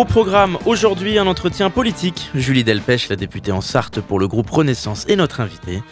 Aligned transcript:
Au 0.00 0.06
programme, 0.06 0.56
aujourd'hui, 0.64 1.18
un 1.18 1.26
entretien 1.26 1.68
politique. 1.68 2.30
Julie 2.34 2.64
Delpech, 2.64 3.10
la 3.10 3.16
députée 3.16 3.52
en 3.52 3.60
Sarthe 3.60 4.00
pour 4.00 4.18
le 4.18 4.28
groupe 4.28 4.48
Renaissance, 4.48 5.04
est 5.08 5.16
notre 5.16 5.40
invitée. 5.42 5.82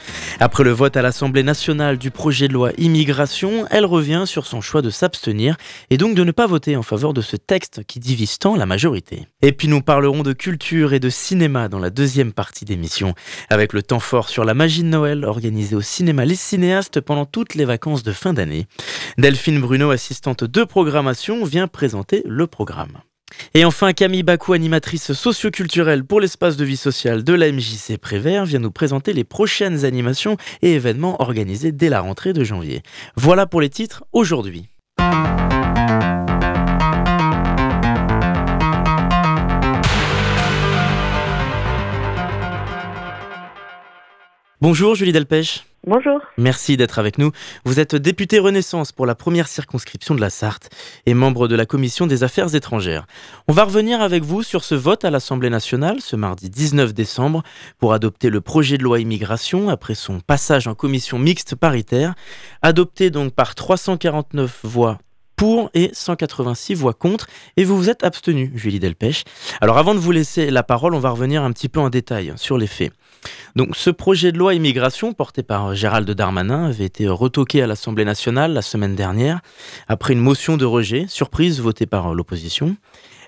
Après 0.41 0.65
le 0.65 0.71
vote 0.71 0.97
à 0.97 1.03
l'Assemblée 1.03 1.43
nationale 1.43 1.99
du 1.99 2.11
projet 2.11 2.49
de 2.49 2.55
loi 2.55 2.71
immigration, 2.79 3.67
elle 3.71 3.85
revient 3.85 4.23
sur 4.25 4.47
son 4.47 4.63
choix 4.63 4.81
de 4.81 4.89
s'abstenir 4.89 5.59
et 5.91 5.99
donc 5.99 6.15
de 6.15 6.25
ne 6.25 6.31
pas 6.31 6.47
voter 6.47 6.75
en 6.75 6.83
faveur 6.83 7.13
de 7.13 7.21
ce 7.21 7.37
texte 7.37 7.85
qui 7.85 8.01
divise 8.01 8.39
tant 8.39 8.57
la 8.57 8.65
majorité. 8.65 9.27
Et 9.43 9.53
puis 9.53 9.69
nous 9.69 9.83
parlerons 9.83 10.23
de 10.23 10.33
culture 10.33 10.95
et 10.95 11.01
de 11.01 11.11
cinéma 11.11 11.69
dans 11.69 11.79
la 11.79 11.91
deuxième 11.91 12.33
partie 12.33 12.65
d'émission, 12.65 13.15
avec 13.51 13.75
le 13.75 13.83
temps 13.83 14.01
fort 14.01 14.31
sur 14.31 14.47
la 14.47 14.55
magie 14.55 14.85
de 14.85 14.89
Noël 14.89 15.27
organisé 15.27 15.77
au 15.77 15.83
cinéma 15.83 16.25
Les 16.25 16.35
Cinéastes 16.35 17.03
pendant 17.03 17.27
toutes 17.27 17.57
les 17.57 17.67
vacances 17.67 18.05
de 18.05 18.13
fin 18.13 18.33
d'année. 18.33 18.69
Delphine 19.19 19.61
Bruno, 19.61 19.91
assistante 19.91 20.45
de 20.45 20.65
programmation, 20.65 21.45
vient 21.45 21.69
présenter 21.69 22.23
le 22.25 22.47
programme. 22.47 23.03
Et 23.55 23.65
enfin, 23.65 23.93
Camille 23.93 24.23
Bakou, 24.23 24.53
animatrice 24.53 25.13
socioculturelle 25.13 26.05
pour 26.05 26.21
l'espace 26.21 26.57
de 26.57 26.65
vie 26.65 26.77
sociale 26.77 27.25
de 27.25 27.35
la 27.35 27.51
MJC 27.51 27.99
Prévert, 28.01 28.45
vient 28.45 28.59
nous 28.59 28.71
présenter 28.71 29.13
les 29.13 29.25
prochaines 29.25 29.85
animations 29.85 30.37
et 30.63 30.75
événements 30.75 31.21
organisés 31.21 31.73
dès 31.73 31.89
la 31.89 32.01
rentrée 32.01 32.33
de 32.33 32.45
janvier. 32.45 32.83
Voilà 33.17 33.47
pour 33.47 33.61
les 33.61 33.71
titres 33.71 34.05
aujourd'hui. 34.13 34.69
Bonjour 44.61 44.97
Julie 44.97 45.13
Delpech. 45.13 45.68
Bonjour. 45.87 46.21
Merci 46.37 46.77
d'être 46.77 46.99
avec 46.99 47.19
nous. 47.19 47.31
Vous 47.65 47.79
êtes 47.79 47.95
députée 47.95 48.41
Renaissance 48.41 48.91
pour 48.93 49.07
la 49.07 49.15
première 49.15 49.47
circonscription 49.47 50.15
de 50.15 50.21
la 50.21 50.29
Sarthe 50.29 50.71
et 51.07 51.15
membre 51.15 51.47
de 51.47 51.55
la 51.55 51.67
commission 51.67 52.07
des 52.07 52.25
affaires 52.25 52.55
étrangères. 52.55 53.07
On 53.47 53.53
va 53.53 53.65
revenir 53.65 54.01
avec 54.01 54.25
vous 54.25 54.43
sur 54.43 54.65
ce 54.65 54.75
vote 54.75 55.05
à 55.05 55.11
l'Assemblée 55.11 55.51
nationale 55.51 56.01
ce 56.01 56.17
mardi 56.17 56.51
19 56.51 56.93
décembre 56.93 57.43
pour 57.79 57.93
adopter 57.93 58.29
le 58.29 58.41
projet 58.41 58.77
de 58.77 58.83
loi 58.83 58.99
immigration 58.99 59.69
après 59.69 59.95
son 59.95 60.21
passage 60.21 60.67
en 60.67 60.75
commission 60.75 61.19
mixte 61.19 61.55
paritaire, 61.55 62.15
adopté 62.61 63.11
donc 63.11 63.33
par 63.33 63.55
349 63.55 64.61
voix 64.65 64.99
pour 65.39 65.71
et 65.73 65.91
186 65.93 66.75
voix 66.75 66.93
contre. 66.93 67.29
Et 67.57 67.65
vous 67.65 67.77
vous 67.77 67.89
êtes 67.89 68.05
abstenu, 68.05 68.51
Julie 68.57 68.81
Delpech. 68.81 69.25
Alors 69.61 69.79
avant 69.79 69.95
de 69.95 70.01
vous 70.01 70.11
laisser 70.11 70.51
la 70.51 70.65
parole, 70.65 70.95
on 70.95 70.99
va 70.99 71.11
revenir 71.11 71.45
un 71.45 71.53
petit 71.53 71.69
peu 71.69 71.81
en 71.81 71.89
détail 71.89 72.33
sur 72.37 72.59
les 72.59 72.67
faits. 72.67 72.93
Donc 73.55 73.77
ce 73.77 73.91
projet 73.91 74.33
de 74.33 74.39
loi 74.39 74.55
immigration 74.55 75.13
porté 75.13 75.43
par 75.45 75.75
Gérald 75.75 76.11
Darmanin 76.11 76.67
avait 76.67 76.85
été 76.85 77.09
retoqué 77.09 77.63
à 77.63 77.69
l'Assemblée 77.69 78.05
nationale 78.05 78.53
la 78.53 78.63
semaine 78.63 78.97
dernière 78.97 79.41
après 79.87 80.13
une 80.13 80.21
motion 80.21 80.57
de 80.57 80.65
rejet, 80.65 81.07
surprise 81.09 81.61
votée 81.61 81.87
par 81.87 82.15
l'opposition. 82.15 82.77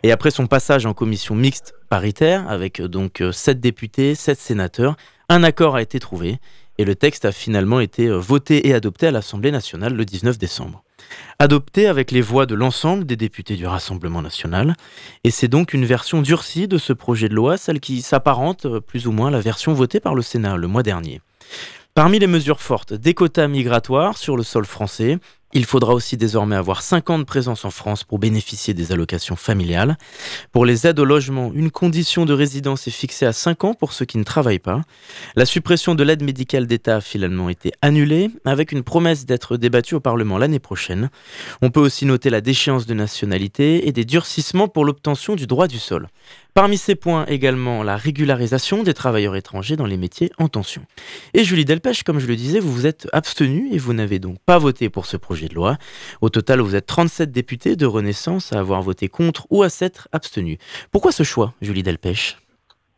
Et 0.02 0.10
après 0.10 0.32
son 0.32 0.48
passage 0.48 0.86
en 0.86 0.94
commission 0.94 1.36
mixte 1.36 1.74
paritaire 1.88 2.48
avec 2.48 2.82
donc 2.82 3.22
sept 3.32 3.60
députés, 3.60 4.16
sept 4.16 4.38
sénateurs, 4.38 4.96
un 5.28 5.44
accord 5.44 5.76
a 5.76 5.82
été 5.82 6.00
trouvé 6.00 6.38
et 6.76 6.84
le 6.84 6.96
texte 6.96 7.24
a 7.24 7.30
finalement 7.30 7.78
été 7.78 8.08
voté 8.08 8.66
et 8.68 8.74
adopté 8.74 9.06
à 9.06 9.10
l'Assemblée 9.12 9.52
nationale 9.52 9.94
le 9.94 10.04
19 10.04 10.38
décembre 10.38 10.82
adopté 11.38 11.86
avec 11.86 12.10
les 12.10 12.20
voix 12.20 12.46
de 12.46 12.54
l'ensemble 12.54 13.04
des 13.04 13.16
députés 13.16 13.56
du 13.56 13.66
Rassemblement 13.66 14.22
national. 14.22 14.74
Et 15.24 15.30
c'est 15.30 15.48
donc 15.48 15.72
une 15.74 15.84
version 15.84 16.22
durcie 16.22 16.68
de 16.68 16.78
ce 16.78 16.92
projet 16.92 17.28
de 17.28 17.34
loi, 17.34 17.56
celle 17.56 17.80
qui 17.80 18.02
s'apparente 18.02 18.66
euh, 18.66 18.80
plus 18.80 19.06
ou 19.06 19.12
moins 19.12 19.28
à 19.28 19.32
la 19.32 19.40
version 19.40 19.72
votée 19.72 20.00
par 20.00 20.14
le 20.14 20.22
Sénat 20.22 20.56
le 20.56 20.66
mois 20.66 20.82
dernier. 20.82 21.20
Parmi 21.94 22.18
les 22.18 22.28
mesures 22.28 22.60
fortes, 22.60 22.94
des 22.94 23.14
quotas 23.14 23.48
migratoires 23.48 24.16
sur 24.16 24.36
le 24.36 24.44
sol 24.44 24.64
français, 24.64 25.18
il 25.52 25.64
faudra 25.64 25.94
aussi 25.94 26.16
désormais 26.16 26.56
avoir 26.56 26.82
5 26.82 27.10
ans 27.10 27.18
de 27.18 27.24
présence 27.24 27.64
en 27.64 27.70
France 27.70 28.04
pour 28.04 28.18
bénéficier 28.18 28.72
des 28.72 28.92
allocations 28.92 29.36
familiales. 29.36 29.98
Pour 30.52 30.64
les 30.64 30.86
aides 30.86 30.98
au 31.00 31.04
logement, 31.04 31.50
une 31.54 31.70
condition 31.70 32.24
de 32.24 32.32
résidence 32.32 32.86
est 32.86 32.92
fixée 32.92 33.26
à 33.26 33.32
5 33.32 33.64
ans 33.64 33.74
pour 33.74 33.92
ceux 33.92 34.04
qui 34.04 34.18
ne 34.18 34.22
travaillent 34.22 34.60
pas. 34.60 34.82
La 35.34 35.46
suppression 35.46 35.94
de 35.94 36.04
l'aide 36.04 36.22
médicale 36.22 36.66
d'État 36.66 36.96
a 36.96 37.00
finalement 37.00 37.48
été 37.48 37.72
annulée, 37.82 38.30
avec 38.44 38.70
une 38.70 38.82
promesse 38.82 39.26
d'être 39.26 39.56
débattue 39.56 39.96
au 39.96 40.00
Parlement 40.00 40.38
l'année 40.38 40.60
prochaine. 40.60 41.10
On 41.62 41.70
peut 41.70 41.80
aussi 41.80 42.06
noter 42.06 42.30
la 42.30 42.40
déchéance 42.40 42.86
de 42.86 42.94
nationalité 42.94 43.88
et 43.88 43.92
des 43.92 44.04
durcissements 44.04 44.68
pour 44.68 44.84
l'obtention 44.84 45.34
du 45.34 45.46
droit 45.46 45.66
du 45.66 45.78
sol. 45.78 46.08
Parmi 46.54 46.76
ces 46.76 46.94
points 46.94 47.26
également 47.26 47.82
la 47.82 47.96
régularisation 47.96 48.82
des 48.82 48.94
travailleurs 48.94 49.36
étrangers 49.36 49.76
dans 49.76 49.86
les 49.86 49.96
métiers 49.96 50.30
en 50.38 50.48
tension. 50.48 50.82
Et 51.34 51.44
Julie 51.44 51.64
Delpech, 51.64 52.02
comme 52.02 52.18
je 52.18 52.26
le 52.26 52.36
disais, 52.36 52.60
vous 52.60 52.72
vous 52.72 52.86
êtes 52.86 53.08
abstenue 53.12 53.68
et 53.72 53.78
vous 53.78 53.92
n'avez 53.92 54.18
donc 54.18 54.38
pas 54.44 54.58
voté 54.58 54.90
pour 54.90 55.06
ce 55.06 55.16
projet 55.16 55.48
de 55.48 55.54
loi. 55.54 55.76
Au 56.20 56.28
total, 56.28 56.60
vous 56.60 56.74
êtes 56.74 56.86
37 56.86 57.30
députés 57.30 57.76
de 57.76 57.86
Renaissance 57.86 58.52
à 58.52 58.58
avoir 58.58 58.82
voté 58.82 59.08
contre 59.08 59.46
ou 59.50 59.62
à 59.62 59.68
s'être 59.68 60.08
abstenus. 60.12 60.58
Pourquoi 60.92 61.12
ce 61.12 61.22
choix, 61.22 61.54
Julie 61.60 61.82
Delpech? 61.82 62.36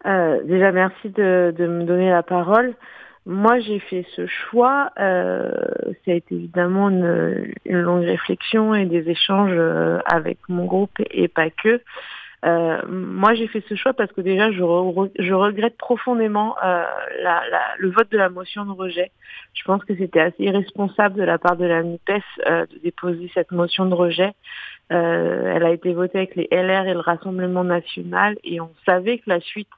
Euh, 0.07 0.43
Déjà, 0.45 0.73
merci 0.73 1.11
de, 1.11 1.55
me 1.59 1.85
donner 1.85 2.11
la 2.11 2.23
parole. 2.23 2.75
Moi, 3.25 3.61
j'ai 3.61 3.79
fait 3.79 4.05
ce 4.17 4.27
choix. 4.27 4.91
Euh, 4.99 5.53
ça 6.05 6.11
a 6.11 6.15
été 6.15 6.35
évidemment 6.35 6.91
une, 6.91 7.53
longue 7.65 8.05
réflexion 8.05 8.75
et 8.75 8.87
des 8.87 9.09
échanges 9.09 9.53
euh, 9.55 9.99
avec 10.07 10.39
mon 10.49 10.65
groupe 10.65 10.99
et 11.11 11.29
pas 11.29 11.51
que. 11.51 11.81
Euh, 12.45 12.83
moi, 12.89 13.35
j'ai 13.35 13.47
fait 13.47 13.63
ce 13.69 13.75
choix 13.77 13.93
parce 13.93 14.11
que 14.13 14.21
déjà, 14.21 14.51
je, 14.51 14.63
regrette 14.63 15.77
profondément 15.77 16.57
euh, 16.65 16.85
la, 17.23 17.43
la, 17.49 17.63
le 17.79 17.91
vote 17.91 18.11
de 18.11 18.19
la 18.19 18.29
motion 18.29 18.65
de 18.65 18.73
rejet. 18.73 19.13
Je 19.55 19.63
pense 19.65 19.85
que 19.85 19.97
c'était 19.97 20.21
assez 20.21 20.43
irresponsable 20.43 21.17
de 21.17 21.23
la 21.23 21.39
part 21.39 21.57
de 21.57 21.65
la 21.65 21.83
NUPES 21.83 22.23
euh, 22.47 22.67
de 22.67 22.79
déposer 22.79 23.31
cette 23.35 23.53
motion 23.53 23.87
de 23.87 23.95
rejet. 23.95 24.33
Euh, 24.91 25.53
elle 25.55 25.65
a 25.65 25.71
été 25.71 25.93
votée 25.93 26.19
avec 26.19 26.35
les 26.35 26.49
LR 26.51 26.87
et 26.87 26.95
le 26.95 27.01
Rassemblement 27.01 27.65
national 27.65 28.37
et 28.43 28.61
on 28.61 28.73
savait 28.87 29.19
que 29.19 29.31
la 29.31 29.41
suite 29.41 29.69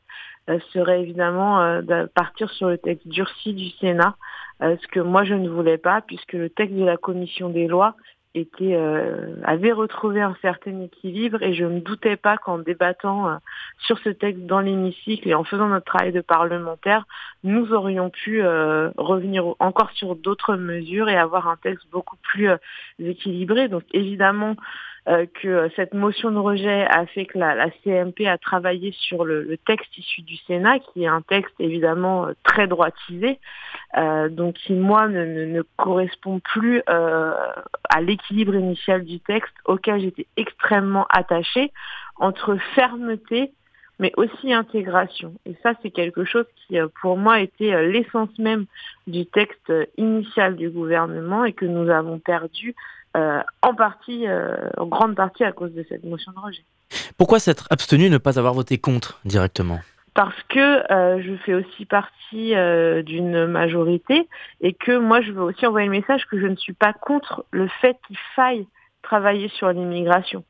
euh, 0.48 0.58
serait 0.72 1.02
évidemment 1.02 1.82
de 1.82 2.06
partir 2.06 2.50
sur 2.50 2.68
le 2.68 2.78
texte 2.78 3.06
durci 3.06 3.52
du 3.52 3.68
Sénat, 3.80 4.16
ce 4.60 4.86
que 4.88 5.00
moi 5.00 5.24
je 5.24 5.34
ne 5.34 5.48
voulais 5.48 5.78
pas 5.78 6.00
puisque 6.00 6.32
le 6.32 6.48
texte 6.48 6.74
de 6.74 6.84
la 6.84 6.96
commission 6.96 7.50
des 7.50 7.66
lois 7.66 7.94
euh, 8.36 9.36
avait 9.44 9.72
retrouvé 9.72 10.20
un 10.20 10.36
certain 10.42 10.80
équilibre 10.80 11.42
et 11.42 11.54
je 11.54 11.64
ne 11.64 11.78
doutais 11.78 12.16
pas 12.16 12.36
qu'en 12.36 12.58
débattant 12.58 13.28
euh, 13.28 13.36
sur 13.78 13.98
ce 13.98 14.08
texte 14.08 14.44
dans 14.46 14.60
l'hémicycle 14.60 15.28
et 15.28 15.34
en 15.34 15.44
faisant 15.44 15.68
notre 15.68 15.86
travail 15.86 16.12
de 16.12 16.20
parlementaire, 16.20 17.06
nous 17.44 17.72
aurions 17.72 18.10
pu 18.10 18.42
euh, 18.42 18.90
revenir 18.96 19.54
encore 19.60 19.90
sur 19.92 20.16
d'autres 20.16 20.56
mesures 20.56 21.08
et 21.08 21.16
avoir 21.16 21.48
un 21.48 21.56
texte 21.56 21.86
beaucoup 21.92 22.16
plus 22.22 22.48
équilibré. 22.98 23.68
Donc 23.68 23.84
évidemment, 23.92 24.56
euh, 25.06 25.26
que 25.42 25.68
cette 25.76 25.92
motion 25.92 26.30
de 26.30 26.38
rejet 26.38 26.86
a 26.86 27.04
fait 27.04 27.26
que 27.26 27.36
la, 27.36 27.68
CMP 27.82 28.26
a 28.26 28.38
travaillé 28.38 28.90
sur 28.92 29.26
le, 29.26 29.58
texte 29.66 29.98
issu 29.98 30.22
du 30.22 30.36
Sénat, 30.46 30.78
qui 30.78 31.04
est 31.04 31.06
un 31.06 31.20
texte 31.20 31.54
évidemment 31.58 32.28
euh, 32.28 32.32
très 32.42 32.66
droitisé, 32.66 33.38
euh, 33.98 34.30
donc 34.30 34.54
qui 34.54 34.72
moi 34.72 35.06
ne, 35.08 35.60
correspond 35.76 36.40
plus 36.40 36.82
à 36.86 38.00
l'équilibre 38.00 38.54
initial 38.54 39.04
du 39.04 39.20
texte 39.20 39.52
auquel 39.66 40.00
j'étais 40.00 40.26
extrêmement 40.38 41.06
attachée 41.10 41.70
entre 42.16 42.56
fermeté 42.74 43.52
mais 44.00 44.12
aussi 44.16 44.52
intégration. 44.52 45.34
Et 45.46 45.54
ça, 45.62 45.74
c'est 45.80 45.92
quelque 45.92 46.24
chose 46.24 46.46
qui, 46.56 46.76
pour 47.00 47.16
moi, 47.16 47.38
était 47.38 47.86
l'essence 47.86 48.36
même 48.40 48.66
du 49.06 49.24
texte 49.24 49.72
initial 49.96 50.56
du 50.56 50.68
gouvernement 50.68 51.44
et 51.44 51.52
que 51.52 51.64
nous 51.64 51.88
avons 51.88 52.18
perdu 52.18 52.74
euh, 53.16 53.42
en 53.62 53.74
partie, 53.74 54.26
euh, 54.26 54.56
en 54.76 54.86
grande 54.86 55.14
partie 55.14 55.44
à 55.44 55.52
cause 55.52 55.72
de 55.72 55.84
cette 55.88 56.04
motion 56.04 56.32
de 56.32 56.38
rejet. 56.38 56.64
Pourquoi 57.16 57.38
s'être 57.38 57.66
abstenu, 57.70 58.10
ne 58.10 58.18
pas 58.18 58.38
avoir 58.38 58.54
voté 58.54 58.78
contre 58.78 59.20
directement? 59.24 59.80
Parce 60.14 60.40
que 60.48 60.92
euh, 60.92 61.22
je 61.22 61.34
fais 61.44 61.54
aussi 61.54 61.86
partie 61.86 62.54
d'une 63.04 63.46
majorité 63.46 64.28
et 64.60 64.72
que 64.72 64.96
moi 64.96 65.20
je 65.20 65.32
veux 65.32 65.42
aussi 65.42 65.66
envoyer 65.66 65.86
le 65.86 65.92
message 65.92 66.26
que 66.26 66.40
je 66.40 66.46
ne 66.46 66.56
suis 66.56 66.72
pas 66.72 66.92
contre 66.92 67.44
le 67.50 67.68
fait 67.80 67.96
qu'il 68.06 68.18
faille 68.34 68.66
travailler 69.02 69.48
sur 69.48 69.70
l'immigration. 69.70 70.44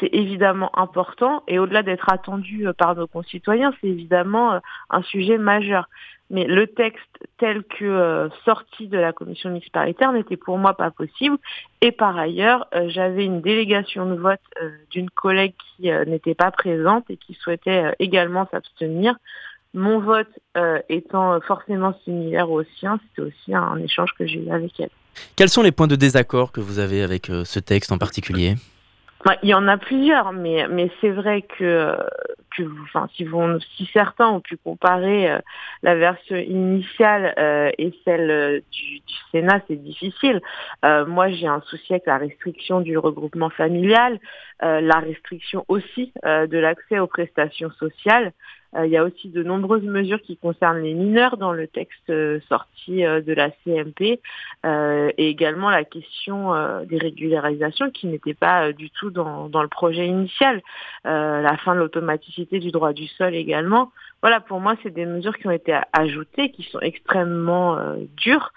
C'est 0.00 0.10
évidemment 0.12 0.70
important 0.78 1.42
et 1.48 1.58
au-delà 1.58 1.82
d'être 1.82 2.10
attendu 2.10 2.66
par 2.78 2.94
nos 2.94 3.06
concitoyens, 3.06 3.72
c'est 3.80 3.88
évidemment 3.88 4.60
un 4.90 5.02
sujet 5.02 5.38
majeur. 5.38 5.88
Mais 6.28 6.44
le 6.44 6.66
texte 6.66 7.06
tel 7.38 7.62
que 7.62 7.84
euh, 7.84 8.28
sorti 8.44 8.88
de 8.88 8.98
la 8.98 9.12
commission 9.12 9.50
mixte 9.50 9.70
paritaire 9.70 10.12
n'était 10.12 10.36
pour 10.36 10.58
moi 10.58 10.74
pas 10.74 10.90
possible. 10.90 11.38
Et 11.80 11.92
par 11.92 12.16
ailleurs, 12.18 12.66
euh, 12.74 12.88
j'avais 12.88 13.24
une 13.24 13.40
délégation 13.40 14.06
de 14.06 14.16
vote 14.16 14.40
euh, 14.60 14.70
d'une 14.90 15.08
collègue 15.08 15.54
qui 15.76 15.88
n'était 16.06 16.34
pas 16.34 16.50
présente 16.50 17.04
et 17.10 17.16
qui 17.16 17.34
souhaitait 17.34 17.94
également 18.00 18.48
s'abstenir. 18.50 19.16
mon 19.74 20.00
vote 20.00 20.28
étant 20.88 21.38
forcément 21.42 21.94
similaire 22.04 22.50
au 22.50 22.62
sien, 22.78 22.98
c'était 23.02 23.28
aussi 23.28 23.54
un 23.54 23.76
échange 23.76 24.10
que 24.18 24.26
j'ai 24.26 24.42
eu 24.42 24.50
avec 24.50 24.80
elle. 24.80 24.90
Quels 25.36 25.50
sont 25.50 25.62
les 25.62 25.72
points 25.72 25.86
de 25.86 25.96
désaccord 25.96 26.50
que 26.50 26.60
vous 26.60 26.78
avez 26.78 27.02
avec 27.02 27.26
ce 27.26 27.60
texte 27.60 27.92
en 27.92 27.98
particulier? 27.98 28.54
Il 29.42 29.48
y 29.48 29.54
en 29.54 29.68
a 29.68 29.76
plusieurs, 29.76 30.32
mais, 30.32 30.66
mais 30.68 30.90
c'est 31.00 31.10
vrai 31.10 31.42
que, 31.42 31.96
si, 33.16 33.90
certains 33.92 34.28
ont 34.28 34.40
pu 34.40 34.56
comparer 34.56 35.30
euh, 35.30 35.38
la 35.82 35.94
version 35.94 36.36
initiale 36.36 37.34
euh, 37.38 37.70
et 37.78 37.92
celle 38.04 38.30
euh, 38.30 38.60
du, 38.72 39.00
Sénat, 39.32 39.60
c'est 39.68 39.82
difficile. 39.82 40.40
moi, 40.82 41.28
j'ai 41.30 41.46
un 41.46 41.60
souci 41.62 41.92
avec 41.92 42.06
la 42.06 42.16
restriction 42.16 42.80
du 42.80 42.96
regroupement 42.96 43.50
familial, 43.50 44.18
la 44.60 45.00
restriction 45.00 45.64
aussi 45.68 46.12
de 46.24 46.58
l'accès 46.58 46.98
aux 47.00 47.08
prestations 47.08 47.70
sociales. 47.72 48.32
Il 48.78 48.90
y 48.90 48.96
a 48.96 49.04
aussi 49.04 49.28
de 49.28 49.42
nombreuses 49.42 49.82
mesures 49.82 50.22
qui 50.22 50.36
concernent 50.36 50.82
les 50.82 50.94
mineurs 50.94 51.38
dans 51.38 51.52
le 51.52 51.66
texte 51.66 52.12
sorti 52.48 53.02
de 53.02 53.32
la 53.32 53.50
CMP 53.64 54.20
et 54.64 55.28
également 55.28 55.70
la 55.70 55.84
question 55.84 56.52
des 56.84 56.98
régularisations 56.98 57.90
qui 57.90 58.06
n'était 58.06 58.34
pas 58.34 58.72
du 58.72 58.90
tout 58.90 59.10
dans, 59.10 59.48
dans, 59.48 59.62
le 59.62 59.68
projet 59.68 60.06
initial. 60.06 60.62
la 61.04 61.56
fin 61.64 61.74
de 61.74 61.80
l'automaticité 61.80 62.45
du 62.50 62.70
droit 62.70 62.92
du 62.92 63.06
sol 63.06 63.34
également. 63.34 63.92
Voilà, 64.22 64.40
pour 64.40 64.60
moi, 64.60 64.74
c'est 64.82 64.94
des 64.94 65.06
mesures 65.06 65.36
qui 65.36 65.46
ont 65.46 65.52
été 65.52 65.78
ajoutées, 65.92 66.50
qui 66.50 66.62
sont 66.64 66.80
extrêmement 66.80 67.78
dures 68.16 68.52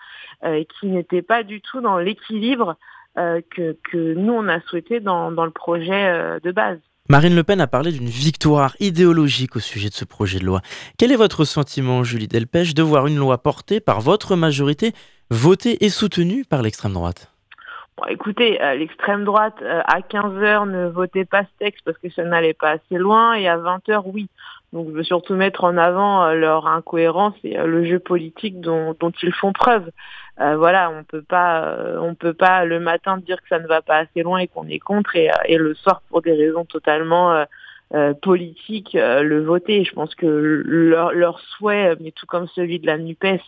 et 0.45 0.65
qui 0.65 0.87
n'étaient 0.87 1.21
pas 1.21 1.43
du 1.43 1.61
tout 1.61 1.81
dans 1.81 1.97
l'équilibre 1.97 2.77
que, 3.15 3.77
que, 3.83 4.13
nous, 4.13 4.33
on 4.33 4.47
a 4.47 4.61
souhaité 4.61 4.99
dans, 4.99 5.31
dans 5.31 5.45
le 5.45 5.51
projet 5.51 6.39
de 6.41 6.51
base. 6.51 6.79
Marine 7.11 7.33
Le 7.33 7.43
Pen 7.43 7.59
a 7.59 7.65
parlé 7.65 7.91
d'une 7.91 8.07
victoire 8.07 8.75
idéologique 8.79 9.55
au 9.55 9.59
sujet 9.59 9.89
de 9.89 9.95
ce 9.95 10.05
projet 10.05 10.37
de 10.37 10.45
loi. 10.45 10.61
Quel 10.99 11.11
est 11.11 11.15
votre 11.15 11.43
sentiment, 11.43 12.03
Julie 12.03 12.27
Delpech, 12.27 12.75
de 12.75 12.83
voir 12.83 13.07
une 13.07 13.17
loi 13.17 13.39
portée 13.39 13.79
par 13.79 13.99
votre 13.99 14.35
majorité, 14.35 14.93
votée 15.31 15.83
et 15.83 15.89
soutenue 15.89 16.45
par 16.45 16.61
l'extrême 16.61 16.93
droite? 16.93 17.33
Écoutez, 18.07 18.61
euh, 18.61 18.75
l'extrême 18.75 19.25
droite, 19.25 19.55
euh, 19.61 19.81
à 19.85 20.01
15h, 20.01 20.69
ne 20.69 20.87
votait 20.87 21.25
pas 21.25 21.43
ce 21.43 21.49
texte 21.59 21.83
parce 21.85 21.97
que 21.97 22.09
ça 22.09 22.23
n'allait 22.23 22.53
pas 22.53 22.71
assez 22.71 22.97
loin, 22.97 23.33
et 23.33 23.47
à 23.47 23.57
20h, 23.57 24.03
oui. 24.05 24.29
Donc 24.71 24.87
je 24.89 24.93
veux 24.93 25.03
surtout 25.03 25.35
mettre 25.35 25.63
en 25.63 25.77
avant 25.77 26.23
euh, 26.23 26.33
leur 26.35 26.67
incohérence 26.67 27.33
et 27.43 27.57
le 27.57 27.85
jeu 27.85 27.99
politique 27.99 28.61
dont, 28.61 28.95
dont 28.99 29.11
ils 29.23 29.33
font 29.33 29.51
preuve. 29.51 29.89
Euh, 30.39 30.55
voilà, 30.57 30.91
on 30.91 31.03
peut 31.03 31.23
pas, 31.23 31.63
euh, 31.63 31.97
on 31.99 32.13
peut 32.15 32.33
pas 32.33 32.65
le 32.65 32.79
matin 32.79 33.17
dire 33.17 33.41
que 33.41 33.47
ça 33.49 33.59
ne 33.59 33.67
va 33.67 33.81
pas 33.81 33.97
assez 33.97 34.21
loin 34.21 34.37
et 34.39 34.47
qu'on 34.47 34.67
est 34.67 34.79
contre 34.79 35.15
et, 35.15 35.29
et, 35.45 35.57
le 35.57 35.73
soir 35.73 36.01
pour 36.09 36.21
des 36.21 36.33
raisons 36.33 36.65
totalement 36.65 37.45
euh, 37.93 38.13
politiques 38.13 38.93
le 38.93 39.43
voter. 39.43 39.83
Je 39.83 39.93
pense 39.93 40.13
que 40.15 40.25
leur, 40.25 41.11
leur, 41.13 41.39
souhait, 41.39 41.95
mais 41.99 42.11
tout 42.11 42.25
comme 42.25 42.47
celui 42.49 42.79
de 42.79 42.87
la 42.87 42.97
Nupes, 42.97 43.41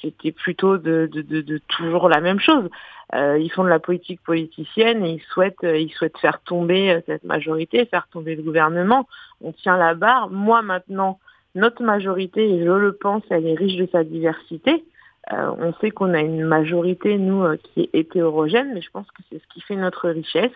c'était 0.00 0.32
plutôt 0.32 0.78
de, 0.78 1.08
de, 1.12 1.22
de, 1.22 1.60
toujours 1.68 2.08
la 2.08 2.20
même 2.20 2.40
chose. 2.40 2.68
ils 3.12 3.50
font 3.54 3.64
de 3.64 3.68
la 3.68 3.80
politique 3.80 4.22
politicienne 4.22 5.04
et 5.04 5.12
ils 5.12 5.22
souhaitent, 5.32 5.62
ils 5.62 5.92
souhaitent 5.92 6.18
faire 6.18 6.40
tomber 6.40 7.00
cette 7.06 7.24
majorité, 7.24 7.84
faire 7.86 8.08
tomber 8.12 8.34
le 8.36 8.42
gouvernement. 8.42 9.06
On 9.42 9.52
tient 9.52 9.76
la 9.76 9.94
barre. 9.94 10.30
Moi 10.30 10.62
maintenant, 10.62 11.18
notre 11.54 11.82
majorité, 11.82 12.48
et 12.48 12.64
je 12.64 12.70
le 12.70 12.92
pense, 12.92 13.22
elle 13.30 13.46
est 13.46 13.54
riche 13.54 13.76
de 13.76 13.88
sa 13.92 14.04
diversité. 14.04 14.84
Euh, 15.32 15.54
on 15.58 15.72
sait 15.74 15.90
qu'on 15.90 16.14
a 16.14 16.20
une 16.20 16.44
majorité, 16.44 17.16
nous, 17.18 17.44
euh, 17.44 17.56
qui 17.56 17.82
est 17.82 17.90
hétérogène, 17.92 18.72
mais 18.74 18.80
je 18.80 18.90
pense 18.90 19.06
que 19.08 19.22
c'est 19.30 19.38
ce 19.40 19.46
qui 19.54 19.60
fait 19.60 19.76
notre 19.76 20.08
richesse. 20.08 20.50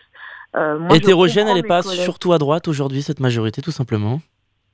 Euh, 0.55 0.89
hétérogène, 0.91 1.49
elle 1.49 1.57
n'est 1.57 1.63
pas 1.63 1.83
surtout 1.83 2.33
à 2.33 2.39
droite 2.39 2.69
aujourd'hui, 2.69 3.03
cette 3.03 3.21
majorité, 3.21 3.63
tout 3.63 3.71
simplement 3.71 4.21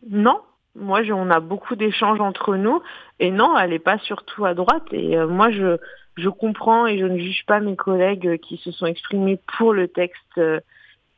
Non. 0.09 0.41
Moi, 0.75 1.01
on 1.13 1.31
a 1.31 1.41
beaucoup 1.41 1.77
d'échanges 1.77 2.21
entre 2.21 2.57
nous. 2.57 2.81
Et 3.21 3.31
non, 3.31 3.59
elle 3.59 3.71
n'est 3.71 3.79
pas 3.79 3.99
surtout 3.99 4.45
à 4.47 4.55
droite. 4.55 4.85
Et 4.93 5.17
moi, 5.19 5.51
je, 5.51 5.77
je 6.17 6.29
comprends 6.29 6.87
et 6.87 6.99
je 6.99 7.05
ne 7.05 7.19
juge 7.19 7.45
pas 7.47 7.61
mes 7.61 7.77
collègues 7.77 8.39
qui 8.41 8.57
se 8.57 8.71
sont 8.71 8.87
exprimés 8.87 9.39
pour 9.59 9.73
le 9.73 9.89
texte 9.89 10.41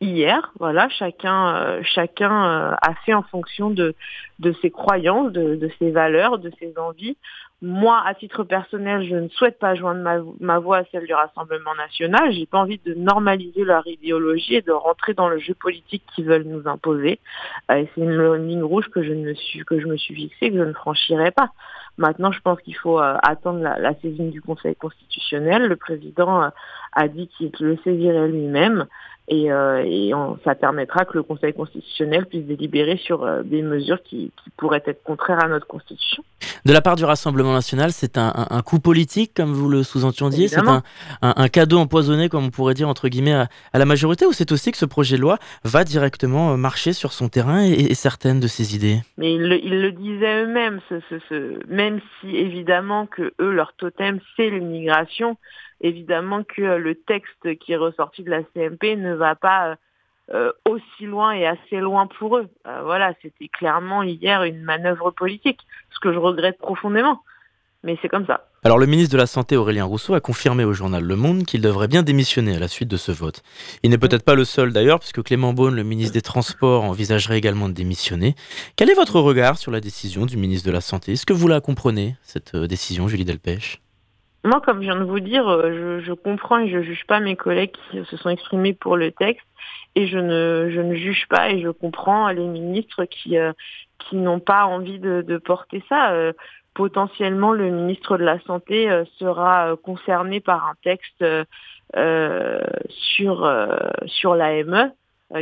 hier. 0.04 0.52
Voilà, 0.58 0.88
chacun, 0.88 1.82
chacun 1.82 2.76
a 2.80 2.94
fait 3.04 3.14
en 3.14 3.22
fonction 3.22 3.70
de, 3.70 3.94
ses 4.62 4.70
croyances, 4.70 5.32
de, 5.32 5.70
ses 5.78 5.90
valeurs, 5.90 6.38
de 6.38 6.50
ses 6.58 6.78
envies. 6.78 7.16
Moi, 7.62 8.02
à 8.04 8.14
titre 8.14 8.44
personnel, 8.44 9.08
je 9.08 9.16
ne 9.16 9.28
souhaite 9.28 9.58
pas 9.58 9.74
joindre 9.74 10.02
ma, 10.38 10.58
voix 10.58 10.78
à 10.78 10.84
celle 10.92 11.06
du 11.06 11.14
Rassemblement 11.14 11.74
national. 11.76 12.30
J'ai 12.32 12.44
pas 12.44 12.58
envie 12.58 12.78
de 12.84 12.92
normaliser 12.92 13.64
leur 13.64 13.86
idéologie 13.86 14.56
et 14.56 14.60
de 14.60 14.72
rentrer 14.72 15.14
dans 15.14 15.28
le 15.28 15.38
jeu 15.38 15.54
politique 15.54 16.02
qu'ils 16.14 16.26
veulent 16.26 16.44
nous 16.44 16.68
imposer. 16.68 17.20
Euh, 17.70 17.84
c'est 17.94 18.02
une 18.02 18.34
ligne 18.46 18.62
rouge 18.62 18.90
que 18.90 19.02
je, 19.02 19.14
me 19.14 19.32
suis, 19.32 19.60
que 19.64 19.80
je 19.80 19.86
me 19.86 19.96
suis 19.96 20.14
fixée, 20.14 20.50
que 20.50 20.58
je 20.58 20.62
ne 20.62 20.74
franchirai 20.74 21.30
pas. 21.30 21.52
Maintenant, 21.96 22.32
je 22.32 22.40
pense 22.40 22.60
qu'il 22.60 22.76
faut 22.76 23.00
euh, 23.00 23.16
attendre 23.22 23.60
la, 23.60 23.94
saisine 24.02 24.30
du 24.30 24.42
Conseil 24.42 24.74
constitutionnel. 24.74 25.66
Le 25.66 25.76
président 25.76 26.42
euh, 26.42 26.48
a 26.92 27.08
dit 27.08 27.28
qu'il 27.28 27.50
le 27.60 27.78
saisirait 27.84 28.28
lui-même 28.28 28.86
et, 29.28 29.46
et 29.46 30.12
ça 30.44 30.54
permettra 30.54 31.04
que 31.04 31.14
le 31.14 31.22
Conseil 31.22 31.52
constitutionnel 31.54 32.26
puisse 32.26 32.44
délibérer 32.44 32.98
sur 32.98 33.26
des 33.44 33.62
mesures 33.62 34.02
qui, 34.02 34.32
qui 34.42 34.50
pourraient 34.56 34.82
être 34.86 35.02
contraires 35.02 35.42
à 35.42 35.48
notre 35.48 35.66
Constitution. 35.66 36.22
De 36.64 36.72
la 36.72 36.80
part 36.80 36.96
du 36.96 37.04
Rassemblement 37.04 37.52
national, 37.52 37.92
c'est 37.92 38.16
un, 38.16 38.62
coup 38.64 38.80
politique, 38.80 39.32
comme 39.34 39.52
vous 39.52 39.68
le 39.68 39.82
sous-entendiez? 39.82 40.48
C'est 40.48 40.62
un, 41.20 41.48
cadeau 41.48 41.78
empoisonné, 41.78 42.28
comme 42.28 42.44
on 42.46 42.50
pourrait 42.50 42.74
dire, 42.74 42.88
entre 42.88 43.08
guillemets, 43.08 43.34
à, 43.34 43.48
la 43.74 43.84
majorité? 43.84 44.24
Ou 44.24 44.32
c'est 44.32 44.50
aussi 44.50 44.72
que 44.72 44.78
ce 44.78 44.86
projet 44.86 45.16
de 45.16 45.20
loi 45.20 45.38
va 45.64 45.84
directement 45.84 46.52
euh, 46.52 46.56
marcher 46.56 46.92
sur 46.92 47.12
son 47.12 47.28
terrain 47.28 47.62
et, 47.62 47.94
certaines 47.94 48.40
de 48.40 48.46
ses 48.46 48.74
idées? 48.74 49.00
Mais 49.18 49.34
ils 49.34 49.42
le, 49.42 49.92
disaient 49.92 50.44
eux-mêmes, 50.44 50.80
même 51.68 52.00
si 52.20 52.34
évidemment 52.34 53.06
que 53.06 53.34
eux, 53.40 53.50
leur 53.50 53.74
totem, 53.76 54.20
c'est 54.36 54.48
l'immigration, 54.48 55.36
évidemment 55.80 56.42
que 56.44 56.62
le 56.62 56.94
texte 56.94 57.58
qui 57.58 57.72
est 57.72 57.76
ressorti 57.76 58.22
de 58.22 58.30
la 58.30 58.42
CMP 58.42 58.96
ne 58.96 59.14
va 59.14 59.34
pas 59.34 59.70
euh, 59.70 59.74
euh, 60.32 60.52
aussi 60.66 61.04
loin 61.04 61.32
et 61.32 61.46
assez 61.46 61.80
loin 61.80 62.06
pour 62.06 62.38
eux. 62.38 62.48
Euh, 62.66 62.82
voilà, 62.82 63.12
c'était 63.20 63.48
clairement 63.48 64.02
hier 64.02 64.42
une 64.44 64.62
manœuvre 64.62 65.10
politique, 65.10 65.60
ce 65.90 66.00
que 66.00 66.14
je 66.14 66.18
regrette 66.18 66.56
profondément. 66.56 67.20
Mais 67.82 67.98
c'est 68.00 68.08
comme 68.08 68.24
ça. 68.24 68.48
Alors 68.64 68.78
le 68.78 68.86
ministre 68.86 69.12
de 69.12 69.18
la 69.18 69.26
Santé 69.26 69.58
Aurélien 69.58 69.84
Rousseau 69.84 70.14
a 70.14 70.20
confirmé 70.20 70.64
au 70.64 70.72
journal 70.72 71.04
Le 71.04 71.16
Monde 71.16 71.44
qu'il 71.44 71.60
devrait 71.60 71.88
bien 71.88 72.02
démissionner 72.02 72.56
à 72.56 72.58
la 72.58 72.68
suite 72.68 72.88
de 72.88 72.96
ce 72.96 73.12
vote. 73.12 73.42
Il 73.82 73.90
n'est 73.90 73.98
peut-être 73.98 74.24
pas 74.24 74.34
le 74.34 74.46
seul 74.46 74.72
d'ailleurs, 74.72 75.00
puisque 75.00 75.22
Clément 75.22 75.52
Beaune, 75.52 75.74
le 75.74 75.82
ministre 75.82 76.14
des 76.14 76.22
Transports, 76.22 76.84
envisagerait 76.84 77.36
également 77.36 77.68
de 77.68 77.74
démissionner. 77.74 78.34
Quel 78.76 78.88
est 78.88 78.94
votre 78.94 79.20
regard 79.20 79.58
sur 79.58 79.70
la 79.70 79.80
décision 79.80 80.24
du 80.24 80.38
ministre 80.38 80.66
de 80.66 80.72
la 80.72 80.80
Santé? 80.80 81.12
Est-ce 81.12 81.26
que 81.26 81.34
vous 81.34 81.48
la 81.48 81.60
comprenez, 81.60 82.16
cette 82.22 82.54
euh, 82.54 82.66
décision, 82.66 83.06
Julie 83.06 83.26
Delpech? 83.26 83.83
Moi, 84.44 84.60
comme 84.60 84.78
je 84.78 84.84
viens 84.90 84.96
de 84.96 85.04
vous 85.04 85.20
dire, 85.20 85.44
je, 85.62 86.00
je 86.00 86.12
comprends 86.12 86.58
et 86.58 86.68
je 86.68 86.82
juge 86.82 87.06
pas 87.06 87.20
mes 87.20 87.36
collègues 87.36 87.72
qui 87.90 88.04
se 88.04 88.16
sont 88.16 88.28
exprimés 88.28 88.74
pour 88.74 88.96
le 88.96 89.10
texte 89.10 89.46
et 89.94 90.06
je 90.06 90.18
ne, 90.18 90.70
je 90.70 90.80
ne 90.80 90.94
juge 90.94 91.26
pas 91.28 91.50
et 91.50 91.60
je 91.60 91.68
comprends 91.68 92.28
les 92.28 92.46
ministres 92.46 93.04
qui, 93.04 93.38
euh, 93.38 93.52
qui 93.98 94.16
n'ont 94.16 94.40
pas 94.40 94.64
envie 94.66 94.98
de, 94.98 95.22
de 95.22 95.38
porter 95.38 95.82
ça. 95.88 96.12
Euh, 96.12 96.32
potentiellement, 96.74 97.52
le 97.52 97.70
ministre 97.70 98.18
de 98.18 98.24
la 98.24 98.40
Santé 98.40 98.90
euh, 98.90 99.04
sera 99.18 99.76
concerné 99.82 100.40
par 100.40 100.66
un 100.66 100.74
texte 100.82 101.24
sur, 102.88 103.48
sur 104.06 104.34
l'AME 104.34 104.92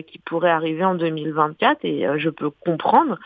qui 0.07 0.19
pourrait 0.21 0.51
arriver 0.51 0.85
en 0.85 0.95
2024 0.95 1.85
et 1.85 2.07
je 2.17 2.31
peux 2.31 2.51
comprendre 2.51 3.19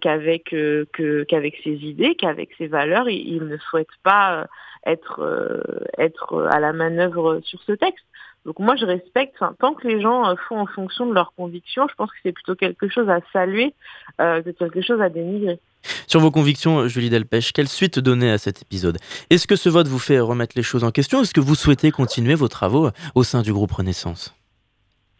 qu'avec 0.00 0.44
que, 0.44 1.24
qu'avec 1.24 1.56
ses 1.62 1.76
idées, 1.76 2.14
qu'avec 2.14 2.50
ses 2.58 2.66
valeurs, 2.66 3.08
il, 3.08 3.44
ne 3.44 3.56
souhaite 3.56 3.88
pas 4.02 4.46
être 4.84 5.64
être 5.98 6.48
à 6.50 6.60
la 6.60 6.72
manœuvre 6.72 7.40
sur 7.44 7.62
ce 7.62 7.72
texte. 7.72 8.04
Donc 8.46 8.58
moi, 8.58 8.74
je 8.76 8.86
respecte, 8.86 9.36
tant 9.58 9.74
que 9.74 9.86
les 9.86 10.00
gens 10.00 10.26
euh, 10.26 10.34
font 10.48 10.58
en 10.58 10.66
fonction 10.66 11.06
de 11.06 11.12
leurs 11.12 11.32
convictions, 11.34 11.86
je 11.88 11.94
pense 11.94 12.10
que 12.10 12.16
c'est 12.22 12.32
plutôt 12.32 12.54
quelque 12.54 12.88
chose 12.88 13.08
à 13.08 13.20
saluer 13.32 13.74
euh, 14.20 14.42
que 14.42 14.50
quelque 14.50 14.80
chose 14.80 15.00
à 15.00 15.10
dénigrer. 15.10 15.60
Sur 16.06 16.20
vos 16.20 16.30
convictions, 16.30 16.88
Julie 16.88 17.10
Delpech, 17.10 17.52
quelle 17.52 17.68
suite 17.68 17.98
donner 17.98 18.30
à 18.30 18.38
cet 18.38 18.62
épisode? 18.62 18.98
Est-ce 19.28 19.46
que 19.46 19.56
ce 19.56 19.68
vote 19.68 19.88
vous 19.88 19.98
fait 19.98 20.20
remettre 20.20 20.54
les 20.56 20.62
choses 20.62 20.84
en 20.84 20.90
question? 20.90 21.20
Est-ce 21.22 21.34
que 21.34 21.40
vous 21.40 21.54
souhaitez 21.54 21.90
continuer 21.90 22.34
vos 22.34 22.48
travaux 22.48 22.90
au 23.14 23.22
sein 23.24 23.42
du 23.42 23.52
groupe 23.52 23.72
Renaissance? 23.72 24.34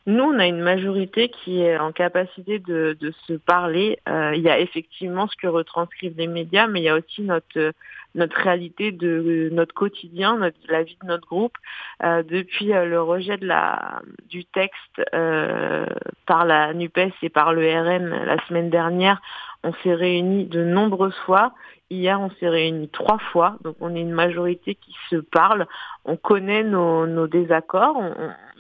Nous, 0.07 0.25
on 0.25 0.39
a 0.39 0.47
une 0.47 0.61
majorité 0.61 1.29
qui 1.29 1.61
est 1.61 1.77
en 1.77 1.93
capacité 1.93 2.59
de, 2.59 2.97
se 3.27 3.35
parler. 3.35 3.99
Euh, 4.09 4.33
il 4.35 4.43
y 4.43 4.49
a 4.49 4.59
effectivement 4.59 5.29
ce 5.29 5.37
que 5.37 5.47
retranscrivent 5.47 6.17
les 6.17 6.27
médias, 6.27 6.67
mais 6.67 6.81
il 6.81 6.85
y 6.85 6.89
a 6.89 6.97
aussi 6.97 7.23
notre 7.23 7.73
notre 8.17 8.37
réalité 8.37 8.91
de 8.91 9.51
notre 9.53 9.73
quotidien, 9.73 10.37
notre, 10.37 10.57
la 10.69 10.83
vie 10.83 10.97
de 11.01 11.07
notre 11.07 11.29
groupe. 11.29 11.57
Euh, 12.03 12.25
depuis 12.25 12.73
euh, 12.73 12.85
le 12.85 13.01
rejet 13.01 13.39
du 14.29 14.45
texte 14.47 15.01
par 16.27 16.45
la 16.45 16.75
NUPES 16.75 17.13
et 17.23 17.29
par 17.29 17.53
le 17.53 17.63
RN 17.63 18.25
la 18.25 18.45
semaine 18.47 18.71
dernière, 18.71 19.21
on 19.63 19.73
s'est 19.83 19.95
réunis 19.95 20.47
de 20.47 20.65
nombreuses 20.65 21.19
fois. 21.27 21.53
Hier, 21.91 22.21
on 22.21 22.31
s'est 22.39 22.49
réunis 22.49 22.89
trois 22.89 23.19
fois, 23.19 23.57
donc 23.63 23.75
on 23.81 23.95
est 23.97 24.01
une 24.01 24.13
majorité 24.13 24.77
qui 24.77 24.95
se 25.11 25.17
parle. 25.17 25.67
On 26.05 26.17
connaît 26.17 26.63
nos, 26.63 27.27
désaccords, 27.27 28.01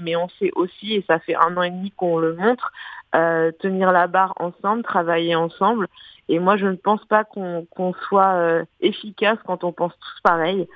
mais 0.00 0.16
on 0.16 0.28
sait 0.40 0.50
aussi, 0.56 0.94
et 0.94 1.04
ça 1.06 1.20
fait 1.20 1.37
un 1.37 1.56
an 1.56 1.62
et 1.62 1.70
demi 1.70 1.92
qu'on 1.92 2.18
le 2.18 2.34
montre, 2.34 2.72
euh, 3.14 3.52
tenir 3.60 3.92
la 3.92 4.08
barre 4.08 4.34
ensemble, 4.40 4.82
travailler 4.82 5.37
ensemble. 5.37 5.87
Et 6.28 6.40
moi, 6.40 6.56
je 6.56 6.66
ne 6.66 6.75
pense 6.75 7.04
pas 7.04 7.22
qu'on 7.25 7.94
soit 8.08 8.64
efficace 8.80 9.38
quand 9.46 9.62
on 9.62 9.72
pense 9.72 9.92
tous 9.99 10.20
pareil. 10.22 10.68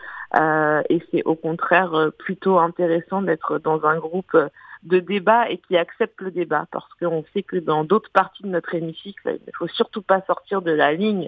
et 0.88 1.02
c'est 1.10 1.24
au 1.24 1.34
contraire 1.34 2.10
plutôt 2.18 2.58
intéressant 2.58 3.22
d'être 3.22 3.58
dans 3.58 3.84
un 3.84 3.98
groupe 3.98 4.36
de 4.84 5.00
débat 5.00 5.50
et 5.50 5.58
qui 5.58 5.76
accepte 5.76 6.20
le 6.20 6.30
débat 6.30 6.66
parce 6.70 6.88
qu'on 7.00 7.24
sait 7.32 7.42
que 7.42 7.56
dans 7.56 7.84
d'autres 7.84 8.10
parties 8.10 8.42
de 8.42 8.48
notre 8.48 8.74
hémicycle, 8.74 9.22
il 9.26 9.46
ne 9.46 9.52
faut 9.56 9.68
surtout 9.68 10.02
pas 10.02 10.22
sortir 10.26 10.62
de 10.62 10.70
la 10.70 10.92
ligne 10.92 11.26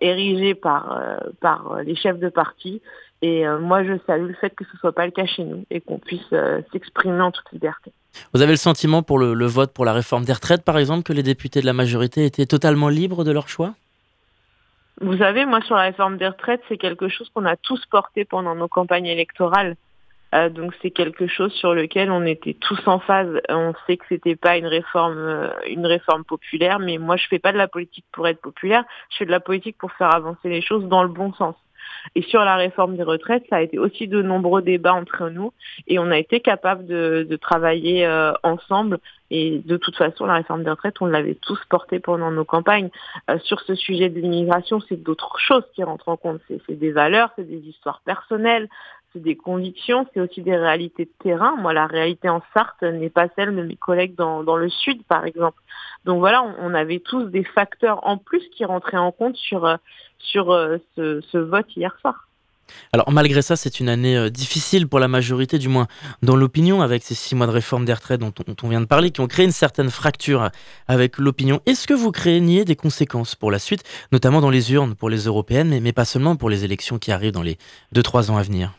érigée 0.00 0.54
par, 0.54 1.00
par 1.40 1.82
les 1.82 1.94
chefs 1.94 2.18
de 2.18 2.28
parti 2.28 2.82
et 3.22 3.46
euh, 3.46 3.60
moi, 3.60 3.84
je 3.84 3.92
salue 4.06 4.26
le 4.26 4.34
fait 4.34 4.50
que 4.50 4.64
ce 4.70 4.76
soit 4.78 4.92
pas 4.92 5.06
le 5.06 5.12
cas 5.12 5.26
chez 5.26 5.44
nous 5.44 5.64
et 5.70 5.80
qu'on 5.80 5.98
puisse 5.98 6.20
euh, 6.32 6.60
s'exprimer 6.72 7.20
en 7.20 7.30
toute 7.30 7.50
liberté. 7.52 7.92
Vous 8.34 8.42
avez 8.42 8.50
le 8.50 8.56
sentiment 8.56 9.04
pour 9.04 9.18
le, 9.18 9.46
vote 9.46 9.72
pour 9.72 9.84
la 9.84 9.92
réforme 9.92 10.24
des 10.24 10.32
retraites, 10.32 10.64
par 10.64 10.76
exemple, 10.76 11.04
que 11.04 11.12
les 11.12 11.22
députés 11.22 11.60
de 11.60 11.66
la 11.66 11.72
majorité 11.72 12.26
étaient 12.26 12.46
totalement 12.46 12.88
libres 12.88 13.22
de 13.24 13.30
leur 13.30 13.48
choix? 13.48 13.74
Vous 15.00 15.16
savez, 15.16 15.46
moi, 15.46 15.60
sur 15.62 15.76
la 15.76 15.82
réforme 15.82 16.18
des 16.18 16.26
retraites, 16.26 16.60
c'est 16.68 16.76
quelque 16.76 17.08
chose 17.08 17.30
qu'on 17.32 17.46
a 17.46 17.56
tous 17.56 17.86
porté 17.86 18.24
pendant 18.24 18.56
nos 18.56 18.68
campagnes 18.68 19.06
électorales. 19.06 19.76
Euh, 20.34 20.48
donc 20.48 20.74
c'est 20.80 20.90
quelque 20.90 21.26
chose 21.26 21.52
sur 21.52 21.74
lequel 21.74 22.10
on 22.10 22.24
était 22.24 22.54
tous 22.54 22.80
en 22.86 22.98
phase. 22.98 23.40
On 23.48 23.72
sait 23.86 23.96
que 23.96 24.04
c'était 24.08 24.36
pas 24.36 24.56
une 24.56 24.66
réforme, 24.66 25.52
une 25.66 25.86
réforme 25.86 26.24
populaire, 26.24 26.78
mais 26.78 26.98
moi 26.98 27.16
je 27.16 27.26
fais 27.28 27.38
pas 27.38 27.52
de 27.52 27.58
la 27.58 27.68
politique 27.68 28.06
pour 28.12 28.26
être 28.28 28.40
populaire. 28.40 28.84
Je 29.10 29.18
fais 29.18 29.26
de 29.26 29.30
la 29.30 29.40
politique 29.40 29.76
pour 29.78 29.92
faire 29.92 30.14
avancer 30.14 30.48
les 30.48 30.62
choses 30.62 30.86
dans 30.88 31.02
le 31.02 31.08
bon 31.08 31.32
sens. 31.34 31.56
Et 32.14 32.22
sur 32.22 32.40
la 32.40 32.56
réforme 32.56 32.96
des 32.96 33.02
retraites, 33.02 33.44
ça 33.48 33.56
a 33.56 33.60
été 33.62 33.78
aussi 33.78 34.08
de 34.08 34.22
nombreux 34.22 34.62
débats 34.62 34.94
entre 34.94 35.28
nous 35.28 35.52
et 35.86 35.98
on 35.98 36.10
a 36.10 36.18
été 36.18 36.40
capable 36.40 36.86
de, 36.86 37.38
travailler 37.40 38.06
euh, 38.06 38.32
ensemble. 38.42 38.98
Et 39.30 39.60
de 39.64 39.76
toute 39.76 39.96
façon, 39.96 40.26
la 40.26 40.34
réforme 40.34 40.62
des 40.62 40.70
retraites, 40.70 41.00
on 41.00 41.06
l'avait 41.06 41.34
tous 41.34 41.58
portée 41.70 42.00
pendant 42.00 42.30
nos 42.30 42.44
campagnes. 42.44 42.90
Euh, 43.30 43.38
sur 43.40 43.60
ce 43.60 43.74
sujet 43.74 44.10
de 44.10 44.20
l'immigration, 44.20 44.80
c'est 44.88 45.02
d'autres 45.02 45.38
choses 45.38 45.64
qui 45.74 45.82
rentrent 45.82 46.08
en 46.08 46.16
compte. 46.16 46.40
C'est 46.48 46.78
des 46.78 46.92
valeurs, 46.92 47.30
c'est 47.36 47.48
des 47.48 47.66
histoires 47.66 48.02
personnelles, 48.04 48.68
c'est 49.12 49.22
des 49.22 49.36
convictions, 49.36 50.06
c'est 50.12 50.20
aussi 50.20 50.42
des 50.42 50.56
réalités 50.56 51.04
de 51.04 51.12
terrain. 51.22 51.56
Moi, 51.56 51.72
la 51.72 51.86
réalité 51.86 52.28
en 52.28 52.42
Sarthe 52.54 52.82
n'est 52.82 53.10
pas 53.10 53.28
celle 53.36 53.54
de 53.54 53.62
mes 53.62 53.76
collègues 53.76 54.14
dans, 54.14 54.56
le 54.56 54.68
Sud, 54.68 55.02
par 55.04 55.26
exemple. 55.26 55.60
Donc 56.04 56.18
voilà, 56.18 56.42
on, 56.60 56.74
avait 56.74 57.00
tous 57.00 57.24
des 57.24 57.44
facteurs 57.44 58.06
en 58.06 58.16
plus 58.16 58.42
qui 58.56 58.64
rentraient 58.64 58.96
en 58.96 59.12
compte 59.12 59.36
sur, 59.36 59.64
euh, 59.64 59.76
sur 60.18 60.50
euh, 60.50 60.78
ce, 60.96 61.38
vote 61.38 61.66
hier 61.76 61.94
soir. 62.00 62.28
Alors 62.92 63.10
malgré 63.12 63.42
ça, 63.42 63.54
c'est 63.54 63.80
une 63.80 63.88
année 63.88 64.16
euh, 64.16 64.30
difficile 64.30 64.88
pour 64.88 64.98
la 64.98 65.08
majorité, 65.08 65.58
du 65.58 65.68
moins 65.68 65.88
dans 66.22 66.36
l'opinion, 66.36 66.80
avec 66.80 67.02
ces 67.02 67.14
six 67.14 67.34
mois 67.34 67.46
de 67.46 67.52
réforme 67.52 67.84
des 67.84 67.92
retraites 67.92 68.20
dont, 68.20 68.32
on 68.62 68.68
vient 68.68 68.80
de 68.80 68.86
parler, 68.86 69.10
qui 69.10 69.20
ont 69.20 69.26
créé 69.26 69.44
une 69.44 69.52
certaine 69.52 69.90
fracture 69.90 70.50
avec 70.88 71.18
l'opinion. 71.18 71.60
Est-ce 71.66 71.86
que 71.86 71.94
vous 71.94 72.12
craignez 72.12 72.64
des 72.64 72.76
conséquences 72.76 73.34
pour 73.34 73.50
la 73.50 73.58
suite, 73.58 73.84
notamment 74.10 74.40
dans 74.40 74.50
les 74.50 74.72
urnes 74.72 74.94
pour 74.94 75.10
les 75.10 75.24
européennes, 75.24 75.78
mais, 75.80 75.92
pas 75.92 76.06
seulement 76.06 76.36
pour 76.36 76.48
les 76.48 76.64
élections 76.64 76.98
qui 76.98 77.12
arrivent 77.12 77.32
dans 77.32 77.42
les 77.42 77.58
deux 77.92 78.02
trois 78.02 78.30
ans 78.30 78.38
à 78.38 78.42
venir? 78.42 78.72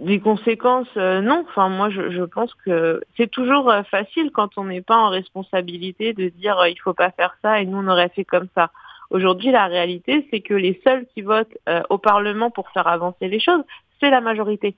Des 0.00 0.20
conséquences, 0.20 0.88
euh, 0.96 1.20
non. 1.20 1.44
Enfin, 1.48 1.68
moi, 1.68 1.90
je, 1.90 2.22
pense 2.22 2.52
que 2.64 3.00
c'est 3.16 3.30
toujours 3.30 3.70
euh, 3.70 3.82
facile 3.84 4.30
quand 4.32 4.58
on 4.58 4.64
n'est 4.64 4.82
pas 4.82 4.96
en 4.96 5.08
responsabilité 5.08 6.12
de 6.12 6.28
dire 6.28 6.58
euh, 6.58 6.68
il 6.68 6.78
faut 6.80 6.94
pas 6.94 7.10
faire 7.10 7.36
ça 7.42 7.60
et 7.60 7.66
nous 7.66 7.78
on 7.78 7.88
aurait 7.88 8.10
fait 8.10 8.24
comme 8.24 8.48
ça. 8.54 8.70
Aujourd'hui, 9.10 9.50
la 9.52 9.66
réalité, 9.66 10.26
c'est 10.30 10.40
que 10.40 10.54
les 10.54 10.80
seuls 10.82 11.06
qui 11.14 11.22
votent 11.22 11.56
au 11.90 11.98
Parlement 11.98 12.50
pour 12.50 12.68
faire 12.70 12.88
avancer 12.88 13.28
les 13.28 13.38
choses, 13.38 13.62
c'est 14.00 14.10
la 14.10 14.20
majorité. 14.20 14.74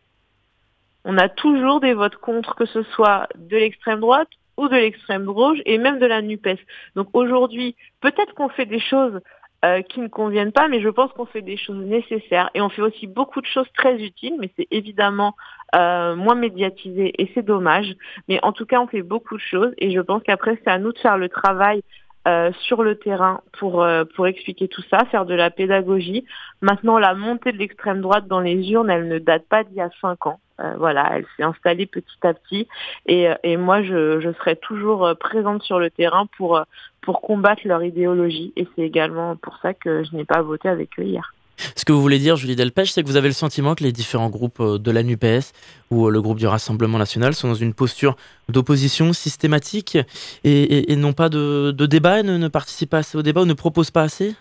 On 1.07 1.17
a 1.17 1.31
toujours 1.31 1.81
des 1.81 1.95
votes 1.95 2.17
contre, 2.17 2.55
que 2.55 2.67
ce 2.67 2.83
soit 2.83 3.27
de 3.37 3.57
l'extrême 3.57 4.01
droite 4.01 4.29
ou 4.59 4.69
de 4.69 4.77
l'extrême 4.77 5.25
gauche 5.25 5.61
et 5.65 5.79
même 5.79 5.99
de 5.99 6.05
la 6.05 6.21
NUPES. 6.21 6.59
Donc 6.95 7.09
aujourd'hui, 7.15 7.75
peut-être 8.03 8.35
qu'on 8.35 8.51
fait 8.51 8.67
des 8.67 8.81
choses 8.81 9.19
euh, 9.65 9.83
qui 9.83 10.01
ne 10.01 10.09
conviennent 10.09 10.53
pas, 10.53 10.69
mais 10.69 10.81
je 10.81 10.89
pense 10.89 11.13
qu'on 11.13 11.27
fait 11.27 11.43
des 11.43 11.57
choses 11.57 11.85
nécessaires 11.85 12.49
et 12.55 12.61
on 12.61 12.69
fait 12.69 12.83
aussi 12.83 13.09
beaucoup 13.09 13.41
de 13.41 13.47
choses 13.47 13.67
très 13.77 14.01
utiles, 14.01 14.37
mais 14.39 14.51
c'est 14.57 14.69
évidemment 14.71 15.35
euh, 15.75 16.15
moins 16.15 16.37
médiatisé 16.37 17.13
et 17.21 17.31
c'est 17.35 17.43
dommage. 17.43 17.93
Mais 18.29 18.39
en 18.45 18.53
tout 18.53 18.67
cas, 18.67 18.81
on 18.81 18.87
fait 18.87 19.03
beaucoup 19.03 19.37
de 19.37 19.43
choses 19.43 19.75
et 19.79 19.91
je 19.91 20.01
pense 20.01 20.23
qu'après, 20.23 20.61
c'est 20.63 20.71
à 20.71 20.79
nous 20.79 20.93
de 20.93 20.99
faire 20.99 21.19
le 21.19 21.29
travail 21.29 21.83
euh, 22.29 22.53
sur 22.61 22.85
le 22.85 22.99
terrain 22.99 23.41
pour, 23.59 23.85
pour 24.15 24.27
expliquer 24.29 24.69
tout 24.69 24.83
ça, 24.91 25.05
faire 25.11 25.27
de 25.27 25.35
la 25.35 25.51
pédagogie. 25.51 26.25
Maintenant, 26.61 26.99
la 26.99 27.15
montée 27.15 27.51
de 27.51 27.59
l'extrême 27.59 28.01
droite 28.01 28.29
dans 28.29 28.41
les 28.41 28.71
urnes, 28.71 28.91
elle 28.91 29.09
ne 29.09 29.19
date 29.19 29.49
pas 29.49 29.65
d'il 29.65 29.77
y 29.77 29.81
a 29.81 29.91
cinq 30.01 30.27
ans. 30.27 30.39
Voilà, 30.77 31.11
elle 31.15 31.27
s'est 31.37 31.43
installée 31.43 31.87
petit 31.87 32.07
à 32.23 32.35
petit 32.35 32.67
et, 33.07 33.29
et 33.43 33.57
moi, 33.57 33.83
je, 33.83 34.21
je 34.21 34.33
serai 34.33 34.57
toujours 34.57 35.11
présente 35.19 35.63
sur 35.63 35.79
le 35.79 35.91
terrain 35.91 36.27
pour, 36.37 36.61
pour 37.03 37.21
combattre 37.21 37.63
leur 37.65 37.83
idéologie. 37.83 38.53
Et 38.57 38.67
c'est 38.75 38.83
également 38.83 39.37
pour 39.37 39.59
ça 39.63 39.75
que 39.75 40.05
je 40.05 40.15
n'ai 40.17 40.25
pas 40.25 40.43
voté 40.43 40.69
avec 40.69 40.91
eux 40.99 41.05
hier. 41.05 41.33
Ce 41.75 41.85
que 41.85 41.93
vous 41.93 42.01
voulez 42.01 42.19
dire, 42.19 42.37
Julie 42.37 42.55
Delpech, 42.55 42.93
c'est 42.93 43.03
que 43.03 43.09
vous 43.09 43.17
avez 43.17 43.29
le 43.29 43.35
sentiment 43.35 43.75
que 43.75 43.83
les 43.83 43.93
différents 43.93 44.31
groupes 44.31 44.61
euh, 44.61 44.79
de 44.79 44.91
la 44.91 45.03
NUPS 45.03 45.53
ou 45.91 46.07
euh, 46.07 46.11
le 46.11 46.23
groupe 46.23 46.39
du 46.39 46.47
Rassemblement 46.47 46.99
national 46.99 47.35
sont 47.35 47.49
dans 47.49 47.55
une 47.55 47.75
posture 47.75 48.17
d'opposition 48.49 49.13
systématique 49.13 49.99
et, 50.45 50.97
n'ont 50.97 51.13
pas 51.13 51.29
de, 51.29 51.73
débat, 51.73 52.23
ne, 52.23 52.37
ne 52.37 52.49
participent 52.49 52.91
pas 52.91 52.99
assez 52.99 53.19
au 53.19 53.23
débat 53.23 53.43
ou 53.43 53.47
ne 53.47 53.55
proposent 53.55 53.91
pas 53.91 54.03
assez? 54.03 54.37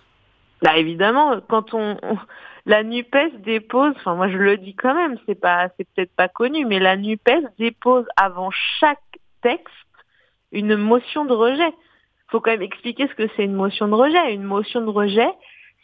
Là, 0.61 0.73
bah, 0.73 0.77
évidemment, 0.77 1.39
quand 1.47 1.73
on, 1.73 1.97
la 2.67 2.83
Nupes 2.83 3.41
dépose, 3.43 3.93
enfin 3.95 4.13
moi 4.13 4.29
je 4.29 4.37
le 4.37 4.57
dis 4.57 4.75
quand 4.75 4.93
même, 4.93 5.17
c'est 5.25 5.39
peut-être 5.39 6.15
pas 6.15 6.27
connu, 6.27 6.65
mais 6.65 6.79
la 6.79 6.95
Nupes 6.95 7.47
dépose 7.57 8.05
avant 8.15 8.51
chaque 8.79 8.99
texte 9.41 9.73
une 10.51 10.75
motion 10.75 11.25
de 11.25 11.33
rejet 11.33 11.73
faut 12.29 12.41
quand 12.41 12.51
même 12.51 12.61
expliquer 12.61 13.07
ce 13.07 13.15
que 13.15 13.29
c'est 13.35 13.43
une 13.43 13.53
motion 13.53 13.87
de 13.87 13.93
rejet. 13.93 14.33
Une 14.33 14.43
motion 14.43 14.81
de 14.81 14.89
rejet, 14.89 15.29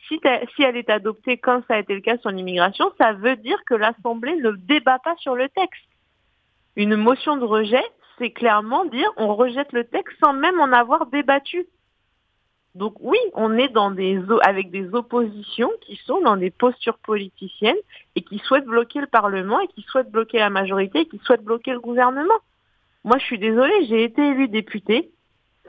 si, 0.07 0.19
elle 0.59 0.77
est 0.77 0.89
adoptée 0.89 1.37
comme 1.37 1.63
ça 1.67 1.75
a 1.75 1.79
été 1.79 1.93
le 1.93 2.01
cas 2.01 2.17
sur 2.17 2.29
l'immigration, 2.29 2.91
ça 2.97 3.13
veut 3.13 3.37
dire 3.37 3.57
que 3.65 3.73
l'Assemblée 3.73 4.35
ne 4.35 4.51
débat 4.51 4.99
pas 4.99 5.15
sur 5.17 5.35
le 5.35 5.49
texte. 5.49 5.81
Une 6.75 6.95
motion 6.95 7.37
de 7.37 7.45
rejet, 7.45 7.83
c'est 8.17 8.31
clairement 8.31 8.85
dire 8.85 9.09
on 9.17 9.35
rejette 9.35 9.71
le 9.71 9.85
texte 9.85 10.17
sans 10.23 10.33
même 10.33 10.59
en 10.59 10.71
avoir 10.71 11.05
débattu. 11.07 11.65
Donc 12.75 12.95
oui, 12.99 13.17
on 13.33 13.55
est 13.57 13.69
dans 13.69 13.91
des 13.91 14.19
avec 14.41 14.71
des 14.71 14.93
oppositions 14.95 15.71
qui 15.81 15.95
sont 16.05 16.21
dans 16.21 16.37
des 16.37 16.49
postures 16.49 16.97
politiciennes 16.97 17.77
et 18.15 18.21
qui 18.21 18.39
souhaitent 18.39 18.65
bloquer 18.65 18.99
le 18.99 19.07
Parlement 19.07 19.59
et 19.59 19.67
qui 19.67 19.83
souhaitent 19.83 20.11
bloquer 20.11 20.39
la 20.39 20.49
majorité 20.49 21.01
et 21.01 21.05
qui 21.05 21.19
souhaitent 21.19 21.43
bloquer 21.43 21.71
le 21.71 21.79
gouvernement. 21.79 22.33
Moi, 23.03 23.17
je 23.19 23.25
suis 23.25 23.37
désolée, 23.37 23.85
j'ai 23.85 24.03
été 24.03 24.21
élue 24.21 24.47
députée 24.47 25.11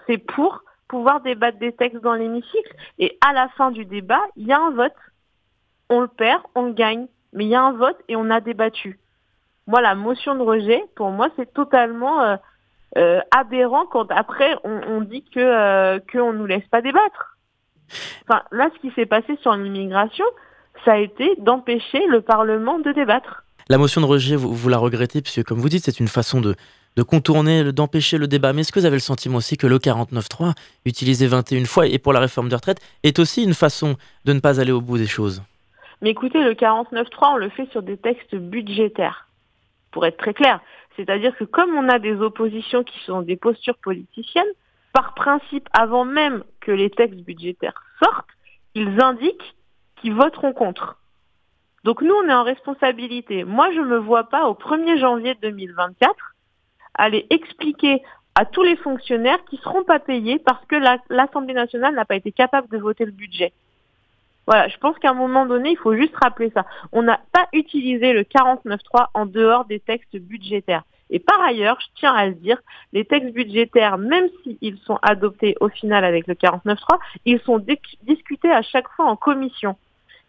c'est 0.07 0.19
pour 0.19 0.63
pouvoir 0.89 1.21
débattre 1.21 1.59
des 1.59 1.73
textes 1.73 2.03
dans 2.03 2.15
l'hémicycle. 2.15 2.75
Et 2.99 3.19
à 3.27 3.33
la 3.33 3.49
fin 3.51 3.71
du 3.71 3.85
débat, 3.85 4.21
il 4.37 4.47
y 4.47 4.53
a 4.53 4.61
un 4.61 4.71
vote. 4.71 4.95
On 5.89 6.01
le 6.01 6.09
perd, 6.09 6.43
on 6.55 6.63
le 6.63 6.73
gagne, 6.73 7.07
mais 7.33 7.45
il 7.45 7.51
y 7.51 7.55
a 7.55 7.63
un 7.63 7.73
vote 7.73 7.99
et 8.09 8.17
on 8.17 8.31
a 8.31 8.41
débattu. 8.41 8.99
Moi, 9.67 9.81
la 9.81 9.95
motion 9.95 10.35
de 10.35 10.43
rejet, 10.43 10.85
pour 10.95 11.11
moi, 11.11 11.29
c'est 11.37 11.53
totalement 11.53 12.21
euh, 12.23 12.37
euh, 12.97 13.21
aberrant 13.31 13.87
quand 13.87 14.11
après 14.11 14.55
on, 14.65 15.01
dit 15.01 15.25
que 15.35 15.41
euh, 15.41 15.99
qu'on 16.13 16.33
nous 16.33 16.47
laisse 16.47 16.67
pas 16.71 16.81
débattre. 16.81 17.39
Enfin, 18.23 18.43
là, 18.51 18.71
ce 18.75 18.81
qui 18.81 18.95
s'est 18.95 19.07
passé 19.07 19.37
sur 19.43 19.55
l'immigration, 19.55 20.25
ça 20.85 20.93
a 20.93 20.99
été 20.99 21.35
d'empêcher 21.39 22.07
le 22.07 22.21
Parlement 22.21 22.79
de 22.79 22.93
débattre. 22.93 23.45
La 23.69 23.79
motion 23.79 24.01
de 24.01 24.07
rejet, 24.07 24.37
vous, 24.37 24.55
vous 24.55 24.69
la 24.69 24.79
regrettez, 24.79 25.23
puisque 25.23 25.45
comme 25.45 25.59
vous 25.59 25.69
dites, 25.69 25.85
c'est 25.85 26.01
une 26.01 26.09
façon 26.09 26.41
de, 26.41 26.55
de 26.97 27.03
contourner, 27.03 27.73
d'empêcher 27.73 28.19
le 28.19 28.27
débat. 28.27 28.53
Mais 28.53 28.61
est-ce 28.61 28.73
que 28.73 28.81
vous 28.81 28.87
avez 28.87 28.97
le 28.97 29.01
sentiment 29.01 29.39
aussi 29.39 29.57
que 29.57 29.67
le 29.67 29.79
49.3, 29.79 30.53
utilisé 30.85 31.27
21 31.27 31.65
fois 31.65 31.87
et 31.87 31.99
pour 31.99 32.13
la 32.13 32.21
réforme 32.21 32.49
de 32.49 32.55
retraite, 32.55 32.81
est 33.03 33.19
aussi 33.19 33.43
une 33.43 33.55
façon 33.55 33.97
de 34.25 34.33
ne 34.33 34.41
pas 34.41 34.61
aller 34.61 34.73
au 34.73 34.81
bout 34.81 34.99
des 34.99 35.07
choses? 35.07 35.43
Mais 36.03 36.11
écoutez, 36.11 36.43
le 36.43 36.53
49.3, 36.53 37.07
on 37.33 37.37
le 37.37 37.49
fait 37.49 37.69
sur 37.71 37.83
des 37.83 37.97
textes 37.97 38.35
budgétaires, 38.35 39.29
pour 39.91 40.05
être 40.07 40.19
très 40.19 40.35
clair. 40.35 40.61
C'est-à-dire 40.97 41.37
que 41.37 41.45
comme 41.45 41.75
on 41.75 41.89
a 41.89 41.99
des 41.99 42.21
oppositions 42.21 42.85
qui 42.85 42.99
sont 43.05 43.23
des 43.23 43.37
postures 43.37 43.79
politiciennes, 43.79 44.53
par 44.93 45.15
principe, 45.15 45.69
avant 45.73 46.05
même 46.05 46.45
que 46.61 46.71
les 46.71 46.89
textes 46.89 47.21
budgétaires 47.21 47.83
sortent, 48.03 48.29
ils 48.75 49.03
indiquent 49.03 49.57
qu'ils 49.97 50.15
voteront 50.15 50.53
contre. 50.53 50.99
Donc 51.83 52.01
nous, 52.01 52.15
on 52.15 52.29
est 52.29 52.35
en 52.35 52.45
responsabilité. 52.45 53.45
Moi, 53.45 53.73
je 53.73 53.81
ne 53.81 53.87
me 53.87 53.99
vois 53.99 54.25
pas 54.25 54.47
au 54.47 54.55
1er 54.55 54.99
janvier 54.99 55.35
2024 55.43 56.15
aller 56.95 57.27
expliquer 57.31 58.03
à 58.37 58.45
tous 58.45 58.63
les 58.63 58.77
fonctionnaires 58.77 59.45
qui 59.45 59.57
ne 59.57 59.63
seront 59.63 59.85
pas 59.85 59.99
payés 59.99 60.39
parce 60.39 60.65
que 60.67 60.77
l'Assemblée 61.11 61.55
nationale 61.55 61.95
n'a 61.95 62.05
pas 62.05 62.17
été 62.17 62.33
capable 62.33 62.69
de 62.69 62.79
voter 62.79 63.05
le 63.05 63.13
budget. 63.13 63.53
Voilà, 64.47 64.69
je 64.69 64.77
pense 64.79 64.99
qu'à 64.99 65.11
un 65.11 65.15
moment 65.15 65.47
donné, 65.47 65.71
il 65.71 65.79
faut 65.79 65.95
juste 65.97 66.15
rappeler 66.23 66.51
ça. 66.55 66.67
On 66.93 67.03
n'a 67.03 67.21
pas 67.33 67.49
utilisé 67.53 68.13
le 68.13 68.23
49.3 68.23 69.07
en 69.15 69.27
dehors 69.27 69.65
des 69.65 69.81
textes 69.81 70.17
budgétaires. 70.17 70.85
Et 71.11 71.19
par 71.19 71.41
ailleurs, 71.43 71.79
je 71.81 71.87
tiens 71.97 72.15
à 72.15 72.27
le 72.27 72.35
dire, 72.35 72.59
les 72.93 73.05
textes 73.05 73.33
budgétaires, 73.33 73.99
même 73.99 74.29
s'ils 74.43 74.79
sont 74.79 74.99
adoptés 75.03 75.55
au 75.61 75.69
final 75.69 76.05
avec 76.05 76.27
le 76.27 76.35
49.3, 76.35 76.99
ils 77.25 77.41
sont 77.41 77.65
discutés 78.03 78.51
à 78.51 78.63
chaque 78.63 78.89
fois 78.89 79.07
en 79.07 79.17
commission. 79.17 79.77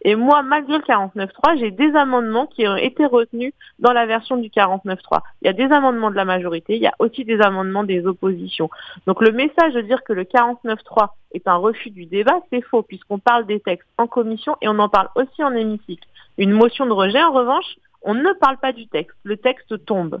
Et 0.02 0.14
moi, 0.14 0.42
malgré 0.42 0.78
le 0.78 0.84
49.3, 0.84 1.58
j'ai 1.58 1.70
des 1.70 1.94
amendements 1.96 2.46
qui 2.46 2.66
ont 2.68 2.76
été 2.76 3.06
retenus 3.06 3.52
dans 3.78 3.92
la 3.92 4.06
version 4.06 4.36
du 4.36 4.48
49.3. 4.48 5.20
Il 5.42 5.46
y 5.46 5.48
a 5.48 5.52
des 5.52 5.72
amendements 5.74 6.10
de 6.10 6.16
la 6.16 6.24
majorité, 6.24 6.76
il 6.76 6.82
y 6.82 6.86
a 6.86 6.94
aussi 6.98 7.24
des 7.24 7.40
amendements 7.40 7.84
des 7.84 8.06
oppositions. 8.06 8.70
Donc 9.06 9.20
le 9.20 9.32
message 9.32 9.74
de 9.74 9.80
dire 9.80 10.04
que 10.04 10.12
le 10.12 10.24
49.3 10.24 11.08
est 11.32 11.48
un 11.48 11.56
refus 11.56 11.90
du 11.90 12.06
débat, 12.06 12.40
c'est 12.50 12.62
faux, 12.62 12.82
puisqu'on 12.82 13.18
parle 13.18 13.46
des 13.46 13.60
textes 13.60 13.88
en 13.98 14.06
commission 14.06 14.56
et 14.60 14.68
on 14.68 14.78
en 14.78 14.88
parle 14.88 15.08
aussi 15.16 15.42
en 15.42 15.52
hémicycle. 15.52 16.06
Une 16.38 16.52
motion 16.52 16.86
de 16.86 16.92
rejet, 16.92 17.22
en 17.22 17.32
revanche, 17.32 17.76
on 18.02 18.14
ne 18.14 18.32
parle 18.34 18.58
pas 18.58 18.72
du 18.72 18.86
texte. 18.86 19.16
Le 19.24 19.36
texte 19.36 19.84
tombe. 19.84 20.20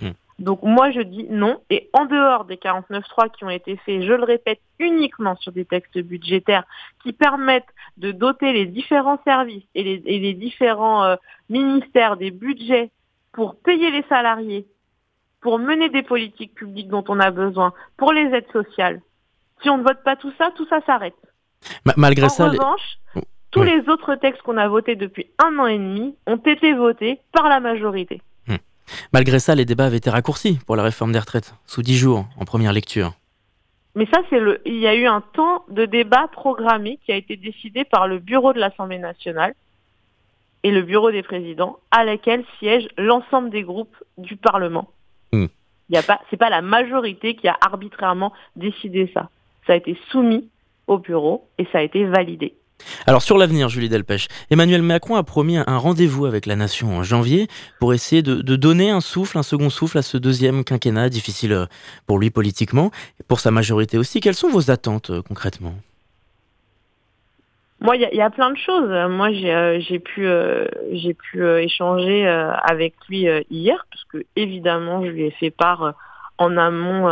Hmm. 0.00 0.10
Donc 0.38 0.62
moi 0.62 0.90
je 0.90 1.00
dis 1.00 1.26
non. 1.30 1.60
Et 1.70 1.88
en 1.92 2.04
dehors 2.04 2.44
des 2.44 2.56
49.3 2.56 3.30
qui 3.30 3.44
ont 3.44 3.50
été 3.50 3.76
faits, 3.76 4.02
je 4.02 4.12
le 4.12 4.24
répète, 4.24 4.60
uniquement 4.78 5.36
sur 5.36 5.52
des 5.52 5.64
textes 5.64 5.98
budgétaires 5.98 6.64
qui 7.02 7.12
permettent 7.12 7.72
de 7.96 8.12
doter 8.12 8.52
les 8.52 8.66
différents 8.66 9.20
services 9.24 9.64
et 9.74 9.82
les, 9.82 10.34
différents 10.34 11.04
euh, 11.04 11.16
ministères 11.48 12.16
des 12.16 12.30
budgets 12.30 12.90
pour 13.32 13.56
payer 13.56 13.90
les 13.90 14.04
salariés, 14.08 14.66
pour 15.40 15.58
mener 15.58 15.88
des 15.88 16.02
politiques 16.02 16.54
publiques 16.54 16.88
dont 16.88 17.04
on 17.08 17.18
a 17.18 17.30
besoin, 17.30 17.72
pour 17.96 18.12
les 18.12 18.34
aides 18.34 18.50
sociales. 18.52 19.00
Si 19.62 19.70
on 19.70 19.78
ne 19.78 19.82
vote 19.82 20.02
pas 20.04 20.16
tout 20.16 20.32
ça, 20.36 20.50
tout 20.54 20.66
ça 20.68 20.80
s'arrête. 20.84 21.16
malgré 21.96 22.28
ça, 22.28 22.50
revanche, 22.50 22.98
tous 23.50 23.62
les 23.62 23.88
autres 23.88 24.16
textes 24.16 24.42
qu'on 24.42 24.58
a 24.58 24.68
votés 24.68 24.96
depuis 24.96 25.28
un 25.42 25.58
an 25.58 25.66
et 25.66 25.78
demi 25.78 26.14
ont 26.26 26.36
été 26.36 26.74
votés 26.74 27.20
par 27.32 27.48
la 27.48 27.60
majorité. 27.60 28.20
Malgré 29.12 29.38
ça, 29.38 29.54
les 29.54 29.64
débats 29.64 29.86
avaient 29.86 29.96
été 29.96 30.10
raccourcis 30.10 30.58
pour 30.66 30.76
la 30.76 30.82
réforme 30.82 31.12
des 31.12 31.18
retraites, 31.18 31.54
sous 31.66 31.82
dix 31.82 31.96
jours, 31.96 32.26
en 32.38 32.44
première 32.44 32.72
lecture. 32.72 33.12
Mais 33.94 34.06
ça, 34.12 34.20
c'est 34.28 34.38
le. 34.38 34.60
Il 34.66 34.76
y 34.76 34.86
a 34.86 34.94
eu 34.94 35.06
un 35.06 35.22
temps 35.22 35.64
de 35.70 35.86
débat 35.86 36.28
programmé 36.28 36.98
qui 37.04 37.12
a 37.12 37.16
été 37.16 37.36
décidé 37.36 37.84
par 37.84 38.06
le 38.06 38.18
bureau 38.18 38.52
de 38.52 38.58
l'Assemblée 38.58 38.98
nationale 38.98 39.54
et 40.62 40.70
le 40.70 40.82
bureau 40.82 41.10
des 41.10 41.22
présidents, 41.22 41.78
à 41.90 42.04
laquelle 42.04 42.44
siègent 42.58 42.88
l'ensemble 42.98 43.50
des 43.50 43.62
groupes 43.62 43.96
du 44.18 44.36
Parlement. 44.36 44.90
Hmm. 45.32 45.46
Il 45.88 45.94
y 45.94 45.98
a 45.98 46.02
pas, 46.02 46.20
c'est 46.28 46.36
pas 46.36 46.50
la 46.50 46.60
majorité 46.60 47.36
qui 47.36 47.48
a 47.48 47.56
arbitrairement 47.60 48.32
décidé 48.56 49.10
ça. 49.14 49.30
Ça 49.66 49.72
a 49.72 49.76
été 49.76 49.96
soumis 50.10 50.48
au 50.86 50.98
bureau 50.98 51.48
et 51.58 51.66
ça 51.72 51.78
a 51.78 51.82
été 51.82 52.04
validé. 52.04 52.54
Alors 53.06 53.22
sur 53.22 53.38
l'avenir, 53.38 53.68
Julie 53.68 53.88
Delpech, 53.88 54.28
Emmanuel 54.50 54.82
Macron 54.82 55.16
a 55.16 55.22
promis 55.22 55.58
un 55.58 55.78
rendez-vous 55.78 56.26
avec 56.26 56.46
la 56.46 56.56
nation 56.56 56.96
en 56.96 57.02
janvier 57.02 57.48
pour 57.78 57.94
essayer 57.94 58.22
de, 58.22 58.56
donner 58.56 58.90
un 58.90 59.00
souffle, 59.00 59.38
un 59.38 59.42
second 59.42 59.70
souffle 59.70 59.98
à 59.98 60.02
ce 60.02 60.16
deuxième 60.16 60.64
quinquennat 60.64 61.08
difficile 61.08 61.52
euh, 61.52 61.66
pour 62.06 62.18
lui 62.18 62.30
politiquement 62.30 62.90
et 63.20 63.22
pour 63.22 63.40
sa 63.40 63.50
majorité 63.50 63.98
aussi. 63.98 64.20
Quelles 64.20 64.34
sont 64.34 64.48
vos 64.48 64.70
attentes 64.70 65.10
euh, 65.10 65.22
concrètement? 65.22 65.74
Moi, 67.80 67.96
il 67.96 68.08
y, 68.10 68.22
a 68.22 68.30
plein 68.30 68.50
de 68.50 68.56
choses. 68.56 68.88
Moi, 69.10 69.32
j'ai 69.32 69.54
euh, 69.54 69.98
pu, 70.02 70.26
j'ai 70.92 71.12
pu 71.12 71.46
échanger 71.58 72.26
avec 72.26 72.94
lui 73.06 73.26
hier, 73.50 73.86
parce 73.90 74.02
que 74.04 74.24
évidemment, 74.34 75.04
je 75.04 75.10
lui 75.10 75.24
ai 75.24 75.30
fait 75.30 75.50
part 75.50 75.92
en 76.38 76.56
amont, 76.56 77.06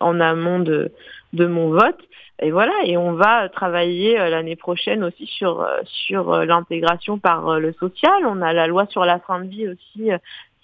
en 0.00 0.20
amont 0.20 0.60
de 0.60 0.90
mon 1.34 1.68
vote 1.68 2.00
et 2.40 2.52
voilà, 2.52 2.72
et 2.84 2.96
on 2.96 3.14
va 3.14 3.48
travailler 3.48 4.18
euh, 4.18 4.30
l'année 4.30 4.54
prochaine 4.54 5.02
aussi 5.02 5.26
sur 5.26 5.60
euh, 5.60 5.80
sur 5.84 6.32
euh, 6.32 6.44
l'intégration 6.44 7.18
par 7.18 7.58
le 7.58 7.72
social. 7.72 8.24
On 8.26 8.42
a 8.42 8.52
la 8.52 8.68
loi 8.68 8.86
sur 8.86 9.04
la 9.04 9.18
fin 9.18 9.40
de 9.40 9.48
vie 9.48 9.68
aussi 9.68 10.10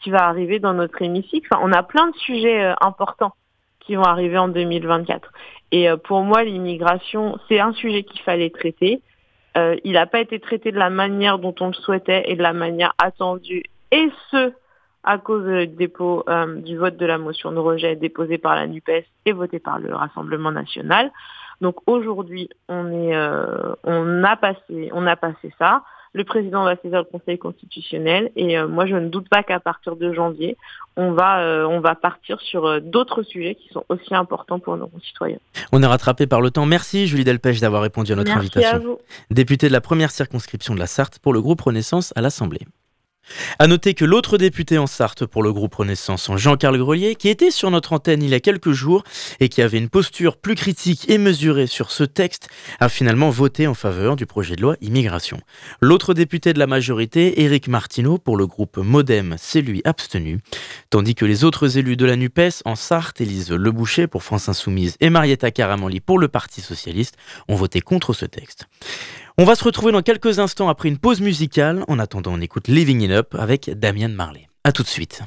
qui 0.03 0.11
va 0.11 0.29
arriver 0.29 0.61
dans 0.61 0.75
notre 0.75 1.03
hémicycle. 1.03 1.49
Enfin, 1.51 1.63
on 1.65 1.73
a 1.73 1.83
plein 1.83 2.11
de 2.11 2.17
sujets 2.17 2.73
importants 2.81 3.35
qui 3.81 3.97
vont 3.97 4.05
arriver 4.05 4.39
en 4.39 4.49
2024. 4.49 5.33
Et 5.73 5.89
pour 6.05 6.23
moi, 6.23 6.45
l'immigration, 6.45 7.39
c'est 7.49 7.59
un 7.59 7.73
sujet 7.73 8.03
qu'il 8.03 8.21
fallait 8.21 8.51
traiter. 8.51 9.01
il 9.57 9.93
n'a 9.93 10.07
pas 10.07 10.21
été 10.21 10.39
traité 10.41 10.73
de 10.73 10.79
la 10.79 10.91
manière 10.91 11.39
dont 11.39 11.55
on 11.61 11.69
le 11.69 11.73
souhaitait 11.73 12.25
et 12.27 12.37
de 12.37 12.43
la 12.43 12.53
manière 12.53 12.95
attendue, 13.03 13.65
et 13.91 14.11
ce, 14.31 14.53
à 15.05 15.19
cause 15.19 15.45
du 15.45 15.67
dépôt 15.69 16.25
du 16.59 16.77
vote 16.77 16.97
de 16.97 17.07
la 17.07 17.19
motion 17.19 17.51
de 17.51 17.59
rejet 17.59 17.97
déposée 17.97 18.39
par 18.39 18.55
la 18.55 18.67
NUPES 18.67 19.05
et 19.25 19.33
votée 19.33 19.59
par 19.59 19.79
le 19.79 19.95
Rassemblement 19.95 20.53
national. 20.53 21.11
Donc 21.61 21.77
aujourd'hui, 21.87 22.49
on 22.69 22.91
est, 22.91 23.15
euh, 23.15 23.75
on 23.85 24.25
a 24.25 24.37
passé, 24.37 24.91
on 24.93 25.07
a 25.07 25.17
passé 25.17 25.53
ça. 25.59 25.83
Le 26.13 26.23
président 26.23 26.63
va 26.63 26.77
saisir 26.77 26.99
le 26.99 27.05
Conseil 27.05 27.39
constitutionnel 27.39 28.31
et 28.37 28.57
euh, 28.57 28.69
moi 28.69 28.87
je 28.87 28.95
ne 28.95 29.09
doute 29.09 29.29
pas 29.29 29.43
qu'à 29.43 29.59
partir 29.59 29.97
de 29.97 30.13
janvier, 30.13 30.57
on 30.97 31.11
va, 31.11 31.41
euh, 31.41 31.65
on 31.65 31.81
va 31.81 31.97
partir 31.97 32.41
sur 32.41 32.81
d'autres 32.81 33.25
sujets 33.25 33.57
qui 33.57 33.69
sont 33.71 33.85
aussi 33.89 34.15
importants 34.15 34.61
pour 34.61 34.77
nos 34.77 34.87
concitoyens. 34.87 35.39
On 35.73 35.83
est 35.83 35.87
rattrapé 35.87 36.29
par 36.29 36.41
le 36.41 36.53
temps. 36.53 36.67
Merci 36.67 37.09
Julie 37.09 37.25
Delpech 37.25 37.61
d'avoir 37.61 37.83
répondu 37.83 38.13
à 38.13 38.17
notre 38.17 38.37
invitation. 38.37 38.77
À 38.77 38.79
vous. 38.79 38.99
Députée 39.31 39.67
de 39.67 39.73
la 39.73 39.81
première 39.81 40.13
circonscription 40.13 40.75
de 40.75 40.79
la 40.79 40.87
Sarthe 40.87 41.19
pour 41.19 41.33
le 41.33 41.43
groupe 41.43 41.61
Renaissance 41.61 42.13
à 42.15 42.21
l'Assemblée. 42.21 42.61
À 43.59 43.67
noter 43.67 43.95
que 43.95 44.05
l'autre 44.05 44.39
député 44.39 44.79
en 44.79 44.87
Sarthe 44.87 45.27
pour 45.27 45.43
le 45.43 45.53
groupe 45.53 45.75
Renaissance, 45.75 46.31
Jean-Carl 46.37 46.77
Grelier, 46.79 47.15
qui 47.15 47.29
était 47.29 47.51
sur 47.51 47.71
notre 47.71 47.93
antenne 47.93 48.23
il 48.23 48.31
y 48.31 48.35
a 48.35 48.41
quelques 48.41 48.73
jours 48.73 49.05
et 49.41 49.49
qui 49.49 49.63
avait 49.63 49.79
une 49.79 49.89
posture 49.89 50.37
plus 50.37 50.55
critique 50.55 51.09
et 51.09 51.19
mesurée 51.19 51.67
sur 51.67 51.91
ce 51.91 52.05
texte, 52.05 52.49
a 52.81 52.89
finalement 52.89 53.31
voté 53.31 53.67
en 53.67 53.75
faveur 53.75 54.17
du 54.17 54.27
projet 54.27 54.57
de 54.57 54.63
loi 54.63 54.77
immigration. 54.81 55.41
L'autre 55.81 56.15
député 56.15 56.53
de 56.53 56.59
la 56.59 56.67
majorité, 56.67 57.43
Éric 57.43 57.69
Martineau, 57.69 58.19
pour 58.19 58.37
le 58.37 58.47
groupe 58.47 58.77
Modem, 58.77 59.37
s'est 59.39 59.63
lui 59.63 59.81
abstenu, 59.85 60.41
tandis 60.91 61.15
que 61.15 61.25
les 61.25 61.45
autres 61.45 61.79
élus 61.79 61.97
de 61.97 62.07
la 62.07 62.17
NUPES 62.17 62.63
en 62.65 62.77
Sarthe, 62.77 63.21
Élise 63.21 63.51
Leboucher 63.51 64.07
pour 64.07 64.23
France 64.23 64.49
Insoumise 64.49 64.97
et 65.01 65.11
Marietta 65.11 65.51
Caramanli 65.51 66.01
pour 66.01 66.19
le 66.19 66.29
Parti 66.29 66.61
Socialiste, 66.61 67.17
ont 67.49 67.57
voté 67.57 67.81
contre 67.81 68.13
ce 68.13 68.27
texte. 68.27 68.67
On 69.37 69.45
va 69.45 69.57
se 69.57 69.65
retrouver 69.65 69.91
dans 69.91 70.03
quelques 70.03 70.39
instants 70.39 70.69
après 70.69 70.89
une 70.89 70.99
pause 70.99 71.21
musicale. 71.21 71.83
En 71.89 71.99
attendant, 71.99 72.35
on 72.35 72.41
écoute 72.41 72.69
Living 72.69 73.01
It 73.01 73.11
Up 73.11 73.35
avec 73.35 73.69
Damien 73.69 74.07
Marley. 74.07 74.49
A 74.63 74.71
tout 74.71 74.85
de 74.85 74.89
suite. 74.89 75.23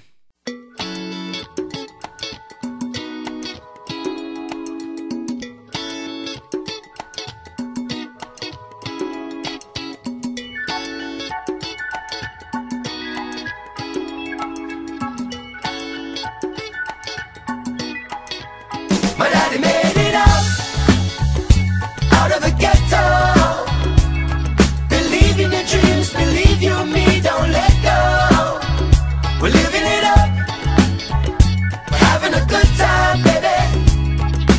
good 32.58 32.76
time, 32.78 33.22
baby. 33.24 33.58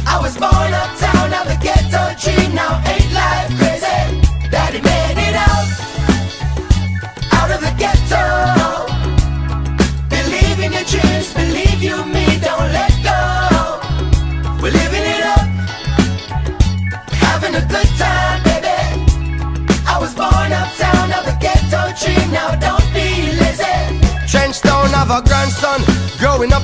I 0.06 0.18
was 0.22 0.36
born 0.36 0.72
uptown, 0.82 1.30
now 1.30 1.44
the 1.44 1.58
ghetto 1.60 2.02
dream, 2.20 2.54
now 2.54 2.80
ain't 2.86 3.12
life 3.12 3.58
crazy. 3.58 3.67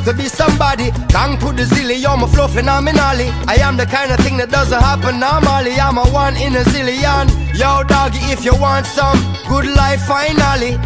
To 0.04 0.12
be 0.12 0.28
somebody. 0.28 0.90
Gang 1.08 1.38
to 1.40 1.52
the 1.52 1.64
zilly, 1.64 2.00
you're 2.00 2.16
my 2.16 2.28
flow 2.28 2.46
phenomenally. 2.46 3.28
I 3.48 3.56
am 3.64 3.76
the 3.76 3.86
kind 3.86 4.12
of 4.12 4.18
thing 4.20 4.36
that 4.36 4.50
doesn't 4.50 4.80
happen 4.80 5.18
normally. 5.18 5.80
I'm 5.80 5.96
a 5.96 6.04
one 6.12 6.36
in 6.36 6.54
a 6.54 6.64
zillion. 6.70 7.32
Yo, 7.56 7.82
doggy, 7.84 8.20
if 8.28 8.44
you 8.44 8.54
want 8.56 8.86
some 8.86 9.16
good 9.48 9.66
life 9.66 10.04
finally, 10.04 10.76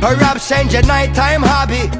perhaps 0.00 0.48
change 0.48 0.72
your 0.72 0.86
nighttime 0.86 1.42
hobby. 1.44 1.92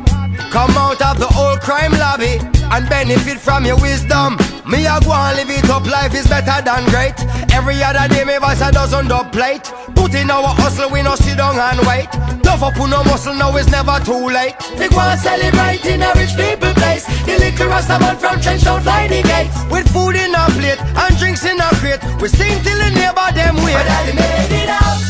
Come 0.51 0.73
out 0.81 1.03
of 1.03 1.19
the 1.21 1.29
old 1.37 1.61
crime 1.61 1.93
lobby 1.93 2.41
and 2.73 2.89
benefit 2.89 3.39
from 3.39 3.67
your 3.67 3.77
wisdom. 3.77 4.39
Me 4.65 4.87
a 4.87 4.97
go 5.05 5.13
and 5.13 5.37
live 5.37 5.51
it 5.51 5.69
up, 5.69 5.85
life 5.85 6.15
is 6.15 6.27
better 6.27 6.65
than 6.65 6.83
great. 6.89 7.15
Every 7.53 7.83
other 7.85 8.09
day 8.09 8.25
me 8.25 8.39
voice 8.39 8.63
a 8.63 8.73
dozen 8.73 9.09
dub 9.09 9.33
plate. 9.33 9.69
Put 9.95 10.15
in 10.15 10.31
our 10.31 10.49
hustle, 10.57 10.91
we 10.91 11.03
no 11.03 11.15
sit 11.17 11.37
down 11.37 11.59
and 11.61 11.81
wait. 11.85 12.09
Love 12.55 12.73
up 12.73 12.81
on 12.81 12.91
no 12.91 13.03
muscle, 13.03 13.35
now 13.35 13.57
it's 13.57 13.69
never 13.69 13.99
too 14.05 14.29
late. 14.29 14.55
We 14.79 14.89
go 14.89 15.01
and 15.01 15.19
celebrate 15.19 15.85
in 15.87 16.01
a 16.03 16.13
rich 16.15 16.37
people 16.37 16.73
place. 16.75 17.05
The 17.27 17.37
little 17.37 17.67
rasta 17.67 17.99
man 17.99 18.17
from 18.17 18.41
Trench 18.41 18.63
don't 18.63 18.81
fly 18.81 19.09
the 19.09 19.23
gates. 19.25 19.59
With 19.73 19.93
food 19.93 20.15
in 20.15 20.33
our 20.37 20.49
plate 20.51 20.81
and 20.81 21.19
drinks 21.19 21.45
in 21.45 21.61
our 21.61 21.75
crate. 21.83 21.99
We 22.23 22.29
sing 22.29 22.63
till 22.63 22.79
the 22.79 22.91
neighbor 22.91 23.33
them 23.35 23.57
wait. 23.57 23.75
But 23.75 23.91
I 23.91 24.13
made 24.15 24.53
it 24.63 24.69
out, 24.71 25.03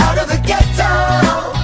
out 0.00 0.18
of 0.18 0.28
the 0.28 0.38
ghetto. 0.44 1.55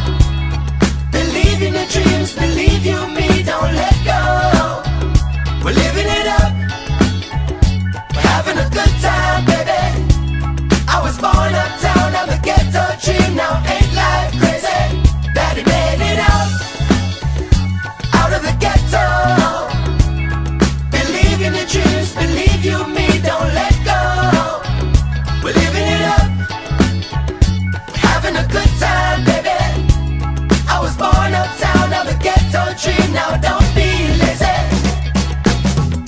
tree 32.82 33.12
now, 33.14 33.36
don't 33.38 33.70
be 33.78 33.90
lazy. 34.18 34.58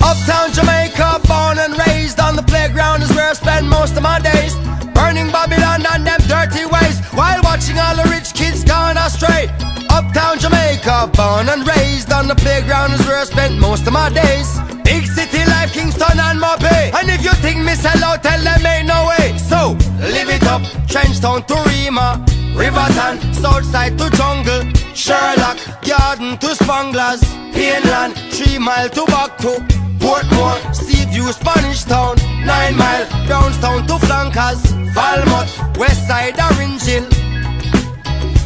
Uptown 0.03 0.51
Jamaica, 0.51 1.23
born 1.23 1.57
and 1.57 1.71
raised 1.87 2.19
on 2.19 2.35
the 2.35 2.43
playground 2.43 3.01
is 3.01 3.09
where 3.15 3.29
I 3.29 3.33
spend 3.33 3.69
most 3.69 3.95
of 3.95 4.03
my 4.03 4.19
days. 4.19 4.53
Burning 4.91 5.31
Babylon 5.31 5.87
and 5.93 6.05
them 6.05 6.19
dirty 6.27 6.65
ways 6.65 6.99
while 7.15 7.39
watching 7.43 7.79
all 7.79 7.95
the 7.95 8.07
rich 8.11 8.33
kids 8.33 8.65
gone 8.65 8.97
astray. 8.97 9.47
Uptown 9.87 10.37
Jamaica, 10.37 11.11
born 11.15 11.47
and 11.47 11.63
raised 11.65 12.11
on 12.11 12.27
the 12.27 12.35
playground 12.35 12.91
is 12.91 13.07
where 13.07 13.19
I 13.19 13.23
spent 13.23 13.57
most 13.57 13.87
of 13.87 13.93
my 13.93 14.09
days. 14.09 14.59
Big 14.83 15.07
city 15.07 15.45
life, 15.45 15.71
Kingston 15.71 16.19
and 16.19 16.39
Mopey. 16.43 16.91
And 16.97 17.07
if 17.09 17.23
you 17.23 17.31
think 17.39 17.59
me 17.63 17.75
sell 17.75 18.03
out, 18.03 18.21
tell 18.21 18.41
them 18.43 18.65
ain't 18.65 18.87
no 18.87 19.07
way. 19.11 19.37
So, 19.37 19.79
live 20.15 20.29
it 20.29 20.43
up, 20.43 20.61
Trenchtown 20.91 21.47
to 21.47 21.55
Rima. 21.69 22.35
Riverton, 22.55 23.33
Southside 23.33 23.97
to 23.97 24.09
Jungle, 24.11 24.63
Sherlock, 24.93 25.57
Garden 25.83 26.37
to 26.39 26.47
Spanglers, 26.55 27.21
Pineland, 27.53 28.15
Three 28.31 28.57
Mile 28.57 28.89
to 28.89 29.05
Baku, 29.05 29.59
Portmore, 29.99 30.73
Seaview, 30.73 31.31
Spanish 31.33 31.83
Town, 31.83 32.15
Nine 32.45 32.77
Mile, 32.77 33.05
Brownstown 33.27 33.85
to 33.87 33.99
Flankers, 33.99 34.61
Falmouth, 34.93 35.51
Westside, 35.75 36.39
Orange 36.39 36.83
Hill. 36.83 37.07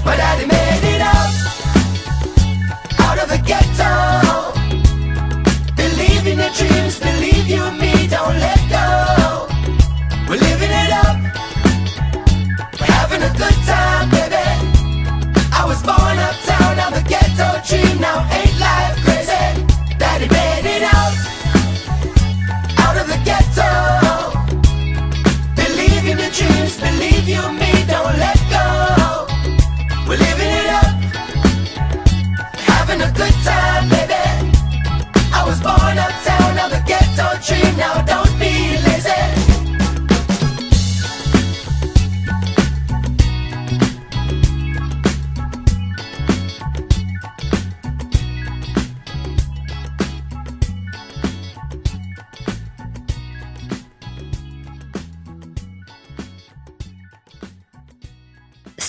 My 0.04 0.16
daddy 0.18 0.46
made 0.48 0.96
it 0.96 1.02
out, 1.02 1.34
out 3.00 3.20
of 3.24 3.30
the 3.30 3.38
ghetto. 3.46 4.54
Believe 5.76 6.26
in 6.26 6.40
your 6.40 6.54
dreams, 6.58 7.00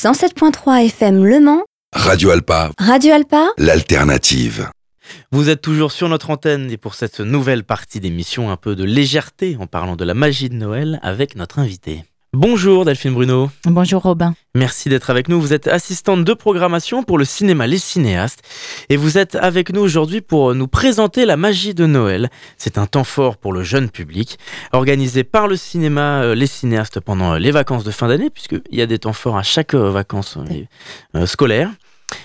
107.3 0.02 0.86
FM 0.86 1.26
Le 1.26 1.40
Mans, 1.40 1.62
Radio 1.92 2.30
Alpa, 2.30 2.70
Radio 2.78 3.12
Alpa, 3.12 3.48
l'alternative. 3.58 4.70
Vous 5.30 5.50
êtes 5.50 5.60
toujours 5.60 5.92
sur 5.92 6.08
notre 6.08 6.30
antenne 6.30 6.70
et 6.70 6.78
pour 6.78 6.94
cette 6.94 7.20
nouvelle 7.20 7.64
partie 7.64 8.00
d'émission, 8.00 8.50
un 8.50 8.56
peu 8.56 8.74
de 8.74 8.84
légèreté 8.84 9.58
en 9.60 9.66
parlant 9.66 9.96
de 9.96 10.04
la 10.06 10.14
magie 10.14 10.48
de 10.48 10.54
Noël 10.54 11.00
avec 11.02 11.36
notre 11.36 11.58
invité. 11.58 12.02
Bonjour 12.32 12.84
Delphine 12.84 13.12
Bruno. 13.12 13.50
Bonjour 13.64 14.02
Robin. 14.02 14.34
Merci 14.54 14.88
d'être 14.88 15.10
avec 15.10 15.28
nous. 15.28 15.40
Vous 15.40 15.52
êtes 15.52 15.66
assistante 15.66 16.24
de 16.24 16.32
programmation 16.32 17.02
pour 17.02 17.18
le 17.18 17.24
cinéma 17.24 17.66
Les 17.66 17.78
Cinéastes 17.78 18.40
et 18.88 18.96
vous 18.96 19.18
êtes 19.18 19.34
avec 19.34 19.72
nous 19.72 19.80
aujourd'hui 19.80 20.20
pour 20.20 20.54
nous 20.54 20.68
présenter 20.68 21.26
la 21.26 21.36
magie 21.36 21.74
de 21.74 21.86
Noël. 21.86 22.30
C'est 22.56 22.78
un 22.78 22.86
temps 22.86 23.02
fort 23.02 23.36
pour 23.36 23.52
le 23.52 23.64
jeune 23.64 23.90
public, 23.90 24.38
organisé 24.70 25.24
par 25.24 25.48
le 25.48 25.56
cinéma 25.56 26.22
euh, 26.22 26.36
Les 26.36 26.46
Cinéastes 26.46 27.00
pendant 27.00 27.32
euh, 27.32 27.38
les 27.40 27.50
vacances 27.50 27.82
de 27.82 27.90
fin 27.90 28.06
d'année, 28.06 28.30
puisqu'il 28.30 28.76
y 28.76 28.80
a 28.80 28.86
des 28.86 29.00
temps 29.00 29.12
forts 29.12 29.36
à 29.36 29.42
chaque 29.42 29.74
euh, 29.74 29.90
vacances 29.90 30.38
scolaires. 31.26 31.70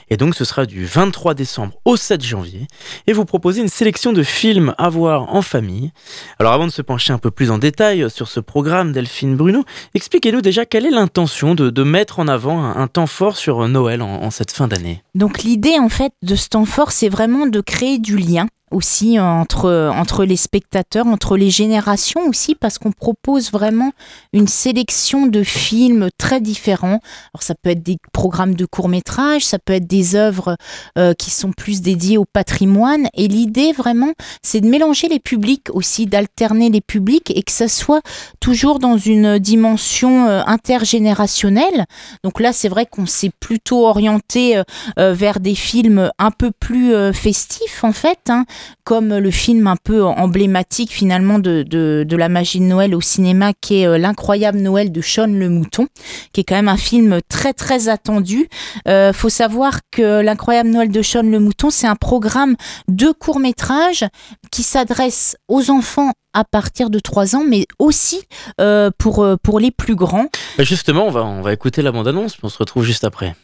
Et 0.10 0.18
donc 0.18 0.36
ce 0.36 0.46
sera 0.46 0.66
du 0.66 0.86
23 0.86 1.34
décembre 1.34 1.74
au 1.86 1.98
7 1.98 2.24
janvier. 2.24 2.68
Et 3.08 3.14
vous 3.14 3.26
proposez 3.26 3.62
une 3.62 3.68
sélection 3.68 4.14
de 4.14 4.24
films 4.24 4.74
à 4.78 4.90
voir 4.90 5.34
en 5.34 5.42
famille. 5.42 5.92
Alors 6.40 6.54
avant 6.54 6.68
de 6.68 6.72
se 6.72 6.82
pencher 6.82 7.14
un 7.14 7.18
peu 7.18 7.32
plus 7.32 7.52
en 7.52 7.58
détail 7.58 8.10
sur 8.10 8.28
ce 8.28 8.40
programme, 8.40 8.92
Delphine 8.92 9.36
Bruno, 9.36 9.64
expliquez-nous 9.94 10.42
déjà 10.42 10.66
quelle 10.66 10.86
est 10.86 10.92
l'intention 10.92 11.56
de, 11.56 11.84
mettre 11.84 12.20
en 12.20 12.28
avant 12.28 12.64
un, 12.64 12.78
un 12.78 12.88
temps 12.88 13.06
fort 13.06 13.38
sur 13.38 13.68
Noël 13.68 14.02
en, 14.02 14.24
en 14.24 14.32
cette 14.32 14.52
fin 14.52 14.68
d'année. 14.68 15.04
Donc 15.14 15.44
l'idée 15.44 15.78
en 15.80 15.90
fait 15.90 16.14
de 16.24 16.36
ce 16.36 16.50
temps 16.50 16.66
fort, 16.66 16.92
c'est 16.92 17.10
vraiment 17.10 17.46
de 17.46 17.62
créer 17.62 18.00
du 18.00 18.18
lien 18.18 18.48
aussi 18.72 19.20
entre, 19.20 19.92
entre 19.96 20.26
les 20.26 20.38
spectateurs, 20.38 21.08
entre 21.08 21.38
les 21.38 21.50
générations 21.50 22.22
aussi, 22.28 22.56
parce 22.56 22.78
qu'on 22.78 22.92
propose 22.92 23.52
vraiment 23.52 23.92
une 24.34 24.48
sélection 24.48 25.28
de 25.28 25.44
films 25.44 26.10
très 26.18 26.42
différents. 26.42 27.00
Alors 27.34 27.42
ça 27.42 27.54
peut 27.56 27.70
être 27.70 27.84
des 27.84 27.98
programmes 28.12 28.56
de 28.56 28.66
court 28.66 28.90
métrage, 28.90 29.46
ça 29.46 29.60
peut 29.60 29.74
être 29.74 29.88
des 29.88 30.16
œuvres 30.16 30.58
euh, 30.98 31.14
qui 31.14 31.30
sont 31.30 31.52
plus 31.52 31.82
dédiées 31.82 32.18
au 32.18 32.26
patrimoine. 32.26 33.08
Et 33.14 33.28
l'idée 33.28 33.72
vraiment, 33.72 34.14
c'est 34.42 34.62
de 34.62 34.68
mélanger 34.68 35.08
les 35.08 35.20
publics 35.20 35.68
aussi, 35.72 36.08
d'alterner 36.08 36.70
les 36.70 36.82
publics 36.82 37.32
et 37.36 37.44
que 37.44 37.52
ça 37.52 37.68
soit 37.68 38.02
toujours 38.40 38.80
dans 38.80 38.98
une 38.98 39.38
dimension 39.38 40.28
euh, 40.28 40.42
intergénérationnelle. 40.48 41.86
Donc 42.24 42.40
là, 42.40 42.52
c'est 42.52 42.70
vrai 42.70 42.86
qu'on 42.86 43.06
s'est 43.06 43.32
plutôt 43.40 43.86
orienté 43.86 44.58
euh, 44.98 45.14
vers 45.14 45.40
des 45.40 45.56
films 45.56 46.12
un 46.18 46.32
peu 46.32 46.52
plus 46.52 46.94
festifs 47.14 47.84
en 47.84 47.92
fait, 47.92 48.20
hein, 48.30 48.46
comme 48.84 49.18
le 49.18 49.32
film 49.32 49.68
un 49.68 49.76
peu 49.76 50.04
emblématique 50.04 50.92
finalement 50.92 51.40
de, 51.40 51.64
de, 51.64 52.16
la 52.16 52.30
magie 52.30 52.60
de 52.60 52.66
Noël 52.66 52.96
au 52.96 53.02
cinéma 53.02 53.52
qui 53.60 53.82
est 53.82 53.88
euh, 53.88 53.98
L'incroyable 53.98 54.60
Noël 54.60 54.92
de 54.92 55.02
Sean 55.02 55.28
le 55.28 55.50
Mouton, 55.50 55.88
qui 56.34 56.42
est 56.42 56.44
quand 56.44 56.56
même 56.56 56.68
un 56.68 56.78
film 56.78 57.20
très 57.28 57.54
très 57.54 57.90
attendu. 57.90 58.48
Euh, 58.88 59.14
faut 59.14 59.30
savoir 59.30 59.80
que 59.92 60.22
L'incroyable 60.22 60.70
Noël 60.70 60.90
de 60.90 61.02
Sean 61.02 61.24
le 61.24 61.40
Mouton, 61.40 61.70
c'est 61.70 61.88
un 61.88 61.96
programme 61.96 62.56
de 62.88 63.12
court 63.12 63.40
métrage 63.40 64.06
qui 64.52 64.64
s'adresse 64.64 65.36
aux 65.48 65.72
enfants 65.72 66.12
à 66.36 66.44
partir 66.44 66.90
de 66.90 67.00
3 67.00 67.36
ans, 67.36 67.44
mais 67.48 67.66
aussi 67.80 68.22
euh, 68.62 68.92
pour, 68.98 69.24
euh, 69.24 69.38
pour 69.42 69.60
les 69.60 69.72
plus 69.72 69.96
grands. 69.96 70.28
Bah, 70.58 70.64
Justement, 70.64 71.08
on 71.08 71.12
va, 71.12 71.24
on 71.24 71.42
va 71.42 71.54
écouter 71.54 71.82
la 71.82 71.92
bande-annonce, 71.92 72.38
on 72.44 72.50
se 72.50 72.58
retrouve 72.58 72.84
juste 72.84 73.06
après. 73.06 73.36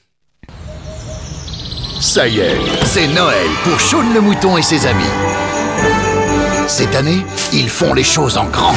Ça 2.01 2.27
y 2.27 2.39
est, 2.39 2.57
c'est 2.83 3.07
Noël 3.09 3.47
pour 3.63 3.79
Sean 3.79 4.01
le 4.11 4.21
mouton 4.21 4.57
et 4.57 4.63
ses 4.63 4.87
amis. 4.87 5.03
Cette 6.65 6.95
année, 6.95 7.23
ils 7.53 7.69
font 7.69 7.93
les 7.93 8.03
choses 8.03 8.39
en 8.39 8.45
grand. 8.45 8.73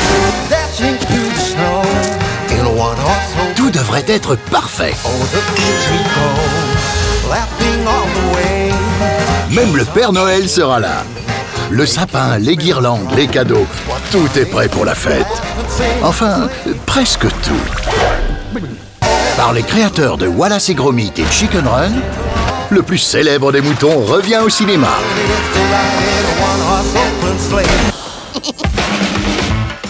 Tout 3.56 3.70
devrait 3.70 4.04
être 4.08 4.36
parfait. 4.36 4.92
Way. 8.34 8.70
Même 9.50 9.74
le 9.74 9.86
Père 9.86 10.12
Noël 10.12 10.46
sera 10.46 10.78
là. 10.78 11.02
Le 11.70 11.86
sapin, 11.86 12.36
les 12.36 12.56
guirlandes, 12.56 13.10
les 13.16 13.26
cadeaux, 13.26 13.66
tout 14.10 14.28
est 14.38 14.44
prêt 14.44 14.68
pour 14.68 14.84
la 14.84 14.94
fête. 14.94 15.24
Enfin, 16.02 16.48
presque 16.84 17.26
tout. 17.42 18.60
Par 19.38 19.54
les 19.54 19.62
créateurs 19.62 20.18
de 20.18 20.26
Wallace 20.26 20.68
et 20.68 20.74
Gromit 20.74 21.12
et 21.16 21.24
Chicken 21.32 21.66
Run, 21.66 21.92
le 22.70 22.82
plus 22.82 22.98
célèbre 22.98 23.52
des 23.52 23.60
moutons 23.60 24.00
revient 24.00 24.40
au 24.44 24.48
cinéma. 24.48 24.88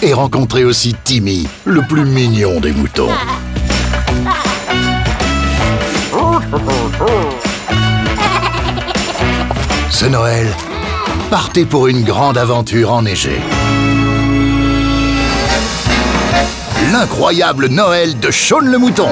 Et 0.01 0.13
rencontrer 0.13 0.63
aussi 0.63 0.95
Timmy, 1.03 1.47
le 1.65 1.81
plus 1.81 2.05
mignon 2.05 2.59
des 2.59 2.71
moutons. 2.71 3.09
Ce 9.89 10.05
Noël, 10.05 10.47
partez 11.29 11.65
pour 11.65 11.87
une 11.87 12.03
grande 12.03 12.37
aventure 12.37 12.91
enneigée. 12.91 13.41
L'incroyable 16.91 17.67
Noël 17.67 18.19
de 18.19 18.29
Sean 18.29 18.59
le 18.59 18.77
Mouton. 18.77 19.09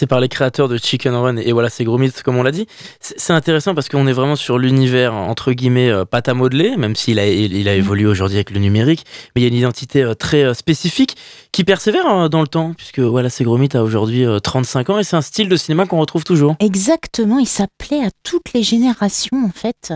C'est 0.00 0.06
par 0.06 0.20
les 0.20 0.30
créateurs 0.30 0.66
de 0.66 0.78
Chicken 0.78 1.14
Run 1.14 1.36
et 1.36 1.52
voilà, 1.52 1.68
c'est 1.68 1.84
Gromit, 1.84 2.10
comme 2.24 2.38
on 2.38 2.42
l'a 2.42 2.52
dit. 2.52 2.66
C'est 3.00 3.34
intéressant 3.34 3.74
parce 3.74 3.90
qu'on 3.90 4.06
est 4.06 4.14
vraiment 4.14 4.34
sur 4.34 4.56
l'univers, 4.56 5.12
entre 5.12 5.52
guillemets, 5.52 5.90
euh, 5.90 6.06
pâte 6.06 6.30
à 6.30 6.32
modeler, 6.32 6.78
même 6.78 6.96
s'il 6.96 7.18
a, 7.18 7.28
il, 7.28 7.68
a 7.68 7.74
évolué 7.74 8.06
aujourd'hui 8.06 8.38
avec 8.38 8.50
le 8.50 8.60
numérique. 8.60 9.04
Mais 9.36 9.42
il 9.42 9.44
y 9.44 9.46
a 9.46 9.48
une 9.48 9.58
identité 9.58 10.02
euh, 10.02 10.14
très 10.14 10.42
euh, 10.42 10.54
spécifique 10.54 11.18
qui 11.52 11.64
persévère 11.64 12.06
euh, 12.06 12.28
dans 12.28 12.40
le 12.40 12.46
temps, 12.46 12.74
puisque 12.76 13.00
voilà, 13.00 13.28
c'est 13.28 13.44
Gromit 13.44 13.68
a 13.74 13.82
aujourd'hui 13.82 14.24
euh, 14.24 14.38
35 14.38 14.90
ans 14.90 14.98
et 14.98 15.04
c'est 15.04 15.16
un 15.16 15.22
style 15.22 15.48
de 15.48 15.56
cinéma 15.56 15.86
qu'on 15.86 15.98
retrouve 15.98 16.24
toujours. 16.24 16.56
Exactement, 16.60 17.38
il 17.38 17.46
s'appelait 17.46 18.04
à 18.04 18.10
toutes 18.22 18.52
les 18.54 18.62
générations 18.62 19.44
en 19.44 19.50
fait, 19.52 19.92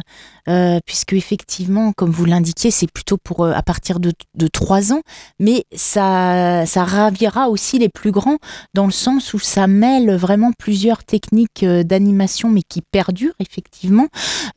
euh, 0.49 0.79
puisque 0.85 1.13
effectivement, 1.13 1.93
comme 1.93 2.11
vous 2.11 2.25
l'indiquiez, 2.25 2.71
c'est 2.71 2.91
plutôt 2.91 3.17
pour 3.17 3.45
euh, 3.45 3.53
à 3.53 3.63
partir 3.63 4.01
de, 4.01 4.13
de 4.35 4.47
3 4.47 4.93
ans, 4.93 5.03
mais 5.39 5.65
ça, 5.75 6.65
ça 6.67 6.85
ravira 6.85 7.49
aussi 7.49 7.79
les 7.79 7.89
plus 7.89 8.11
grands 8.11 8.39
dans 8.75 8.87
le 8.87 8.93
sens 8.93 9.35
où 9.35 9.39
ça 9.39 9.67
mêle 9.67 10.15
vraiment 10.15 10.53
plusieurs 10.59 11.05
techniques 11.05 11.63
euh, 11.63 11.83
d'animation, 11.83 12.49
mais 12.49 12.63
qui 12.63 12.83
perdurent 12.83 13.35
effectivement. 13.41 14.07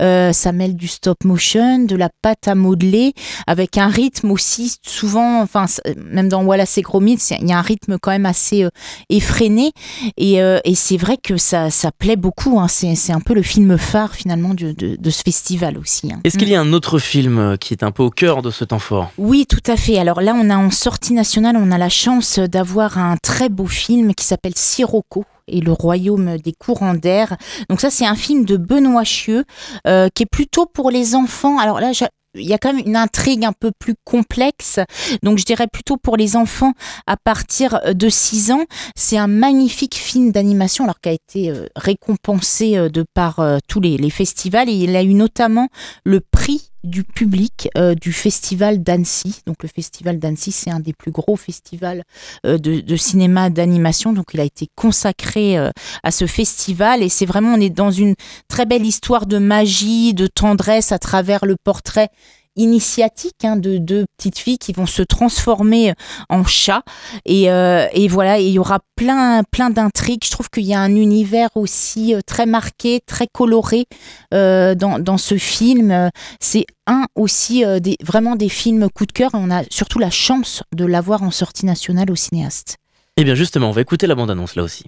Euh, 0.01 0.33
ça 0.33 0.51
mêle 0.51 0.75
du 0.75 0.87
stop 0.87 1.23
motion, 1.23 1.79
de 1.79 1.95
la 1.95 2.09
pâte 2.21 2.47
à 2.47 2.55
modeler, 2.55 3.13
avec 3.45 3.77
un 3.77 3.87
rythme 3.87 4.31
aussi 4.31 4.77
souvent, 4.85 5.41
enfin 5.41 5.65
même 5.97 6.29
dans 6.29 6.43
Wallace 6.43 6.77
et 6.77 6.81
Gromit, 6.81 7.19
il 7.31 7.47
y 7.47 7.53
a 7.53 7.57
un 7.57 7.61
rythme 7.61 7.97
quand 8.01 8.11
même 8.11 8.25
assez 8.25 8.63
euh, 8.63 8.69
effréné. 9.09 9.71
Et, 10.17 10.35
et 10.37 10.75
c'est 10.75 10.97
vrai 10.97 11.17
que 11.17 11.37
ça, 11.37 11.69
ça 11.69 11.91
plaît 11.91 12.15
beaucoup. 12.15 12.59
Hein. 12.59 12.67
C'est 12.67 13.11
un 13.11 13.19
peu 13.19 13.33
le 13.33 13.41
film 13.41 13.77
phare 13.77 14.13
finalement 14.13 14.53
de, 14.53 14.71
de, 14.71 15.09
ce 15.09 15.21
festival 15.21 15.76
aussi. 15.77 16.11
Hein. 16.11 16.19
Est-ce 16.23 16.37
qu'il 16.37 16.49
y 16.49 16.55
a 16.55 16.61
un 16.61 16.73
autre 16.73 16.99
film 16.99 17.57
qui 17.59 17.73
est 17.73 17.83
un 17.83 17.91
peu 17.91 18.03
au 18.03 18.09
cœur 18.09 18.41
de 18.41 18.51
ce 18.51 18.63
temps 18.63 18.79
fort? 18.79 19.11
Oui, 19.17 19.45
tout 19.45 19.63
à 19.71 19.77
fait. 19.77 19.97
Alors 19.97 20.21
là, 20.21 20.33
on 20.35 20.49
a 20.49 20.57
en 20.57 20.71
sortie 20.71 21.13
nationale, 21.13 21.55
on 21.57 21.71
a 21.71 21.77
la 21.77 21.89
chance 21.89 22.39
d'avoir 22.39 22.97
un 22.97 23.17
très 23.17 23.49
beau 23.49 23.67
film 23.67 24.13
qui 24.13 24.25
s'appelle 24.25 24.53
Sirocco 24.55 25.25
et 25.47 25.61
le 25.61 25.71
royaume 25.71 26.37
des 26.37 26.53
courants 26.53 26.93
d'air. 26.93 27.37
Donc 27.69 27.79
ça, 27.79 27.89
c'est 27.89 28.05
un 28.05 28.15
film 28.15 28.45
de 28.45 28.57
Benoît 28.57 29.03
Chieux 29.03 29.45
euh, 29.87 30.09
qui 30.13 30.23
est 30.23 30.29
plutôt 30.29 30.65
pour 30.65 30.91
les 30.91 31.15
enfants. 31.15 31.59
Alors 31.59 31.79
là, 31.79 31.91
il 32.37 32.47
y 32.47 32.53
a 32.53 32.57
quand 32.57 32.73
même 32.73 32.85
une 32.85 32.95
intrigue 32.95 33.45
un 33.45 33.53
peu 33.53 33.71
plus 33.77 33.95
complexe. 34.03 34.79
Donc 35.23 35.37
je 35.37 35.45
dirais 35.45 35.67
plutôt 35.67 35.97
pour 35.97 36.17
les 36.17 36.35
enfants 36.35 36.73
à 37.05 37.17
partir 37.17 37.79
de 37.93 38.09
6 38.09 38.51
ans. 38.51 38.65
C'est 38.95 39.17
un 39.17 39.27
magnifique 39.27 39.95
film 39.95 40.31
d'animation 40.31 40.83
alors 40.83 40.99
qui 40.99 41.09
a 41.09 41.13
été 41.13 41.49
euh, 41.49 41.67
récompensé 41.75 42.77
euh, 42.77 42.89
de 42.89 43.05
par 43.13 43.39
tous 43.67 43.79
les, 43.79 43.97
les 43.97 44.09
festivals 44.09 44.69
et 44.69 44.73
il 44.73 44.95
a 44.95 45.03
eu 45.03 45.13
notamment 45.13 45.67
le 46.03 46.19
prix 46.19 46.71
du 46.87 47.03
public 47.03 47.69
euh, 47.77 47.93
du 47.95 48.11
festival 48.13 48.81
d'Annecy. 48.81 49.41
Donc 49.45 49.63
le 49.63 49.69
festival 49.69 50.19
d'Annecy, 50.19 50.51
c'est 50.51 50.71
un 50.71 50.79
des 50.79 50.93
plus 50.93 51.11
gros 51.11 51.35
festivals 51.35 52.03
euh, 52.45 52.57
de, 52.57 52.95
cinéma 52.95 53.49
d'animation. 53.49 54.13
Donc 54.13 54.33
il 54.33 54.39
a 54.39 54.43
été 54.43 54.67
consacré 54.75 55.57
euh, 55.57 55.69
à 56.03 56.11
ce 56.11 56.25
festival 56.25 57.03
et 57.03 57.09
c'est 57.09 57.25
vraiment, 57.25 57.53
on 57.53 57.61
est 57.61 57.69
dans 57.69 57.91
une 57.91 58.15
très 58.47 58.65
belle 58.65 58.85
histoire 58.85 59.25
de 59.25 59.37
magie, 59.37 60.13
de 60.13 60.27
tendresse 60.27 60.91
à 60.91 60.99
travers 60.99 61.45
le 61.45 61.55
portrait 61.61 62.09
initiatique 62.57 63.43
hein, 63.43 63.55
de 63.55 63.77
deux 63.77 64.05
petites 64.17 64.37
filles 64.37 64.57
qui 64.57 64.73
vont 64.73 64.85
se 64.85 65.01
transformer 65.01 65.93
en 66.29 66.43
chats. 66.43 66.83
Et, 67.25 67.49
euh, 67.51 67.87
et 67.93 68.07
voilà, 68.07 68.39
il 68.39 68.49
y 68.49 68.59
aura 68.59 68.79
plein, 68.95 69.43
plein 69.43 69.69
d'intrigues. 69.69 70.23
Je 70.25 70.31
trouve 70.31 70.49
qu'il 70.49 70.65
y 70.65 70.73
a 70.73 70.79
un 70.79 70.95
univers 70.95 71.49
aussi 71.55 72.13
euh, 72.13 72.19
très 72.25 72.45
marqué, 72.45 72.99
très 73.05 73.27
coloré 73.27 73.85
euh, 74.33 74.75
dans, 74.75 74.99
dans, 74.99 75.17
ce 75.17 75.37
film. 75.37 76.09
C'est 76.39 76.65
un 76.85 77.05
aussi 77.15 77.63
des, 77.81 77.97
vraiment 78.03 78.35
des 78.35 78.49
films 78.49 78.89
coup 78.89 79.05
de 79.05 79.11
cœur 79.11 79.31
on 79.33 79.51
a 79.51 79.63
surtout 79.69 79.99
la 79.99 80.09
chance 80.09 80.63
de 80.75 80.85
l'avoir 80.85 81.23
en 81.23 81.31
sortie 81.31 81.65
nationale 81.65 82.11
au 82.11 82.15
cinéaste. 82.15 82.77
Eh 83.17 83.23
bien 83.23 83.35
justement, 83.35 83.69
on 83.69 83.71
va 83.71 83.81
écouter 83.81 84.07
la 84.07 84.15
bande-annonce 84.15 84.55
là 84.55 84.63
aussi. 84.63 84.85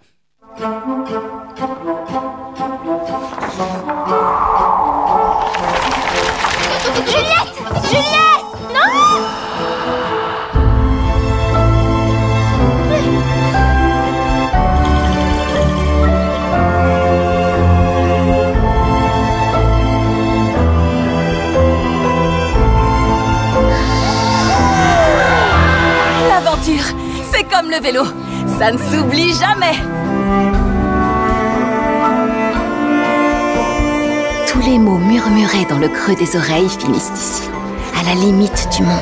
Ça 28.60 28.72
ne 28.72 28.78
s'oublie 28.78 29.34
jamais. 29.34 29.78
Tous 34.48 34.60
les 34.60 34.78
mots 34.78 34.98
murmurés 34.98 35.64
dans 35.70 35.78
le 35.78 35.88
creux 35.88 36.16
des 36.16 36.36
oreilles 36.36 36.68
finissent 36.68 37.12
ici, 37.16 37.50
à 37.98 38.04
la 38.04 38.16
limite 38.16 38.68
du 38.76 38.84
monde. 38.84 39.00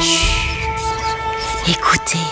Chut. 0.00 0.68
Écoutez. 1.66 2.27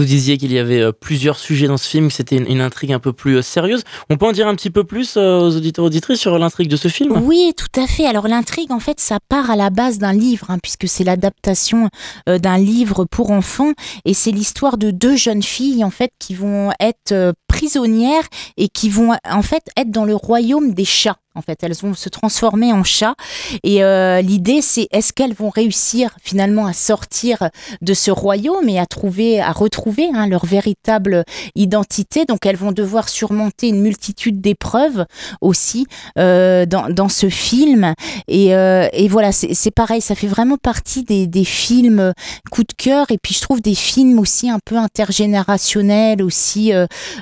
Vous 0.00 0.06
disiez 0.06 0.38
qu'il 0.38 0.50
y 0.50 0.58
avait 0.58 0.80
euh, 0.80 0.92
plusieurs 0.92 1.38
sujets 1.38 1.66
dans 1.66 1.76
ce 1.76 1.86
film, 1.86 2.08
que 2.08 2.14
c'était 2.14 2.36
une, 2.36 2.62
intrigue 2.62 2.94
un 2.94 2.98
peu 2.98 3.12
plus 3.12 3.36
euh, 3.36 3.42
sérieuse. 3.42 3.82
On 4.08 4.16
peut 4.16 4.24
en 4.24 4.32
dire 4.32 4.48
un 4.48 4.54
petit 4.54 4.70
peu 4.70 4.82
plus 4.82 5.18
euh, 5.18 5.40
aux 5.40 5.54
auditeurs 5.54 5.84
auditrices 5.84 6.20
sur 6.20 6.38
l'intrigue 6.38 6.68
de 6.68 6.76
ce 6.76 6.88
film? 6.88 7.20
Oui, 7.22 7.52
tout 7.54 7.78
à 7.78 7.86
fait. 7.86 8.06
Alors 8.06 8.26
l'intrigue, 8.26 8.72
en 8.72 8.80
fait, 8.80 8.98
ça 8.98 9.18
part 9.28 9.50
à 9.50 9.56
la 9.56 9.68
base 9.68 9.98
d'un 9.98 10.14
livre, 10.14 10.46
hein, 10.48 10.56
puisque 10.62 10.88
c'est 10.88 11.04
l'adaptation 11.04 11.90
d'un 12.26 12.56
livre 12.56 13.04
pour 13.04 13.30
enfants, 13.30 13.72
et 14.06 14.14
c'est 14.14 14.30
l'histoire 14.30 14.78
de 14.78 14.90
deux 14.90 15.16
jeunes 15.16 15.42
filles, 15.42 15.84
en 15.84 15.90
fait, 15.90 16.12
qui 16.18 16.34
vont 16.34 16.70
être 16.80 17.34
prisonnières 17.46 18.24
et 18.56 18.68
qui 18.68 18.88
vont, 18.88 19.12
en 19.28 19.42
fait, 19.42 19.64
être 19.76 19.90
dans 19.90 20.06
le 20.06 20.14
royaume 20.14 20.72
des 20.72 20.86
chats. 20.86 21.18
En 21.36 21.42
fait, 21.42 21.60
elles 21.62 21.74
vont 21.74 21.94
se 21.94 22.08
transformer 22.08 22.72
en 22.72 22.82
chats. 22.82 23.14
Et 23.62 23.84
euh, 23.84 24.20
l'idée, 24.20 24.60
c'est 24.62 24.88
est-ce 24.90 25.12
qu'elles 25.12 25.32
vont 25.32 25.48
réussir 25.48 26.16
finalement 26.20 26.66
à 26.66 26.72
sortir 26.72 27.50
de 27.82 27.94
ce 27.94 28.10
royaume 28.10 28.68
et 28.68 28.80
à 28.80 28.86
trouver, 28.86 29.40
à 29.40 29.52
retrouver 29.52 30.08
hein, 30.12 30.26
leur 30.26 30.44
véritable 30.44 31.22
identité? 31.54 32.24
Donc, 32.24 32.46
elles 32.46 32.56
vont 32.56 32.72
devoir 32.72 33.08
surmonter 33.08 33.68
une 33.68 33.80
multitude 33.80 34.40
d'épreuves 34.40 35.06
aussi 35.40 35.86
euh, 36.18 36.66
dans, 36.66 36.88
dans, 36.88 37.08
ce 37.08 37.28
film. 37.28 37.94
Et, 38.26 38.56
euh, 38.56 38.88
et 38.92 39.06
voilà, 39.06 39.30
c'est 39.30 39.70
pareil, 39.70 40.00
ça 40.00 40.16
fait 40.16 40.26
vraiment 40.26 40.56
partie 40.56 41.04
des, 41.04 41.28
des, 41.28 41.44
films 41.44 42.12
coup 42.50 42.64
de 42.64 42.74
cœur. 42.76 43.06
Et 43.12 43.18
puis, 43.18 43.34
je 43.34 43.40
trouve 43.40 43.60
des 43.60 43.76
films 43.76 44.18
aussi 44.18 44.50
un 44.50 44.58
peu 44.64 44.76
intergénérationnels 44.76 46.24
aussi. 46.24 46.72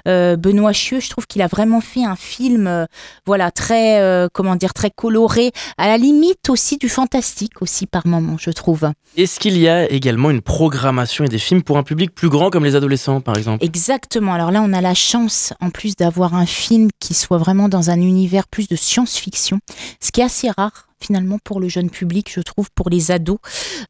Benoît 0.07 0.73
Chieux, 0.73 1.01
je 1.01 1.11
trouve 1.11 1.27
qu'il 1.27 1.43
a 1.43 1.47
vraiment 1.47 1.83
fait 1.83 2.05
un 2.05 2.17
film, 2.17 2.87
voilà, 3.27 3.51
très 3.51 3.98
euh, 3.99 4.29
comment 4.33 4.57
dire, 4.57 4.75
très 4.75 4.91
coloré, 4.91 5.53
à 5.77 5.89
la 5.89 5.99
limite 5.99 6.49
aussi 6.49 6.77
du 6.79 6.89
fantastique 6.89 7.61
aussi 7.63 7.87
par 7.87 8.07
moment, 8.07 8.37
je 8.39 8.51
trouve. 8.51 8.91
Est-ce 9.17 9.41
qu'il 9.41 9.59
y 9.59 9.69
a 9.69 9.91
également 9.91 10.31
une 10.31 10.43
programmation 10.43 11.25
et 11.25 11.29
des 11.29 11.39
films 11.39 11.63
pour 11.63 11.79
un 11.79 11.83
public 11.83 12.15
plus 12.15 12.29
grand 12.29 12.51
comme 12.51 12.65
les 12.65 12.77
adolescents, 12.77 13.21
par 13.21 13.37
exemple? 13.37 13.65
Exactement. 13.65 14.35
Alors 14.35 14.51
là, 14.51 14.63
on 14.63 14.73
a 14.73 14.81
la 14.81 14.95
chance, 14.95 15.53
en 15.61 15.71
plus 15.71 15.97
d'avoir 15.97 16.35
un 16.35 16.47
film 16.47 16.89
qui 17.01 17.15
soit 17.15 17.39
vraiment 17.39 17.69
dans 17.69 17.91
un 17.91 18.01
univers 18.01 18.49
plus 18.49 18.69
de 18.69 18.77
science-fiction, 18.77 19.59
ce 20.01 20.13
qui 20.13 20.21
est 20.21 20.25
assez 20.25 20.51
rare 20.51 20.88
finalement 21.01 21.39
pour 21.43 21.61
le 21.61 21.69
jeune 21.69 21.91
public, 21.91 22.31
je 22.33 22.41
trouve, 22.41 22.69
pour 22.75 22.91
les 22.91 23.11
ados. 23.11 23.39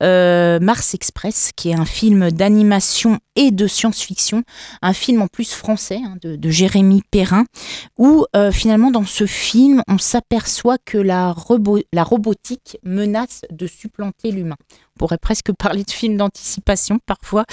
Euh, 0.03 0.59
Mars 0.61 0.95
Express, 0.95 1.51
qui 1.57 1.71
est 1.71 1.75
un 1.75 1.85
film 1.85 2.31
d'animation 2.31 3.19
et 3.37 3.51
de 3.51 3.67
science-fiction, 3.67 4.43
un 4.83 4.93
film 4.93 5.23
en 5.23 5.27
plus 5.27 5.53
français 5.53 6.01
hein, 6.05 6.17
de, 6.23 6.51
Jérémy 6.51 7.03
Perrin, 7.11 7.45
où 7.99 8.25
euh, 8.35 8.51
finalement 8.51 8.91
dans 8.91 9.05
ce 9.05 9.27
film, 9.27 9.83
on 9.89 9.99
s'aperçoit 9.99 10.79
que 10.85 10.99
la, 10.99 11.35
la 11.93 12.05
robotique 12.05 12.79
menace 12.83 13.43
de 13.51 13.67
supplanter 13.67 14.33
l'humain 14.33 14.57
on 14.95 14.99
pourrait 14.99 15.19
presque 15.19 15.53
parler 15.59 15.85
de 15.85 15.91
film 15.91 16.17
d'anticipation 16.17 16.99
parfois. 17.07 17.45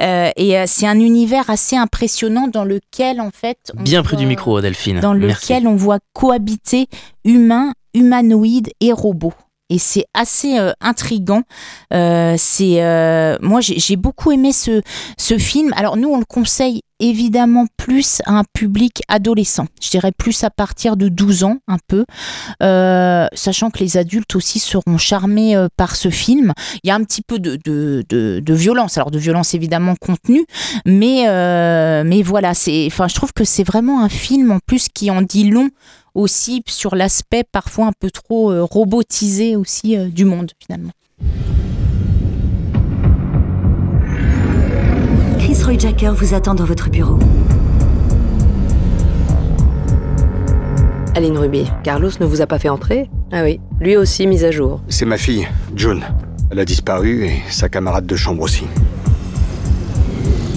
Euh, 0.00 0.30
et 0.36 0.66
c'est 0.66 0.86
un 0.86 0.98
univers 0.98 1.50
assez 1.50 1.76
impressionnant 1.76 2.48
dans 2.48 2.64
lequel, 2.64 3.20
en 3.20 3.30
fait. 3.30 3.72
Bien 3.74 4.02
près 4.02 4.16
du 4.16 4.26
micro, 4.26 4.60
Delphine. 4.60 5.00
Dans 5.00 5.14
lequel 5.14 5.66
on 5.66 5.76
voit 5.76 5.98
cohabiter 6.12 6.86
humains 7.24 7.72
humanoïdes 7.94 8.70
et 8.80 8.92
robots 8.92 9.34
et 9.70 9.78
c'est 9.78 10.04
assez 10.12 10.58
euh, 10.58 10.72
intrigant. 10.80 11.42
Euh, 11.94 12.34
c'est 12.36 12.82
euh, 12.82 13.38
moi 13.40 13.60
j'ai 13.60 13.96
beaucoup 13.96 14.32
aimé 14.32 14.52
ce 14.52 14.82
ce 15.16 15.38
film. 15.38 15.72
Alors 15.76 15.96
nous 15.96 16.10
on 16.10 16.18
le 16.18 16.24
conseille 16.24 16.82
évidemment 17.00 17.66
plus 17.76 18.22
à 18.26 18.32
un 18.32 18.44
public 18.52 19.02
adolescent. 19.08 19.66
Je 19.82 19.90
dirais 19.90 20.12
plus 20.12 20.44
à 20.44 20.50
partir 20.50 20.96
de 20.96 21.08
12 21.08 21.44
ans 21.44 21.58
un 21.66 21.78
peu, 21.88 22.04
sachant 22.60 23.70
que 23.70 23.78
les 23.80 23.96
adultes 23.96 24.36
aussi 24.36 24.58
seront 24.58 24.98
charmés 24.98 25.56
par 25.76 25.96
ce 25.96 26.10
film. 26.10 26.52
Il 26.82 26.88
y 26.88 26.90
a 26.90 26.94
un 26.94 27.04
petit 27.04 27.22
peu 27.22 27.38
de, 27.38 27.58
de, 27.64 28.04
de, 28.08 28.54
violence, 28.54 28.96
alors 28.96 29.10
de 29.10 29.18
violence 29.18 29.54
évidemment 29.54 29.94
contenue, 29.96 30.44
mais 30.84 31.24
mais 32.04 32.22
voilà, 32.22 32.50
enfin 32.50 33.08
je 33.08 33.14
trouve 33.14 33.32
que 33.32 33.44
c'est 33.44 33.64
vraiment 33.64 34.02
un 34.02 34.08
film 34.08 34.50
en 34.52 34.58
plus 34.64 34.88
qui 34.88 35.10
en 35.10 35.22
dit 35.22 35.50
long 35.50 35.70
aussi 36.14 36.62
sur 36.66 36.94
l'aspect 36.94 37.44
parfois 37.50 37.86
un 37.86 37.92
peu 37.98 38.10
trop 38.10 38.50
euh, 38.50 38.62
robotisé 38.62 39.56
aussi 39.56 39.96
euh, 39.96 40.08
du 40.08 40.24
monde 40.24 40.52
finalement. 40.58 40.90
Chris 45.60 45.76
Roy 45.76 45.78
Jacker 45.78 46.14
vous 46.14 46.32
attend 46.32 46.54
dans 46.54 46.64
votre 46.64 46.88
bureau. 46.88 47.18
Aline 51.14 51.36
Ruby, 51.36 51.70
Carlos 51.82 52.10
ne 52.18 52.24
vous 52.24 52.40
a 52.40 52.46
pas 52.46 52.58
fait 52.58 52.70
entrer 52.70 53.10
Ah 53.30 53.42
oui, 53.42 53.60
lui 53.78 53.94
aussi 53.98 54.26
mise 54.26 54.42
à 54.44 54.50
jour. 54.50 54.80
C'est 54.88 55.04
ma 55.04 55.18
fille, 55.18 55.46
June. 55.76 56.02
Elle 56.50 56.60
a 56.60 56.64
disparu 56.64 57.26
et 57.26 57.42
sa 57.50 57.68
camarade 57.68 58.06
de 58.06 58.16
chambre 58.16 58.42
aussi. 58.42 58.64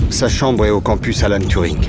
Sa 0.10 0.30
chambre 0.30 0.66
est 0.66 0.70
au 0.70 0.80
campus 0.80 1.22
Alan 1.24 1.40
Turing. 1.40 1.86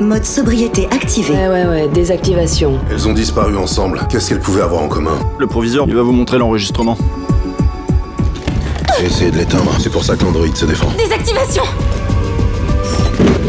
Mode 0.00 0.24
sobriété 0.24 0.86
activé. 0.90 1.34
Ouais, 1.34 1.48
ouais, 1.48 1.66
ouais, 1.66 1.88
désactivation. 1.88 2.78
Elles 2.90 3.06
ont 3.06 3.12
disparu 3.12 3.56
ensemble. 3.56 4.00
Qu'est-ce 4.10 4.30
qu'elles 4.30 4.40
pouvaient 4.40 4.62
avoir 4.62 4.82
en 4.82 4.88
commun 4.88 5.18
Le 5.38 5.46
proviseur, 5.46 5.84
il 5.88 5.94
va 5.94 6.02
vous 6.02 6.12
montrer 6.12 6.38
l'enregistrement. 6.38 6.96
J'ai 8.98 9.06
essayé 9.06 9.30
de 9.30 9.36
l'éteindre. 9.36 9.70
C'est 9.78 9.90
pour 9.92 10.04
ça 10.04 10.16
que 10.16 10.24
l'androïde 10.24 10.56
se 10.56 10.66
défend. 10.66 10.88
Désactivation 10.98 11.62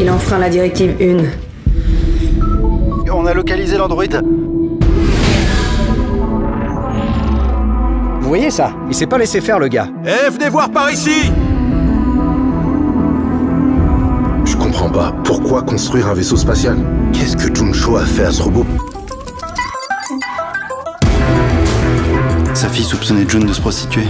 Il 0.00 0.10
enfreint 0.10 0.38
la 0.38 0.48
directive 0.48 0.94
1. 1.00 3.10
On 3.12 3.26
a 3.26 3.34
localisé 3.34 3.76
l'androïde. 3.76 4.22
Vous 8.20 8.28
voyez 8.28 8.50
ça? 8.50 8.70
Il 8.88 8.94
s'est 8.94 9.06
pas 9.06 9.18
laissé 9.18 9.40
faire 9.40 9.58
le 9.58 9.68
gars. 9.68 9.88
Eh, 10.06 10.30
venez 10.30 10.48
voir 10.48 10.70
par 10.70 10.90
ici 10.90 11.30
Pas. 14.92 15.14
Pourquoi 15.24 15.62
construire 15.62 16.08
un 16.08 16.14
vaisseau 16.14 16.36
spatial? 16.36 16.76
Qu'est-ce 17.12 17.36
que 17.36 17.54
Juncho 17.54 17.96
a 17.96 18.04
fait 18.04 18.24
à 18.24 18.30
ce 18.30 18.42
robot? 18.42 18.66
Sa 22.52 22.68
fille 22.68 22.84
soupçonnait 22.84 23.24
June 23.26 23.46
de 23.46 23.52
se 23.54 23.60
prostituer. 23.60 24.04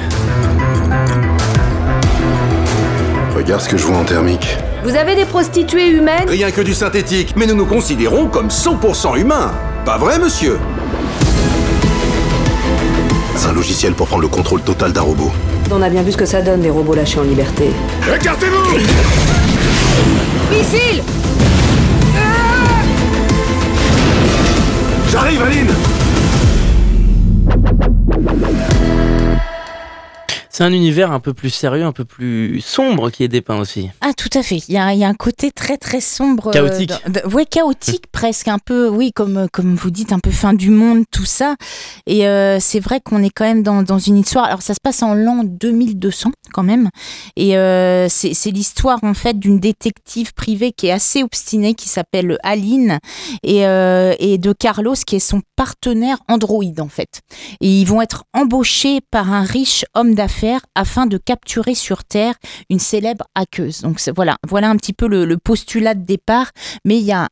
Regarde 3.36 3.60
ce 3.60 3.68
que 3.68 3.76
je 3.76 3.86
vois 3.86 3.96
en 3.96 4.04
thermique. 4.04 4.58
Vous 4.82 4.96
avez 4.96 5.14
des 5.14 5.24
prostituées 5.24 5.90
humaines? 5.90 6.28
Rien 6.28 6.50
que 6.50 6.60
du 6.60 6.74
synthétique, 6.74 7.34
mais 7.36 7.46
nous 7.46 7.54
nous 7.54 7.66
considérons 7.66 8.26
comme 8.26 8.48
100% 8.48 9.16
humains. 9.20 9.52
Pas 9.84 9.98
vrai, 9.98 10.18
monsieur? 10.18 10.58
C'est 13.36 13.48
un 13.48 13.52
logiciel 13.52 13.94
pour 13.94 14.08
prendre 14.08 14.22
le 14.22 14.28
contrôle 14.28 14.62
total 14.62 14.92
d'un 14.92 15.02
robot. 15.02 15.30
On 15.70 15.80
a 15.80 15.88
bien 15.88 16.02
vu 16.02 16.10
ce 16.10 16.16
que 16.16 16.26
ça 16.26 16.42
donne 16.42 16.60
des 16.60 16.70
robots 16.70 16.94
lâchés 16.94 17.20
en 17.20 17.24
liberté. 17.24 17.70
Écartez-vous 18.12 18.78
Missile. 20.52 21.02
J'arrive, 25.10 25.42
Aline 25.42 25.91
C'est 30.54 30.64
un 30.64 30.72
univers 30.74 31.10
un 31.12 31.18
peu 31.20 31.32
plus 31.32 31.48
sérieux, 31.48 31.82
un 31.84 31.92
peu 31.92 32.04
plus 32.04 32.60
sombre 32.60 33.08
qui 33.08 33.24
est 33.24 33.28
dépeint 33.28 33.58
aussi. 33.58 33.88
Ah, 34.02 34.12
tout 34.14 34.28
à 34.34 34.42
fait. 34.42 34.58
Il 34.68 34.74
y 34.74 34.76
a, 34.76 34.92
il 34.92 34.98
y 34.98 35.04
a 35.04 35.08
un 35.08 35.14
côté 35.14 35.50
très 35.50 35.78
très 35.78 36.02
sombre. 36.02 36.48
euh, 36.48 36.52
Chaotique. 36.52 36.90
dans- 37.06 37.10
de- 37.22 37.34
ouais, 37.34 37.46
chaotique 37.46 38.04
presque, 38.12 38.48
un 38.48 38.58
peu, 38.58 38.86
oui, 38.90 39.12
comme, 39.14 39.46
comme 39.50 39.74
vous 39.74 39.90
dites, 39.90 40.12
un 40.12 40.18
peu 40.18 40.30
fin 40.30 40.52
du 40.52 40.68
monde, 40.68 41.04
tout 41.10 41.24
ça. 41.24 41.56
Et 42.06 42.26
euh, 42.28 42.58
c'est 42.60 42.80
vrai 42.80 43.00
qu'on 43.00 43.22
est 43.22 43.30
quand 43.30 43.46
même 43.46 43.62
dans, 43.62 43.82
dans 43.82 43.98
une 43.98 44.18
histoire. 44.18 44.44
Alors, 44.44 44.60
ça 44.60 44.74
se 44.74 44.80
passe 44.82 45.02
en 45.02 45.14
l'an 45.14 45.40
2200 45.42 46.32
quand 46.52 46.62
même. 46.62 46.90
Et 47.36 47.56
euh, 47.56 48.08
c'est 48.10 48.50
l'histoire 48.50 48.98
en 49.02 49.14
fait 49.14 49.38
d'une 49.38 49.58
détective 49.58 50.34
privée 50.34 50.72
qui 50.72 50.88
est 50.88 50.92
assez 50.92 51.22
obstinée, 51.22 51.72
qui 51.72 51.88
s'appelle 51.88 52.36
Aline, 52.42 52.98
et, 53.42 53.66
euh, 53.66 54.14
et 54.18 54.36
de 54.36 54.52
Carlos, 54.52 54.96
qui 55.06 55.16
est 55.16 55.18
son 55.18 55.40
partenaire 55.56 56.18
Android 56.28 56.62
en 56.78 56.88
fait. 56.88 57.22
Et 57.62 57.68
ils 57.80 57.86
vont 57.86 58.02
être 58.02 58.24
embauchés 58.34 59.00
par 59.10 59.32
un 59.32 59.44
riche 59.44 59.86
homme 59.94 60.14
d'affaires 60.14 60.41
afin 60.74 61.06
de 61.06 61.18
capturer 61.18 61.74
sur 61.74 62.04
Terre 62.04 62.34
une 62.70 62.78
célèbre 62.78 63.26
hackeuse. 63.34 63.80
Donc 63.82 64.00
voilà, 64.14 64.36
voilà 64.48 64.70
un 64.70 64.76
petit 64.76 64.92
peu 64.92 65.06
le 65.06 65.36
postulat 65.38 65.94
de 65.94 66.04
départ, 66.04 66.50
mais 66.84 66.98
il 66.98 67.04
y 67.04 67.12
a 67.12 67.28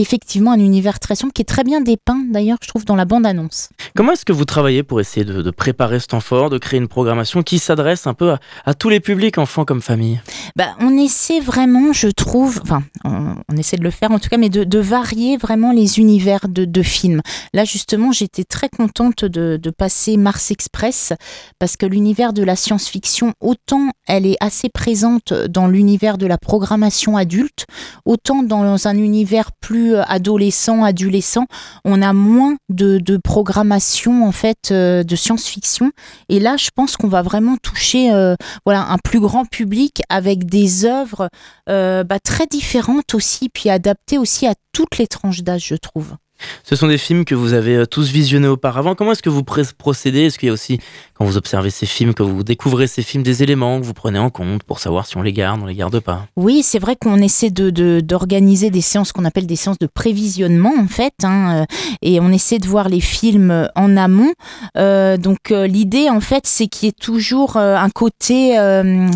effectivement 0.00 0.52
un 0.52 0.58
univers 0.58 0.98
très 0.98 1.14
sombre 1.14 1.32
qui 1.32 1.42
est 1.42 1.44
très 1.44 1.64
bien 1.64 1.80
dépeint 1.80 2.22
d'ailleurs, 2.30 2.58
je 2.62 2.68
trouve, 2.68 2.84
dans 2.84 2.96
la 2.96 3.04
bande-annonce. 3.04 3.68
Comment 3.94 4.12
est-ce 4.12 4.24
que 4.24 4.32
vous 4.32 4.44
travaillez 4.44 4.82
pour 4.82 5.00
essayer 5.00 5.24
de, 5.24 5.42
de 5.42 5.50
préparer 5.50 6.00
ce 6.00 6.06
temps 6.06 6.20
fort, 6.20 6.50
de 6.50 6.58
créer 6.58 6.78
une 6.78 6.88
programmation 6.88 7.42
qui 7.42 7.58
s'adresse 7.58 8.06
un 8.06 8.14
peu 8.14 8.32
à, 8.32 8.40
à 8.64 8.74
tous 8.74 8.88
les 8.88 9.00
publics, 9.00 9.38
enfants 9.38 9.64
comme 9.64 9.82
famille 9.82 10.20
Bah, 10.56 10.76
on 10.80 10.96
essaie 10.96 11.40
vraiment, 11.40 11.92
je 11.92 12.08
trouve, 12.08 12.60
enfin, 12.62 12.82
on, 13.04 13.34
on 13.48 13.56
essaie 13.56 13.76
de 13.76 13.84
le 13.84 13.90
faire 13.90 14.10
en 14.10 14.18
tout 14.18 14.28
cas, 14.28 14.36
mais 14.38 14.48
de, 14.50 14.64
de 14.64 14.78
varier 14.78 15.36
vraiment 15.36 15.72
les 15.72 15.98
univers 15.98 16.48
de, 16.48 16.64
de 16.64 16.82
films. 16.82 17.20
Là, 17.54 17.64
justement, 17.64 18.12
j'étais 18.12 18.44
très 18.44 18.68
contente 18.68 19.24
de, 19.24 19.58
de 19.60 19.70
passer 19.70 20.16
Mars 20.16 20.50
Express 20.50 21.12
parce 21.58 21.76
que 21.76 21.86
l'univers 21.86 22.32
de 22.32 22.42
la 22.42 22.56
science-fiction, 22.56 23.32
autant 23.40 23.90
elle 24.06 24.26
est 24.26 24.36
assez 24.40 24.68
présente 24.68 25.32
dans 25.32 25.66
l'univers 25.68 26.18
de 26.18 26.26
la 26.26 26.38
programmation 26.38 27.16
adulte, 27.16 27.66
autant 28.04 28.42
dans 28.42 28.86
un 28.88 28.96
univers 28.96 29.52
plus 29.52 29.87
adolescent, 29.96 30.82
adolescent, 30.84 31.46
on 31.84 32.02
a 32.02 32.12
moins 32.12 32.56
de, 32.68 32.98
de 32.98 33.16
programmation 33.16 34.26
en 34.26 34.32
fait 34.32 34.70
euh, 34.70 35.02
de 35.02 35.16
science-fiction. 35.16 35.90
Et 36.28 36.40
là, 36.40 36.56
je 36.56 36.70
pense 36.74 36.96
qu'on 36.96 37.08
va 37.08 37.22
vraiment 37.22 37.56
toucher 37.56 38.12
euh, 38.12 38.34
voilà 38.64 38.86
un 38.88 38.98
plus 38.98 39.20
grand 39.20 39.44
public 39.44 40.02
avec 40.08 40.46
des 40.46 40.84
œuvres 40.84 41.28
euh, 41.68 42.04
bah, 42.04 42.18
très 42.20 42.46
différentes 42.46 43.14
aussi, 43.14 43.48
puis 43.48 43.70
adaptées 43.70 44.18
aussi 44.18 44.46
à 44.46 44.54
toutes 44.72 44.98
les 44.98 45.06
tranches 45.06 45.42
d'âge, 45.42 45.66
je 45.66 45.76
trouve. 45.76 46.16
Ce 46.64 46.76
sont 46.76 46.86
des 46.88 46.98
films 46.98 47.24
que 47.24 47.34
vous 47.34 47.52
avez 47.52 47.76
euh, 47.76 47.86
tous 47.86 48.10
visionnés 48.10 48.48
auparavant. 48.48 48.94
Comment 48.94 49.12
est-ce 49.12 49.22
que 49.22 49.30
vous 49.30 49.42
procédez? 49.44 50.26
Est-ce 50.26 50.38
qu'il 50.38 50.48
y 50.48 50.50
a 50.50 50.52
aussi, 50.52 50.78
quand 51.14 51.24
vous 51.24 51.36
observez 51.36 51.70
ces 51.70 51.86
films, 51.86 52.14
que 52.14 52.22
vous 52.22 52.44
découvrez 52.44 52.86
ces 52.86 53.02
films, 53.02 53.22
des 53.22 53.42
éléments 53.42 53.80
que 53.80 53.84
vous 53.84 53.94
prenez 53.94 54.18
en 54.18 54.30
compte 54.30 54.62
pour 54.62 54.78
savoir 54.78 55.06
si 55.06 55.16
on 55.16 55.22
les 55.22 55.32
garde, 55.32 55.60
on 55.62 55.66
les 55.66 55.74
garde 55.74 55.98
pas? 56.00 56.26
Oui, 56.36 56.62
c'est 56.62 56.78
vrai 56.78 56.96
qu'on 56.96 57.18
essaie 57.18 57.50
de 57.50 57.70
de- 57.70 58.00
d'organiser 58.00 58.70
des 58.70 58.80
séances 58.80 59.12
qu'on 59.12 59.24
appelle 59.24 59.46
des 59.46 59.56
séances 59.56 59.78
de 59.78 59.86
prévisionnement 59.86 60.74
en 60.78 60.88
fait, 60.88 61.14
hein, 61.22 61.62
euh, 61.62 61.64
et 62.02 62.20
on 62.20 62.30
essaie 62.30 62.58
de 62.58 62.66
voir 62.66 62.88
les 62.88 63.00
films 63.00 63.68
en 63.74 63.96
amont. 63.96 64.32
Euh, 64.76 65.16
donc 65.16 65.50
euh, 65.50 65.66
l'idée 65.66 66.08
en 66.08 66.20
fait, 66.20 66.46
c'est 66.46 66.66
qu'il 66.66 66.86
y 66.86 66.88
ait 66.90 66.92
toujours 66.92 67.56
euh, 67.56 67.76
un 67.76 67.90
côté 67.90 68.58
euh, 68.58 69.08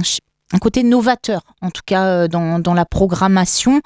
un 0.53 0.59
côté 0.59 0.83
novateur, 0.83 1.43
en 1.61 1.71
tout 1.71 1.83
cas 1.85 2.07
euh, 2.07 2.29
dans, 2.29 2.75
la 2.75 2.85
programmation. 2.85 3.81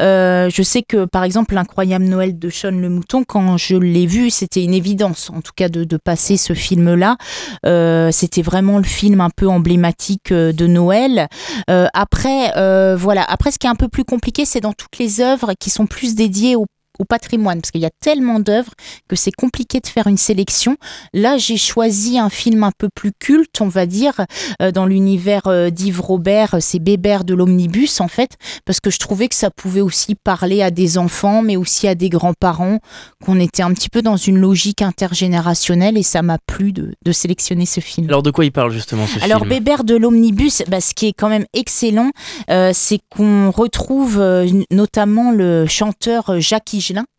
Euh, 0.00 0.50
je 0.50 0.62
sais 0.62 0.82
que 0.82 1.04
par 1.04 1.24
exemple 1.24 1.54
l'incroyable 1.54 2.04
Noël 2.04 2.38
de 2.38 2.50
Sean 2.50 2.70
le 2.72 2.88
Mouton, 2.88 3.24
quand 3.24 3.56
je 3.56 3.76
l'ai 3.76 4.06
vu, 4.06 4.30
c'était 4.30 4.64
une 4.64 4.74
évidence, 4.74 5.30
en 5.30 5.40
tout 5.40 5.52
cas 5.54 5.68
de, 5.68 5.96
passer 5.96 6.36
ce 6.36 6.52
film-là. 6.52 7.16
Euh, 7.64 8.10
c'était 8.12 8.42
vraiment 8.42 8.78
le 8.78 8.84
film 8.84 9.20
un 9.20 9.30
peu 9.30 9.48
emblématique 9.48 10.32
de 10.32 10.66
Noël. 10.66 11.28
Après, 11.68 12.52
voilà. 12.96 13.24
Après, 13.28 13.50
ce 13.50 13.58
qui 13.58 13.66
est 13.66 13.70
un 13.70 13.74
peu 13.74 13.88
plus 13.88 14.04
compliqué, 14.04 14.44
c'est 14.44 14.60
dans 14.60 14.72
toutes 14.72 14.98
les 14.98 15.20
œuvres 15.20 15.52
qui 15.58 15.70
sont 15.70 15.86
plus 15.86 16.14
dédiées 16.14 16.56
au 16.56 16.66
au 16.98 17.04
patrimoine, 17.04 17.60
parce 17.60 17.70
qu'il 17.70 17.80
y 17.80 17.86
a 17.86 17.90
tellement 18.00 18.40
d'œuvres 18.40 18.72
que 19.08 19.16
c'est 19.16 19.32
compliqué 19.32 19.80
de 19.80 19.86
faire 19.86 20.06
une 20.06 20.16
sélection. 20.16 20.76
Là, 21.12 21.38
j'ai 21.38 21.56
choisi 21.56 22.18
un 22.18 22.30
film 22.30 22.64
un 22.64 22.72
peu 22.76 22.88
plus 22.94 23.12
culte, 23.18 23.60
on 23.60 23.68
va 23.68 23.86
dire, 23.86 24.14
euh, 24.60 24.72
dans 24.72 24.86
l'univers 24.86 25.46
euh, 25.46 25.70
d'Yves 25.70 26.00
Robert, 26.00 26.54
euh, 26.54 26.58
c'est 26.60 26.78
Bébert 26.78 27.24
de 27.24 27.34
l'Omnibus, 27.34 28.00
en 28.00 28.08
fait, 28.08 28.36
parce 28.64 28.80
que 28.80 28.90
je 28.90 28.98
trouvais 28.98 29.28
que 29.28 29.34
ça 29.34 29.50
pouvait 29.50 29.80
aussi 29.80 30.14
parler 30.14 30.62
à 30.62 30.70
des 30.70 30.98
enfants, 30.98 31.42
mais 31.42 31.56
aussi 31.56 31.88
à 31.88 31.94
des 31.94 32.08
grands-parents, 32.08 32.78
qu'on 33.24 33.40
était 33.40 33.62
un 33.62 33.72
petit 33.72 33.88
peu 33.88 34.02
dans 34.02 34.16
une 34.16 34.38
logique 34.38 34.82
intergénérationnelle, 34.82 35.96
et 35.96 36.02
ça 36.02 36.22
m'a 36.22 36.38
plu 36.46 36.72
de, 36.72 36.92
de 37.04 37.12
sélectionner 37.12 37.66
ce 37.66 37.80
film. 37.80 38.08
Alors 38.08 38.22
de 38.22 38.30
quoi 38.30 38.44
il 38.44 38.52
parle 38.52 38.72
justement 38.72 39.06
ce 39.06 39.22
Alors 39.22 39.40
film 39.40 39.50
Bébert 39.50 39.84
de 39.84 39.96
l'omnibus, 39.96 40.62
bah, 40.68 40.80
ce 40.80 40.94
qui 40.94 41.06
est 41.06 41.12
quand 41.12 41.28
même 41.28 41.46
excellent, 41.52 42.10
euh, 42.50 42.70
c'est 42.74 43.00
qu'on 43.10 43.50
retrouve 43.50 44.18
euh, 44.20 44.46
notamment 44.70 45.32
le 45.32 45.66
chanteur 45.66 46.30
euh, 46.30 46.40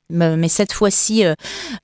mais 0.10 0.48
cette 0.48 0.74
fois-ci 0.74 1.26
euh, 1.26 1.34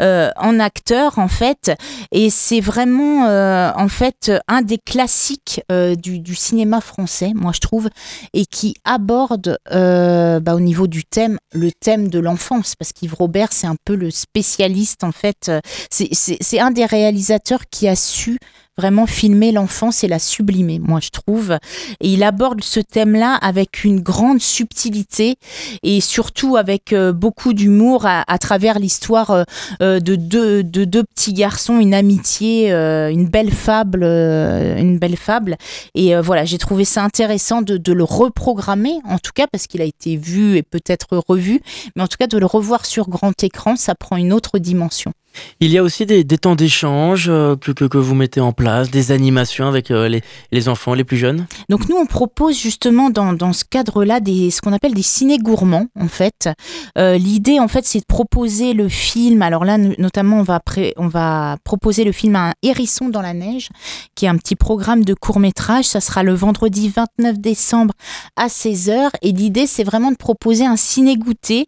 euh, 0.02 0.30
en 0.38 0.60
acteur 0.60 1.20
en 1.20 1.28
fait. 1.28 1.72
Et 2.12 2.30
c'est 2.30 2.62
vraiment 2.62 3.28
euh, 3.28 3.72
en 3.76 3.88
fait 3.88 4.32
un 4.48 4.62
des 4.62 4.78
classiques 4.78 5.62
du, 5.70 6.36
cinéma 6.36 6.82
français 6.82 7.32
moi 7.36 7.52
je 7.54 7.60
trouve 7.60 7.90
et 8.34 8.46
qui 8.46 8.76
aborde 8.86 9.58
bah, 9.70 10.56
au 10.56 10.60
niveau 10.60 10.88
du 10.88 11.04
thème 11.04 11.38
le 11.54 11.72
thème 11.72 12.08
de 12.08 12.20
l'enfance. 12.20 12.76
Parce 12.76 12.94
qu'Yves 12.94 13.16
Robert 13.16 13.50
c'est 13.52 13.68
un 13.68 13.76
peu 13.86 13.96
le 13.96 14.12
spécialiste 14.12 15.04
en 15.04 15.12
fait. 15.12 15.52
C'est 15.90 16.60
un 16.60 16.72
des 16.72 16.86
réalisateurs 16.86 17.64
qui 17.70 17.88
a 17.88 17.96
su 17.96 18.40
vraiment 18.78 19.06
filmer 19.06 19.52
l'enfance 19.52 20.04
et 20.04 20.08
la 20.08 20.20
sublimer, 20.20 20.80
moi 20.80 21.00
je 21.00 21.10
trouve. 21.10 21.58
Et 22.02 22.14
il 22.14 22.24
aborde 22.24 22.64
ce 22.64 22.80
thème-là 22.80 23.36
avec 23.36 23.84
une 23.84 24.00
grande 24.00 24.42
subtilité 24.42 25.36
et 25.84 26.02
surtout 26.02 26.58
avec 26.58 26.92
euh, 26.92 27.14
beaucoup 27.14 27.54
d'humour 27.54 28.06
à, 28.06 28.38
travers 28.40 28.80
l'histoire 28.80 29.32
euh, 29.32 29.44
euh, 29.82 30.00
de, 30.00 30.16
deux, 30.16 30.64
de 30.64 30.86
deux 30.86 31.04
petits 31.04 31.34
garçons, 31.34 31.80
une 31.80 31.94
amitié, 31.94 32.72
une 32.72 33.28
belle 33.28 33.52
fable, 33.52 34.04
une 34.04 34.98
belle 34.98 35.18
fable. 35.18 35.58
Et 35.96 36.16
voilà, 36.16 36.46
j'ai 36.46 36.58
trouvé 36.58 36.86
ça 36.86 37.04
intéressant 37.04 37.62
de 37.62 37.94
le 37.94 38.04
reprogrammer, 38.04 39.00
en 39.08 39.18
tout 39.20 39.32
cas 39.34 39.48
parce 39.52 39.68
qu'il 39.68 39.82
a 39.82 39.86
été 39.86 40.18
vu 40.18 40.58
et 40.58 40.64
peut-être 40.64 41.18
revu, 41.28 41.62
mais 41.96 42.04
en 42.04 42.08
tout 42.08 42.18
cas 42.18 42.28
de 42.28 42.38
le 42.38 42.46
revoir 42.46 42.86
sur 42.86 43.10
grand 43.10 43.44
écran, 43.44 43.76
ça 43.76 43.96
prend 43.96 44.18
une 44.18 44.34
autre 44.34 44.60
dimension. 44.60 45.14
Il 45.60 45.72
y 45.72 45.78
a 45.78 45.84
aussi 45.84 46.06
des, 46.06 46.26
temps 46.38 46.56
d'échange 46.56 47.28
euh, 47.30 47.56
que, 47.56 47.98
vous 47.98 48.16
mettez 48.16 48.42
en 48.42 48.52
place, 48.52 48.92
des 48.92 49.12
animations 49.12 49.68
avec 49.68 49.92
euh, 49.92 50.20
les, 50.52 50.70
enfants 50.70 50.94
les 50.94 51.04
plus 51.04 51.18
jeunes? 51.18 51.46
Donc 51.70 51.90
nous, 51.90 51.96
on 51.96 52.06
propose 52.06 52.58
justement 52.58 53.10
dans, 53.10 53.34
dans 53.34 53.54
ce 53.54 53.64
cadre-là 53.66 54.20
des, 54.20 54.52
ce 54.52 54.62
qu'on 54.62 54.74
appelle 54.74 54.94
des 54.94 55.02
ciné 55.02 55.38
gourmands, 55.38 55.88
en 56.00 56.08
fait. 56.08 56.50
Euh, 56.98 57.18
l'idée, 57.18 57.60
en 57.60 57.68
fait, 57.68 57.86
c'est 57.86 58.00
de 58.00 58.06
proposer 58.06 58.74
le 58.74 58.90
film. 58.90 59.42
Alors 59.42 59.66
là, 59.66 59.78
notamment, 59.78 60.40
on 60.40 60.44
va, 60.44 60.62
on 60.98 61.08
va 61.08 61.58
proposer 61.64 62.04
le 62.04 62.12
film 62.12 62.36
Un 62.36 62.54
hérisson 62.62 63.10
dans 63.10 63.22
la 63.22 63.34
neige, 63.34 63.70
qui 64.16 64.26
est 64.26 64.30
un 64.30 64.38
petit 64.38 64.56
programme 64.56 65.04
de 65.04 65.14
court 65.14 65.40
métrage. 65.40 65.86
Ça 65.86 66.02
sera 66.02 66.24
le 66.24 66.34
vendredi 66.34 66.90
29 66.90 67.40
décembre 67.40 67.94
à 68.36 68.48
16h. 68.48 69.10
Et 69.22 69.32
l'idée, 69.32 69.68
c'est 69.68 69.84
vraiment 69.84 70.12
de 70.12 70.18
proposer 70.18 70.66
un 70.66 70.78
ciné-goûter 70.78 71.68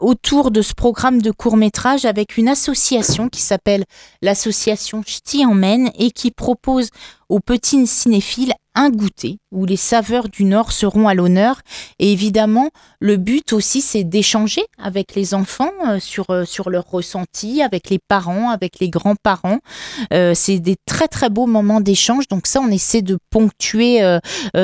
autour 0.00 0.50
de 0.50 0.62
ce 0.62 0.74
programme 0.74 1.20
de 1.22 1.30
court 1.30 1.56
métrage 1.56 2.04
avec 2.04 2.36
une 2.36 2.48
association 2.48 2.71
qui 3.30 3.40
s'appelle 3.40 3.84
l'association 4.22 5.02
Ch'ti 5.06 5.44
Emmène 5.44 5.90
et 5.98 6.10
qui 6.10 6.30
propose 6.30 6.88
aux 7.28 7.40
petits 7.40 7.86
cinéphiles 7.86 8.52
un 8.74 8.90
goûter 8.90 9.38
où 9.50 9.64
les 9.64 9.76
saveurs 9.76 10.28
du 10.28 10.44
Nord 10.44 10.72
seront 10.72 11.08
à 11.08 11.14
l'honneur. 11.14 11.60
Et 11.98 12.12
évidemment, 12.12 12.70
le 13.00 13.16
but 13.16 13.52
aussi, 13.52 13.80
c'est 13.80 14.04
d'échanger 14.04 14.62
avec 14.78 15.14
les 15.14 15.34
enfants 15.34 15.72
euh, 15.86 15.98
sur, 15.98 16.30
euh, 16.30 16.44
sur 16.44 16.70
leurs 16.70 16.90
ressentis, 16.90 17.62
avec 17.62 17.90
les 17.90 17.98
parents, 17.98 18.50
avec 18.50 18.80
les 18.80 18.88
grands-parents. 18.88 19.58
Euh, 20.12 20.32
c'est 20.34 20.58
des 20.58 20.76
très 20.86 21.08
très 21.08 21.28
beaux 21.28 21.46
moments 21.46 21.80
d'échange. 21.80 22.28
Donc 22.28 22.46
ça, 22.46 22.60
on 22.60 22.70
essaie 22.70 23.02
de 23.02 23.18
ponctuer 23.30 24.00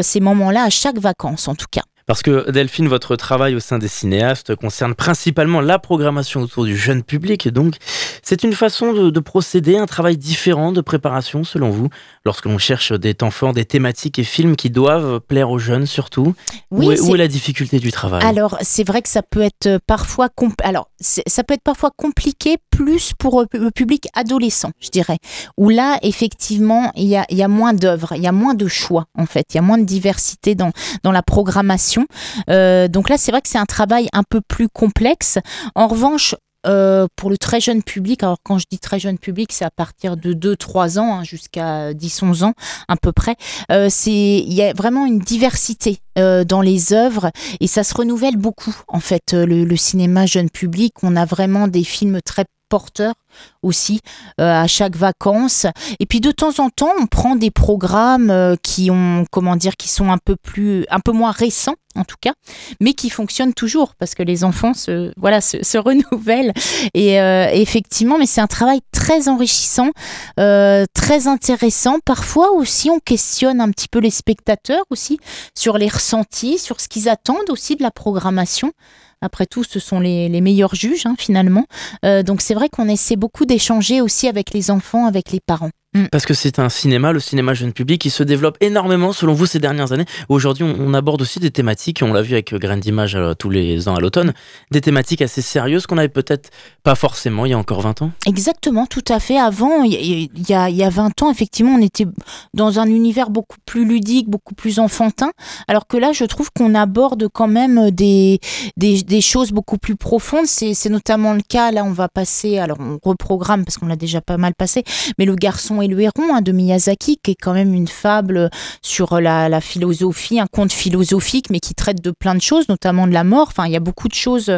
ces 0.02 0.20
moments-là 0.20 0.64
à 0.64 0.70
chaque 0.70 0.98
vacances, 0.98 1.48
en 1.48 1.54
tout 1.54 1.66
cas. 1.70 1.82
Parce 2.08 2.22
que 2.22 2.50
Delphine, 2.50 2.88
votre 2.88 3.16
travail 3.16 3.54
au 3.54 3.60
sein 3.60 3.78
des 3.78 3.86
cinéastes 3.86 4.54
concerne 4.54 4.94
principalement 4.94 5.60
la 5.60 5.78
programmation 5.78 6.40
autour 6.40 6.64
du 6.64 6.74
jeune 6.74 7.02
public. 7.02 7.46
Et 7.46 7.50
donc, 7.50 7.74
c'est 8.22 8.44
une 8.44 8.54
façon 8.54 8.94
de, 8.94 9.20
procéder, 9.20 9.76
un 9.76 9.84
travail 9.84 10.16
différent 10.16 10.72
de 10.72 10.80
préparation, 10.80 11.44
selon 11.44 11.68
vous, 11.68 11.90
lorsque 12.24 12.46
l'on 12.46 12.56
cherche 12.56 12.92
des 12.92 13.12
temps 13.12 13.30
forts, 13.30 13.52
des 13.52 13.66
thématiques 13.66 14.18
et 14.18 14.24
films 14.24 14.56
qui 14.56 14.70
doivent 14.70 15.20
plaire 15.20 15.50
aux 15.50 15.58
jeunes 15.58 15.84
surtout? 15.84 16.34
Oui, 16.70 16.98
où, 16.98 17.14
est, 17.14 17.18
la 17.18 17.28
difficulté 17.28 17.78
du 17.78 17.92
travail? 17.92 18.22
Alors, 18.24 18.56
c'est 18.62 18.88
vrai 18.88 19.02
que 19.02 19.10
ça 19.10 19.22
peut 19.22 19.42
être 19.42 19.78
parfois, 19.86 20.30
alors, 20.62 20.88
ça 21.00 21.44
peut 21.44 21.52
être 21.52 21.62
parfois 21.62 21.90
compliqué, 21.94 22.56
plus 22.78 23.12
pour 23.18 23.44
le 23.52 23.70
public 23.70 24.08
adolescent, 24.14 24.70
je 24.78 24.90
dirais. 24.90 25.18
Où 25.56 25.68
là, 25.68 25.98
effectivement, 26.02 26.92
il 26.94 27.08
y 27.08 27.16
a, 27.16 27.48
moins 27.48 27.74
d'œuvres, 27.74 28.12
il 28.14 28.22
y 28.22 28.28
a 28.28 28.32
moins 28.32 28.54
de 28.54 28.68
choix, 28.68 29.06
en 29.16 29.26
fait. 29.26 29.46
Il 29.52 29.56
y 29.56 29.58
a 29.58 29.62
moins 29.62 29.78
de 29.78 29.84
diversité 29.84 30.54
dans, 30.54 30.70
dans 31.02 31.12
la 31.12 31.22
programmation 31.22 32.06
euh, 32.50 32.88
donc 32.88 33.08
là, 33.08 33.18
c'est 33.18 33.30
vrai 33.30 33.40
que 33.40 33.48
c'est 33.48 33.58
un 33.58 33.66
travail 33.66 34.08
un 34.12 34.22
peu 34.22 34.40
plus 34.40 34.68
complexe. 34.68 35.38
En 35.74 35.88
revanche, 35.88 36.34
euh, 36.66 37.06
pour 37.16 37.30
le 37.30 37.38
très 37.38 37.60
jeune 37.60 37.82
public, 37.82 38.22
alors 38.22 38.38
quand 38.42 38.58
je 38.58 38.64
dis 38.70 38.78
très 38.78 38.98
jeune 38.98 39.18
public, 39.18 39.52
c'est 39.52 39.64
à 39.64 39.70
partir 39.70 40.16
de 40.16 40.32
2-3 40.34 40.98
ans 40.98 41.18
hein, 41.18 41.24
jusqu'à 41.24 41.92
10-11 41.92 42.44
ans 42.44 42.54
à 42.88 42.96
peu 42.96 43.12
près, 43.12 43.36
euh, 43.70 43.88
il 44.06 44.52
y 44.52 44.62
a 44.62 44.72
vraiment 44.72 45.06
une 45.06 45.20
diversité 45.20 46.00
dans 46.16 46.62
les 46.62 46.92
œuvres 46.92 47.30
et 47.60 47.68
ça 47.68 47.84
se 47.84 47.94
renouvelle 47.94 48.36
beaucoup 48.36 48.74
en 48.88 48.98
fait 48.98 49.34
le, 49.34 49.76
cinéma 49.76 50.26
jeune 50.26 50.50
public. 50.50 50.94
On 51.04 51.14
a 51.14 51.24
vraiment 51.24 51.68
des 51.68 51.84
films 51.84 52.20
très 52.22 52.44
porteurs 52.68 53.14
aussi 53.62 54.00
euh, 54.40 54.62
à 54.62 54.66
chaque 54.66 54.96
vacances. 54.96 55.66
Et 56.00 56.06
puis 56.06 56.20
de 56.20 56.30
temps 56.30 56.58
en 56.58 56.70
temps, 56.70 56.92
on 57.00 57.06
prend 57.06 57.36
des 57.36 57.50
programmes 57.50 58.30
euh, 58.30 58.56
qui 58.62 58.90
ont, 58.90 59.24
comment 59.30 59.56
dire, 59.56 59.76
qui 59.76 59.88
sont 59.88 60.10
un 60.10 60.18
peu 60.18 60.36
plus, 60.36 60.84
un 60.90 61.00
peu 61.00 61.12
moins 61.12 61.32
récents 61.32 61.74
en 61.94 62.04
tout 62.04 62.16
cas, 62.20 62.32
mais 62.80 62.92
qui 62.92 63.10
fonctionnent 63.10 63.54
toujours 63.54 63.94
parce 63.96 64.14
que 64.14 64.22
les 64.22 64.44
enfants 64.44 64.72
se, 64.72 65.12
voilà, 65.16 65.40
se, 65.40 65.78
renouvellent. 65.78 66.52
Et 66.94 67.20
euh, 67.20 67.48
effectivement, 67.52 68.18
mais 68.18 68.26
c'est 68.26 68.40
un 68.40 68.46
travail 68.46 68.80
très 68.92 69.28
enrichissant, 69.28 69.90
très 70.36 71.26
intéressant. 71.26 71.98
Parfois 72.04 72.52
aussi, 72.52 72.88
on 72.90 73.00
questionne 73.00 73.60
un 73.60 73.70
petit 73.70 73.88
peu 73.88 73.98
les 73.98 74.10
spectateurs 74.10 74.84
aussi 74.90 75.18
sur 75.56 75.76
les 75.76 75.88
ressentis, 75.88 76.58
sur 76.58 76.80
ce 76.80 76.88
qu'ils 76.88 77.08
attendent 77.08 77.50
aussi 77.50 77.74
de 77.74 77.82
la 77.82 77.90
programmation. 77.90 78.72
Après 79.20 79.46
tout, 79.46 79.64
ce 79.64 79.80
sont 79.80 80.00
les, 80.00 80.28
meilleurs 80.40 80.74
juges, 80.74 81.06
hein, 81.06 81.14
finalement. 81.18 81.64
Euh, 82.04 82.22
donc 82.22 82.40
c'est 82.40 82.54
vrai 82.54 82.68
qu'on 82.68 82.88
essaie 82.88 83.16
beaucoup 83.16 83.46
d'échanger 83.46 84.00
aussi 84.00 84.28
avec 84.28 84.52
les 84.52 84.70
enfants, 84.70 85.06
avec 85.06 85.32
les 85.32 85.40
parents. 85.40 85.70
Mm. 85.98 86.08
Parce 86.10 86.26
que 86.26 86.34
c'est 86.34 86.58
un 86.58 86.68
cinéma, 86.68 87.12
le 87.12 87.20
cinéma 87.20 87.54
jeune 87.54 87.72
public, 87.72 88.00
qui 88.00 88.10
se 88.10 88.22
développe 88.22 88.56
énormément 88.60 89.12
selon 89.12 89.34
vous 89.34 89.46
ces 89.46 89.58
dernières 89.58 89.92
années. 89.92 90.04
Aujourd'hui, 90.28 90.64
on, 90.64 90.94
aborde 90.94 91.20
aussi 91.22 91.38
des 91.38 91.50
thématiques, 91.50 92.02
on 92.02 92.12
l'a 92.12 92.22
vu 92.22 92.32
avec 92.34 92.54
Grain 92.54 92.76
d'Image 92.76 93.14
euh, 93.14 93.34
tous 93.34 93.50
les 93.50 93.88
ans 93.88 93.94
à 93.94 94.00
l'automne, 94.00 94.32
des 94.70 94.80
thématiques 94.80 95.22
assez 95.22 95.42
sérieuses 95.42 95.86
qu'on 95.86 95.96
n'avait 95.96 96.08
peut-être 96.08 96.50
pas 96.82 96.94
forcément 96.94 97.46
il 97.46 97.50
y 97.50 97.52
a 97.52 97.58
encore 97.58 97.82
20 97.82 98.02
ans. 98.02 98.10
Exactement, 98.26 98.86
tout 98.86 99.04
à 99.08 99.20
fait. 99.20 99.38
Avant, 99.38 99.82
il 99.82 100.28
y, 100.48 100.54
a, 100.54 100.70
y 100.70 100.82
a 100.82 100.90
20 100.90 101.22
ans, 101.22 101.30
effectivement, 101.30 101.74
on 101.74 101.82
était 101.82 102.06
dans 102.54 102.78
un 102.78 102.86
univers 102.86 103.30
beaucoup 103.30 103.58
plus 103.66 103.84
ludique, 103.84 104.28
beaucoup 104.28 104.54
plus 104.54 104.78
enfantin, 104.78 105.30
alors 105.66 105.86
que 105.86 105.96
là, 105.96 106.12
je 106.12 106.24
trouve 106.24 106.50
qu'on 106.56 106.74
aborde 106.74 107.28
quand 107.32 107.48
même 107.48 107.90
des, 107.90 108.40
des, 108.76 109.02
des 109.02 109.20
choses 109.20 109.50
beaucoup 109.52 109.78
plus 109.78 109.96
profondes. 109.96 110.46
C'est 110.46 110.88
notamment 110.88 111.34
le 111.34 111.42
cas, 111.46 111.70
là, 111.70 111.84
on 111.84 111.92
va 111.92 112.08
passer, 112.08 112.58
alors 112.58 112.78
on 112.80 112.98
reprogramme 113.02 113.64
parce 113.64 113.78
qu'on 113.78 113.86
l'a 113.86 113.96
déjà 113.96 114.20
pas 114.20 114.36
mal 114.36 114.54
passé, 114.54 114.84
mais 115.18 115.24
le 115.24 115.34
garçon 115.34 115.82
et 115.82 115.87
le 115.88 116.00
héron 116.00 116.34
hein, 116.34 116.40
de 116.40 116.52
Miyazaki, 116.52 117.18
qui 117.22 117.32
est 117.32 117.36
quand 117.40 117.54
même 117.54 117.74
une 117.74 117.88
fable 117.88 118.50
sur 118.82 119.20
la, 119.20 119.60
philosophie, 119.60 120.40
un 120.40 120.46
conte 120.46 120.72
philosophique, 120.72 121.50
mais 121.50 121.60
qui 121.60 121.74
traite 121.74 122.02
de 122.02 122.10
plein 122.10 122.34
de 122.34 122.40
choses, 122.40 122.68
notamment 122.68 123.06
de 123.06 123.12
la 123.12 123.24
mort. 123.24 123.48
Enfin, 123.48 123.66
il 123.66 123.72
y 123.72 123.76
a 123.76 123.80
beaucoup 123.80 124.08
de 124.08 124.14
choses 124.14 124.52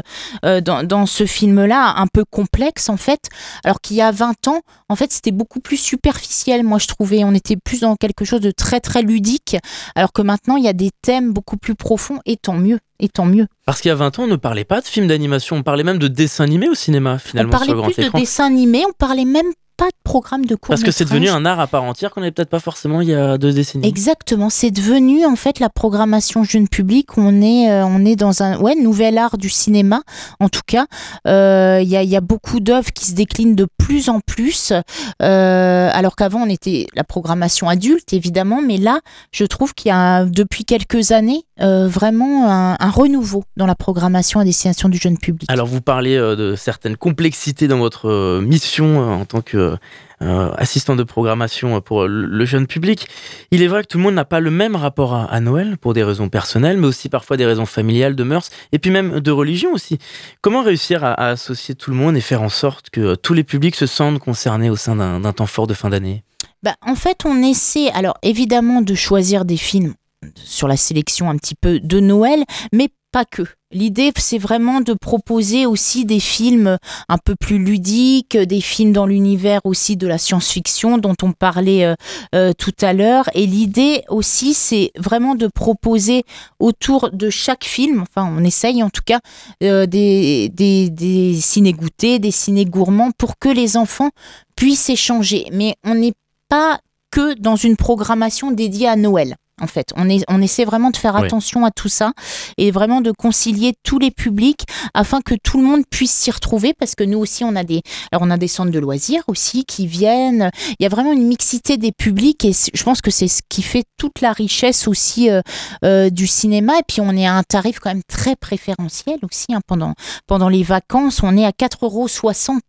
euh, 0.45 0.61
dans, 0.61 1.07
ce 1.07 1.27
film-là, 1.27 1.95
un 1.97 2.07
peu 2.07 2.25
complexe 2.25 2.89
en 2.89 2.97
fait. 2.97 3.29
Alors 3.65 3.81
qu'il 3.81 3.97
y 3.97 4.03
a 4.03 4.11
20 4.11 4.49
ans, 4.49 4.61
en 4.89 4.97
fait, 4.97 5.13
c'était 5.13 5.31
beaucoup 5.31 5.61
plus 5.61 5.77
superficiel, 5.77 6.63
moi 6.65 6.79
je 6.79 6.87
trouvais. 6.87 7.25
On 7.25 7.35
était 7.35 7.57
plus 7.57 7.81
dans 7.81 7.97
quelque 7.97 8.25
chose 8.25 8.41
de 8.41 8.51
très 8.51 8.81
très 8.81 9.03
ludique, 9.03 9.57
alors 9.95 10.13
que 10.13 10.23
maintenant, 10.23 10.57
il 10.57 10.65
y 10.65 10.69
a 10.69 10.73
des 10.73 10.91
thèmes 11.03 11.33
beaucoup 11.33 11.57
plus 11.57 11.75
profonds, 11.75 12.21
et 12.27 12.37
tant 12.37 12.55
mieux. 12.55 12.79
Et 13.03 13.09
tant 13.09 13.25
mieux. 13.25 13.47
Parce 13.65 13.81
qu'il 13.81 13.89
y 13.89 13.93
a 13.93 13.95
20 13.95 14.19
ans, 14.19 14.25
on 14.25 14.27
ne 14.27 14.37
parlait 14.37 14.65
pas 14.65 14.83
de 14.83 14.87
films 14.87 15.07
d'animation, 15.07 15.57
on 15.57 15.63
parlait 15.63 15.85
même 15.85 15.99
de 15.99 16.09
dessins 16.09 16.45
animés 16.45 16.69
au 16.69 16.75
cinéma, 16.75 17.19
finalement. 17.19 17.51
On 17.55 17.59
parlait 17.59 17.93
plus 17.95 18.05
de 18.05 18.19
dessins 18.19 18.47
animés, 18.47 18.85
on 18.87 18.93
parlait 18.93 19.25
même 19.25 19.47
pas 19.81 19.87
de 19.87 19.97
programme 20.05 20.45
de 20.45 20.57
cours. 20.57 20.69
Parce 20.69 20.83
que 20.83 20.91
c'est 20.91 21.07
devenu 21.07 21.31
un 21.31 21.47
art 21.47 21.59
à 21.59 21.67
part 21.67 21.85
entière 21.85 22.11
qu'on 22.11 22.21
n'avait 22.21 22.33
peut-être 22.33 22.51
pas 22.51 22.61
forcément 22.61 23.01
il 23.01 23.09
y 23.09 23.15
a 23.15 23.39
deux 23.39 23.51
décennies. 23.51 23.89
Exactement, 23.89 24.51
c'est 24.51 24.71
devenu 24.71 25.25
en 25.25 25.37
fait 25.37 25.59
la 25.59 25.71
programmation 25.71 26.45
jeune 26.45 26.69
public. 26.69 27.17
On 27.17 27.41
est, 27.41 27.71
euh, 27.71 27.87
on 27.87 28.05
est 28.05 28.15
dans 28.15 28.43
un 28.43 28.59
ouais, 28.61 28.75
nouvel 28.75 29.17
art 29.17 29.39
du 29.39 29.49
cinéma, 29.49 30.03
en 30.39 30.51
tout 30.51 30.61
cas. 30.67 30.85
Euh, 31.27 31.79
il 31.83 31.89
y, 31.89 31.97
a, 31.97 32.03
y, 32.03 32.15
a, 32.15 32.21
beaucoup 32.21 32.61
d'œuvres 32.61 32.93
qui 32.93 33.07
se 33.07 33.15
déclinent 33.15 33.55
de 33.55 33.67
plus 33.79 34.11
en 34.11 34.21
plus, 34.21 34.75
euh, 35.23 35.91
alors 35.91 36.15
qu'avant 36.15 36.43
on 36.43 36.51
était 36.51 36.87
la 36.95 37.03
programmation 37.03 37.67
adulte 37.67 38.13
évidemment, 38.13 38.61
mais 38.61 38.77
là 38.77 39.01
je 39.33 39.45
trouve 39.47 39.73
qu'il 39.73 39.89
y 39.89 39.93
a 39.93 40.27
depuis 40.27 40.67
quelques 40.67 41.11
années 41.11 41.47
vraiment 41.61 42.51
un, 42.51 42.77
un, 42.79 42.91
renouveau 42.91 43.45
dans 43.57 43.67
la 43.67 43.75
programmation 43.75 44.41
à 44.41 44.45
destination 44.45 44.89
du 44.89 44.99
jeune 44.99 45.19
public. 45.19 45.51
Alors 45.51 45.67
vous 45.67 45.81
parlez 45.81 46.17
de 46.17 46.55
certaines 46.57 46.97
complexités 46.97 47.69
dans 47.69 47.79
votre 47.79 48.41
mission 48.41 48.99
en 48.99 49.25
tant 49.25 49.41
que 49.41 49.77
euh, 50.23 50.51
assistant 50.59 50.97
de 50.97 51.03
programmation 51.03 51.81
pour 51.81 52.07
le 52.07 52.45
jeune 52.45 52.67
public. 52.67 53.09
Il 53.53 53.63
est 53.63 53.69
vrai 53.69 53.83
que 53.83 53.89
tout 53.89 53.97
le 53.97 54.05
monde 54.05 54.15
n'a 54.15 54.27
pas 54.27 54.41
le 54.41 54.51
même 54.51 54.77
rapport 54.77 55.15
à, 55.15 55.41
Noël 55.41 55.79
pour 55.79 55.95
des 55.95 56.03
raisons 56.03 56.29
personnelles, 56.29 56.77
mais 56.77 56.87
aussi 56.87 57.09
parfois 57.09 57.39
des 57.39 57.47
raisons 57.47 57.65
familiales, 57.65 58.15
de 58.15 58.23
mœurs, 58.23 58.51
et 58.73 58.79
puis 58.79 58.91
même 58.91 59.21
de 59.21 59.31
religion 59.31 59.73
aussi. 59.73 59.99
Comment 60.43 60.63
réussir 60.63 61.05
à, 61.05 61.15
associer 61.15 61.75
tout 61.75 61.91
le 61.91 61.97
monde 61.97 62.19
et 62.19 62.21
faire 62.21 62.43
en 62.43 62.51
sorte 62.51 62.91
que 62.91 63.15
tous 63.15 63.33
les 63.33 63.45
publics 63.45 63.77
se 63.77 63.87
sentent 63.87 64.19
concernés 64.19 64.69
au 64.69 64.77
sein 64.77 64.95
d'un 64.95 65.33
temps 65.33 65.47
fort 65.47 65.67
de 65.67 65.73
fin 65.73 65.89
d'année? 65.89 66.23
Bah, 66.63 66.75
En 66.87 66.97
fait, 66.97 67.25
on 67.25 67.43
essaie, 67.43 67.91
alors 67.93 68.19
évidemment, 68.23 68.83
de 68.83 68.95
choisir 68.95 69.47
des 69.47 69.57
films 69.57 69.95
sur 70.37 70.69
la 70.69 70.77
sélection 70.77 71.31
un 71.31 71.37
petit 71.37 71.55
peu 71.55 71.81
de 71.81 72.01
Noël, 72.01 72.45
mais 72.73 72.89
pas 73.13 73.25
que. 73.25 73.43
L'idée, 73.73 74.13
c'est 74.17 74.39
vraiment 74.39 74.81
de 74.81 74.95
proposer 74.95 75.67
aussi 75.67 76.05
des 76.05 76.21
films 76.21 76.79
un 77.09 77.19
peu 77.19 77.35
plus 77.37 77.59
ludiques, 77.59 78.37
des 78.37 78.61
films 78.61 78.93
dans 78.93 79.07
l'univers 79.07 79.61
aussi 79.65 79.97
de 79.97 80.07
la 80.07 80.19
science-fiction 80.19 80.99
dont 80.99 81.15
on 81.23 81.33
parlait 81.33 81.85
euh, 81.85 81.95
euh, 82.35 82.53
tout 82.57 82.75
à 82.81 82.93
l'heure. 82.93 83.29
Et 83.35 83.47
l'idée 83.47 84.03
aussi, 84.09 84.55
c'est 84.55 84.91
vraiment 84.97 85.35
de 85.35 85.47
proposer 85.47 86.25
autour 86.59 87.11
de 87.13 87.31
chaque 87.31 87.65
film, 87.65 88.03
enfin 88.03 88.29
on 88.37 88.45
essaye 88.45 88.83
en 88.83 88.91
tout 88.91 89.03
cas, 89.05 89.21
euh, 89.63 89.87
des, 89.87 90.49
des, 90.49 90.91
des 90.91 91.35
ciné-goûtés, 91.41 92.19
des 92.19 92.33
ciné-gourmands 92.33 93.13
pour 93.17 93.39
que 93.39 93.49
les 93.49 93.77
enfants 93.77 94.11
puissent 94.57 94.91
échanger. 94.91 95.47
Mais 95.53 95.77
on 95.85 95.95
n'est 95.95 96.15
pas 96.49 96.81
que 97.11 97.35
dans 97.35 97.57
une 97.57 97.77
programmation 97.77 98.51
dédiée 98.51 98.89
à 98.89 98.97
Noël. 98.97 99.37
En 99.61 99.67
fait. 99.67 99.93
On, 99.97 100.09
est, 100.09 100.25
on 100.29 100.41
essaie 100.41 100.65
vraiment 100.65 100.91
de 100.91 100.97
faire 100.97 101.17
attention 101.17 101.65
à 101.65 101.71
tout 101.71 101.89
ça 101.89 102.13
et 102.59 102.71
vraiment 102.71 103.01
de 103.01 103.13
concilier 103.13 103.75
tous 103.83 103.99
les 103.99 104.11
publics 104.11 104.65
afin 104.95 105.21
que 105.21 105.35
tout 105.43 105.59
le 105.59 105.65
monde 105.65 105.83
puisse 105.91 106.13
s'y 106.13 106.31
retrouver 106.31 106.75
parce 106.75 106.95
que 106.95 107.05
nous 107.05 107.19
aussi, 107.19 107.45
on 107.45 107.57
a 107.57 107.65
des, 107.65 107.83
alors 108.13 108.23
on 108.27 108.31
a 108.31 108.37
des 108.37 108.49
centres 108.49 108.71
de 108.71 108.79
loisirs 108.79 109.23
aussi 109.29 109.65
qui 109.65 109.87
viennent. 109.87 110.51
Il 110.79 110.83
y 110.83 110.87
a 110.87 110.89
vraiment 110.89 111.13
une 111.13 111.27
mixité 111.27 111.77
des 111.77 111.93
publics 111.93 112.45
et 112.45 112.53
je 112.53 112.83
pense 112.83 113.01
que 113.01 113.11
c'est 113.11 113.29
ce 113.29 113.43
qui 113.49 113.63
fait 113.63 113.85
toute 113.97 114.21
la 114.21 114.33
richesse 114.33 114.89
aussi 114.89 115.31
euh, 115.31 115.43
euh, 115.85 116.11
du 116.11 116.27
cinéma. 116.27 116.79
Et 116.79 116.83
puis 116.87 117.01
on 117.01 117.17
est 117.17 117.27
à 117.27 117.35
un 117.35 117.43
tarif 117.43 117.79
quand 117.81 117.91
même 117.91 118.03
très 118.09 118.37
préférentiel 118.37 119.19
aussi 119.23 119.47
hein, 119.53 119.61
pendant, 119.67 119.95
pendant 120.27 120.49
les 120.49 120.63
vacances. 120.63 121.23
On 121.23 121.37
est 121.37 121.45
à 121.45 121.51
4,60 121.51 121.85
euros 121.85 122.09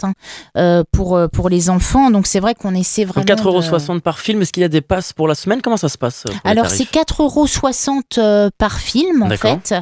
hein, 0.03 0.13
euh, 0.57 0.83
pour, 0.91 1.19
pour 1.31 1.49
les 1.49 1.69
enfants. 1.69 2.11
Donc 2.11 2.27
c'est 2.27 2.39
vrai 2.39 2.55
qu'on 2.55 2.75
essaie 2.75 3.05
vraiment. 3.05 3.25
4,60 3.25 3.91
euros 3.91 3.99
par 3.99 4.19
film. 4.19 4.41
Est-ce 4.41 4.51
qu'il 4.51 4.61
y 4.61 4.65
a 4.65 4.69
des 4.69 4.81
passes 4.81 5.13
pour 5.13 5.27
la 5.27 5.35
semaine? 5.35 5.61
Comment 5.61 5.77
ça 5.77 5.89
se 5.89 5.97
passe 5.97 6.25
Alors 6.43 6.69
c'est 6.82 6.99
4,60 6.99 8.19
euros 8.19 8.49
par 8.57 8.79
film 8.79 9.23
en 9.23 9.29
fait 9.29 9.75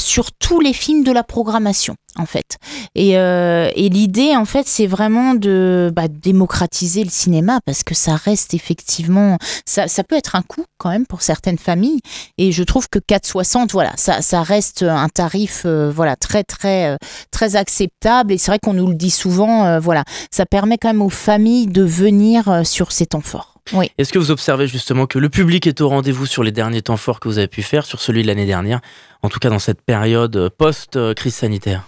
sur 0.00 0.32
tous 0.32 0.60
les 0.60 0.72
films 0.72 1.04
de 1.04 1.12
la 1.12 1.22
programmation 1.22 1.96
en 2.16 2.26
fait. 2.26 2.58
Et, 2.94 3.18
euh, 3.18 3.70
et 3.74 3.88
l'idée, 3.88 4.36
en 4.36 4.44
fait, 4.44 4.66
c'est 4.66 4.86
vraiment 4.86 5.34
de 5.34 5.92
bah, 5.94 6.08
démocratiser 6.08 7.02
le 7.04 7.10
cinéma 7.10 7.60
parce 7.66 7.82
que 7.82 7.94
ça 7.94 8.16
reste 8.16 8.54
effectivement, 8.54 9.38
ça, 9.66 9.88
ça, 9.88 10.04
peut 10.04 10.16
être 10.16 10.36
un 10.36 10.42
coût 10.42 10.64
quand 10.78 10.90
même 10.90 11.06
pour 11.06 11.22
certaines 11.22 11.58
familles. 11.58 12.00
Et 12.38 12.52
je 12.52 12.62
trouve 12.62 12.88
que 12.88 12.98
4,60, 12.98 13.70
voilà, 13.72 13.92
ça, 13.96 14.22
ça 14.22 14.42
reste 14.42 14.82
un 14.82 15.08
tarif, 15.08 15.62
euh, 15.66 15.90
voilà, 15.90 16.16
très 16.16 16.44
très 16.44 16.92
euh, 16.92 16.96
très 17.30 17.56
acceptable. 17.56 18.32
Et 18.32 18.38
c'est 18.38 18.50
vrai 18.50 18.58
qu'on 18.62 18.74
nous 18.74 18.86
le 18.86 18.94
dit 18.94 19.10
souvent, 19.10 19.78
voilà, 19.80 20.04
ça 20.30 20.46
permet 20.46 20.78
quand 20.78 20.88
même 20.88 21.02
aux 21.02 21.10
familles 21.10 21.66
de 21.66 21.82
venir 21.82 22.62
sur 22.64 22.92
ces 22.92 23.06
temps 23.06 23.20
forts. 23.20 23.53
Oui. 23.72 23.90
Est-ce 23.98 24.12
que 24.12 24.18
vous 24.18 24.30
observez 24.30 24.68
justement 24.68 25.06
que 25.06 25.18
le 25.18 25.28
public 25.28 25.66
est 25.66 25.80
au 25.80 25.88
rendez-vous 25.88 26.26
sur 26.26 26.42
les 26.42 26.52
derniers 26.52 26.82
temps 26.82 26.96
forts 26.96 27.20
que 27.20 27.28
vous 27.28 27.38
avez 27.38 27.48
pu 27.48 27.62
faire, 27.62 27.86
sur 27.86 28.00
celui 28.00 28.22
de 28.22 28.26
l'année 28.26 28.46
dernière, 28.46 28.80
en 29.22 29.28
tout 29.28 29.38
cas 29.38 29.48
dans 29.48 29.58
cette 29.58 29.80
période 29.80 30.50
post-crise 30.58 31.34
sanitaire? 31.34 31.84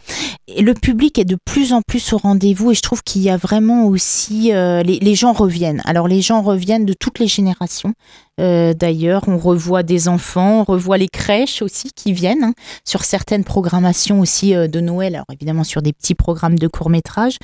Et 0.48 0.62
le 0.62 0.74
public 0.74 1.18
est 1.18 1.24
de 1.24 1.36
plus 1.44 1.72
en 1.72 1.82
plus 1.82 2.12
au 2.12 2.18
rendez-vous 2.18 2.70
et 2.70 2.74
je 2.74 2.80
trouve 2.80 3.02
qu'il 3.02 3.20
y 3.20 3.30
a 3.30 3.36
vraiment 3.36 3.86
aussi 3.86 4.52
euh, 4.52 4.82
les, 4.82 5.00
les, 5.00 5.14
gens 5.16 5.32
reviennent. 5.32 5.82
Alors 5.84 6.06
les 6.06 6.22
gens 6.22 6.40
reviennent 6.40 6.86
de 6.86 6.94
toutes 6.94 7.18
les 7.18 7.26
générations. 7.26 7.94
Euh, 8.38 8.74
d'ailleurs, 8.74 9.22
on 9.28 9.38
revoit 9.38 9.82
des 9.82 10.08
enfants, 10.08 10.60
on 10.60 10.64
revoit 10.64 10.98
les 10.98 11.08
crèches 11.08 11.62
aussi 11.62 11.90
qui 11.94 12.12
viennent 12.12 12.44
hein, 12.44 12.54
sur 12.84 13.04
certaines 13.04 13.44
programmations 13.44 14.20
aussi 14.20 14.54
euh, 14.54 14.68
de 14.68 14.80
Noël. 14.80 15.14
Alors 15.14 15.26
évidemment 15.32 15.64
sur 15.64 15.80
des 15.80 15.92
petits 15.92 16.14
programmes 16.14 16.58
de 16.58 16.68
court 16.68 16.90
métrage, 16.90 17.38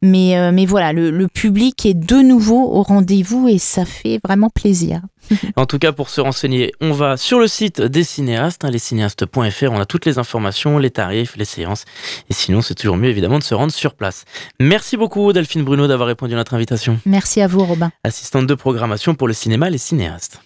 mais 0.00 0.38
euh, 0.38 0.50
mais 0.52 0.64
voilà, 0.64 0.92
le, 0.92 1.10
le, 1.10 1.28
public 1.28 1.84
est 1.84 1.94
de 1.94 2.16
nouveau 2.16 2.62
au 2.62 2.82
rendez-vous 2.82 3.48
et 3.48 3.58
ça 3.58 3.84
fait 3.84 4.18
vraiment 4.24 4.48
plaisir. 4.48 5.02
En 5.56 5.66
tout 5.66 5.78
cas, 5.78 5.92
pour 5.92 6.08
se 6.10 6.20
renseigner, 6.20 6.72
on 6.80 6.92
va 6.92 7.16
sur 7.16 7.38
le 7.38 7.46
site 7.46 7.80
des 7.80 8.04
cinéastes, 8.04 8.64
hein, 8.64 8.70
lescinéastes.fr. 8.70 9.70
On 9.70 9.80
a 9.80 9.86
toutes 9.86 10.06
les 10.06 10.18
informations, 10.18 10.78
les 10.78 10.90
tarifs, 10.90 11.36
les 11.36 11.44
séances. 11.44 11.84
Et 12.30 12.34
sinon, 12.34 12.62
c'est 12.62 12.74
toujours 12.74 12.96
mieux 12.96 13.08
évidemment 13.08 13.38
de 13.38 13.44
se 13.44 13.54
rendre 13.54 13.72
sur 13.72 13.94
place. 13.94 14.24
Merci 14.60 14.96
beaucoup 14.96 15.32
Delphine 15.32 15.64
Bruno 15.64 15.86
d'avoir 15.86 16.08
répondu 16.08 16.34
à 16.34 16.36
notre 16.36 16.54
invitation. 16.54 16.98
Merci 17.06 17.40
à 17.40 17.46
vous 17.46 17.64
Robin. 17.64 17.90
Assistante 18.04 18.46
de 18.46 18.54
programmation 18.54 19.14
pour 19.14 19.28
le 19.28 19.34
cinéma 19.34 19.70
Les 19.70 19.78
Cinéastes. 19.78 20.40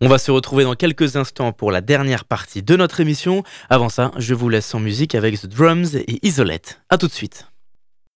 On 0.00 0.08
va 0.08 0.18
se 0.18 0.30
retrouver 0.30 0.64
dans 0.64 0.74
quelques 0.74 1.16
instants 1.16 1.52
pour 1.52 1.70
la 1.70 1.80
dernière 1.80 2.24
partie 2.24 2.62
de 2.62 2.76
notre 2.76 3.00
émission. 3.00 3.42
Avant 3.70 3.88
ça, 3.88 4.12
je 4.16 4.34
vous 4.34 4.48
laisse 4.48 4.74
en 4.74 4.80
musique 4.80 5.14
avec 5.14 5.40
The 5.40 5.46
Drums 5.46 5.94
et 5.94 6.26
Isolette. 6.26 6.80
A 6.88 6.98
tout 6.98 7.08
de 7.08 7.12
suite. 7.12 7.46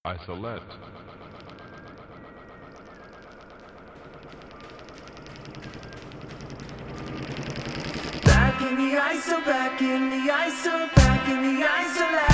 Isolette. 0.07 0.63
Back 8.25 8.61
in 8.63 8.75
the 8.77 8.97
ISO, 8.97 9.45
back 9.45 9.81
in 9.81 10.11
the 10.11 10.23
ISO, 10.31 10.95
back 10.95 11.29
in 11.29 11.41
the 11.43 11.65
isolate. 11.65 12.33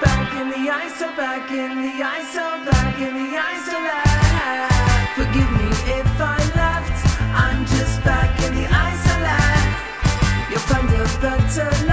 Back 0.00 0.30
in 0.40 0.48
the 0.50 0.62
ISO, 0.82 1.16
back 1.16 1.50
in 1.50 1.82
the 1.82 1.92
ISO, 2.16 2.64
back 2.70 3.00
in 3.00 3.14
the 3.14 3.36
isolate. 3.54 4.70
Forgive 5.16 5.50
me 5.58 5.68
if 6.00 6.20
I 6.20 6.38
left, 6.56 6.96
I'm 7.44 7.64
just 7.66 8.02
back 8.04 8.32
in 8.44 8.54
the 8.54 8.66
ISO 8.66 9.14
lab. 9.26 10.50
You'll 10.50 10.60
find 10.60 10.88
a 10.88 11.06
better 11.20 11.83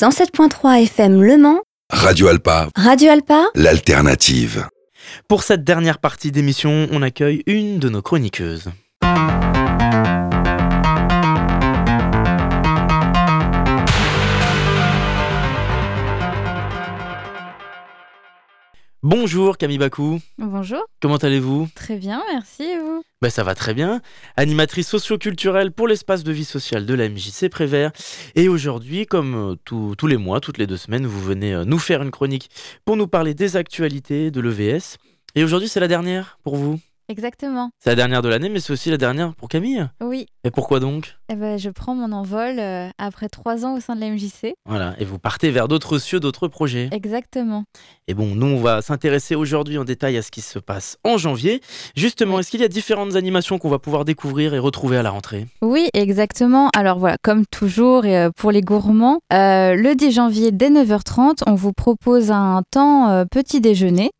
107.3 0.00 0.84
FM 0.84 1.20
Le 1.20 1.36
Mans. 1.36 1.60
Radio 1.90 2.28
Alpa. 2.28 2.70
Radio 2.74 3.10
Alpa. 3.10 3.48
L'alternative. 3.54 4.66
Pour 5.28 5.42
cette 5.42 5.62
dernière 5.62 5.98
partie 5.98 6.32
d'émission, 6.32 6.88
on 6.90 7.02
accueille 7.02 7.42
une 7.46 7.78
de 7.78 7.90
nos 7.90 8.00
chroniqueuses. 8.00 8.70
Bonjour 19.02 19.56
Camille 19.56 19.78
Bakou. 19.78 20.20
Bonjour. 20.36 20.84
Comment 21.00 21.16
allez-vous? 21.16 21.68
Très 21.74 21.96
bien, 21.96 22.22
merci 22.30 22.64
et 22.64 22.78
vous? 22.78 23.02
Bah, 23.22 23.30
Ça 23.30 23.42
va 23.42 23.54
très 23.54 23.72
bien. 23.72 24.02
Animatrice 24.36 24.88
socio-culturelle 24.88 25.72
pour 25.72 25.88
l'espace 25.88 26.22
de 26.22 26.32
vie 26.32 26.44
sociale 26.44 26.84
de 26.84 26.92
la 26.92 27.08
MJC 27.08 27.48
Prévert. 27.50 27.92
Et 28.34 28.48
aujourd'hui, 28.48 29.06
comme 29.06 29.52
euh, 29.52 29.56
tous 29.64 30.06
les 30.06 30.18
mois, 30.18 30.40
toutes 30.40 30.58
les 30.58 30.66
deux 30.66 30.76
semaines, 30.76 31.06
vous 31.06 31.20
venez 31.22 31.54
euh, 31.54 31.64
nous 31.64 31.78
faire 31.78 32.02
une 32.02 32.10
chronique 32.10 32.50
pour 32.84 32.96
nous 32.98 33.06
parler 33.06 33.32
des 33.32 33.56
actualités 33.56 34.30
de 34.30 34.40
l'EVS. 34.40 34.98
Et 35.34 35.44
aujourd'hui, 35.44 35.68
c'est 35.68 35.80
la 35.80 35.88
dernière 35.88 36.38
pour 36.44 36.56
vous? 36.56 36.78
Exactement. 37.10 37.70
C'est 37.80 37.90
la 37.90 37.96
dernière 37.96 38.22
de 38.22 38.28
l'année, 38.28 38.48
mais 38.48 38.60
c'est 38.60 38.72
aussi 38.72 38.88
la 38.88 38.96
dernière 38.96 39.34
pour 39.34 39.48
Camille 39.48 39.84
Oui. 40.00 40.26
Et 40.44 40.52
pourquoi 40.52 40.78
donc? 40.78 41.16
Eh 41.28 41.34
ben, 41.34 41.58
Je 41.58 41.68
prends 41.68 41.96
mon 41.96 42.12
envol 42.12 42.60
euh, 42.60 42.88
après 42.98 43.28
trois 43.28 43.66
ans 43.66 43.76
au 43.76 43.80
sein 43.80 43.96
de 43.96 44.00
la 44.00 44.10
MJC. 44.10 44.54
Voilà, 44.64 44.94
et 45.00 45.04
vous 45.04 45.18
partez 45.18 45.50
vers 45.50 45.66
d'autres 45.66 45.98
cieux, 45.98 46.20
d'autres 46.20 46.46
projets. 46.46 46.88
Exactement. 46.92 47.64
Et 48.06 48.14
bon, 48.14 48.36
nous, 48.36 48.46
on 48.46 48.60
va 48.60 48.80
s'intéresser 48.80 49.34
aujourd'hui 49.34 49.76
en 49.76 49.82
détail 49.82 50.18
à 50.18 50.22
ce 50.22 50.30
qui 50.30 50.40
se 50.40 50.60
passe 50.60 50.98
en 51.02 51.18
janvier. 51.18 51.60
Justement, 51.96 52.38
est-ce 52.38 52.48
qu'il 52.52 52.60
y 52.60 52.64
a 52.64 52.68
différentes 52.68 53.16
animations 53.16 53.58
qu'on 53.58 53.70
va 53.70 53.80
pouvoir 53.80 54.04
découvrir 54.04 54.54
et 54.54 54.60
retrouver 54.60 54.96
à 54.96 55.02
la 55.02 55.10
rentrée? 55.10 55.48
Oui, 55.62 55.88
exactement. 55.94 56.70
Alors 56.76 57.00
voilà, 57.00 57.16
comme 57.24 57.44
toujours, 57.44 58.04
et 58.04 58.16
euh, 58.16 58.30
pour 58.36 58.52
les 58.52 58.60
gourmands, 58.60 59.18
euh, 59.32 59.74
le 59.74 59.96
10 59.96 60.12
janvier 60.12 60.52
dès 60.52 60.70
9h30, 60.70 61.42
on 61.48 61.56
vous 61.56 61.72
propose 61.72 62.30
un 62.30 62.62
temps 62.70 63.26
petit 63.32 63.60
déjeuner. 63.60 64.12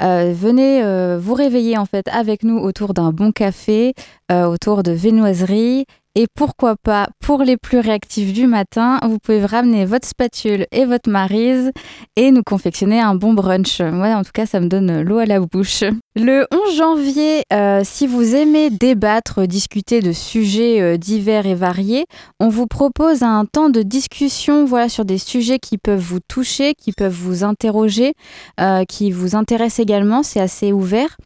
Euh, 0.00 0.32
venez 0.34 0.82
euh, 0.82 1.18
vous 1.20 1.34
réveiller 1.34 1.76
en 1.76 1.84
fait 1.84 2.08
avec 2.08 2.42
nous 2.42 2.58
autour 2.58 2.94
d'un 2.94 3.12
bon 3.12 3.32
café, 3.32 3.94
euh, 4.32 4.46
autour 4.46 4.82
de 4.82 4.92
viennoiseries 4.92 5.86
et 6.16 6.26
pourquoi 6.34 6.74
pas, 6.76 7.08
pour 7.24 7.44
les 7.44 7.56
plus 7.56 7.78
réactifs 7.78 8.32
du 8.32 8.48
matin, 8.48 8.98
vous 9.04 9.18
pouvez 9.18 9.44
ramener 9.44 9.84
votre 9.84 10.08
spatule 10.08 10.66
et 10.72 10.84
votre 10.84 11.08
marise 11.08 11.70
et 12.16 12.32
nous 12.32 12.42
confectionner 12.42 13.00
un 13.00 13.14
bon 13.14 13.32
brunch. 13.32 13.80
Moi, 13.80 14.08
en 14.08 14.24
tout 14.24 14.32
cas, 14.34 14.44
ça 14.44 14.58
me 14.58 14.66
donne 14.66 15.02
l'eau 15.02 15.18
à 15.18 15.26
la 15.26 15.38
bouche. 15.38 15.84
Le 16.16 16.46
11 16.52 16.76
janvier, 16.76 17.42
euh, 17.52 17.82
si 17.84 18.08
vous 18.08 18.34
aimez 18.34 18.70
débattre, 18.70 19.46
discuter 19.46 20.00
de 20.00 20.10
sujets 20.10 20.80
euh, 20.80 20.96
divers 20.96 21.46
et 21.46 21.54
variés, 21.54 22.06
on 22.40 22.48
vous 22.48 22.66
propose 22.66 23.22
un 23.22 23.44
temps 23.44 23.70
de 23.70 23.82
discussion 23.82 24.64
voilà, 24.64 24.88
sur 24.88 25.04
des 25.04 25.18
sujets 25.18 25.60
qui 25.60 25.78
peuvent 25.78 26.00
vous 26.00 26.20
toucher, 26.26 26.74
qui 26.74 26.90
peuvent 26.90 27.12
vous 27.12 27.44
interroger, 27.44 28.14
euh, 28.60 28.84
qui 28.84 29.12
vous 29.12 29.36
intéressent 29.36 29.78
également. 29.78 30.24
C'est 30.24 30.40
assez 30.40 30.72
ouvert. 30.72 31.16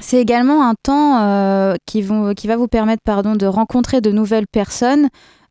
C'est 0.00 0.18
également 0.20 0.66
un 0.66 0.74
temps 0.82 1.20
euh, 1.20 1.74
qui, 1.86 2.00
vont, 2.00 2.32
qui, 2.34 2.46
va 2.46 2.56
vous 2.56 2.68
permettre 2.68 3.02
de 3.36 3.46
rencontrer 3.46 4.00
de 4.00 4.10
nouvelles 4.10 4.46
personnes, 4.50 5.08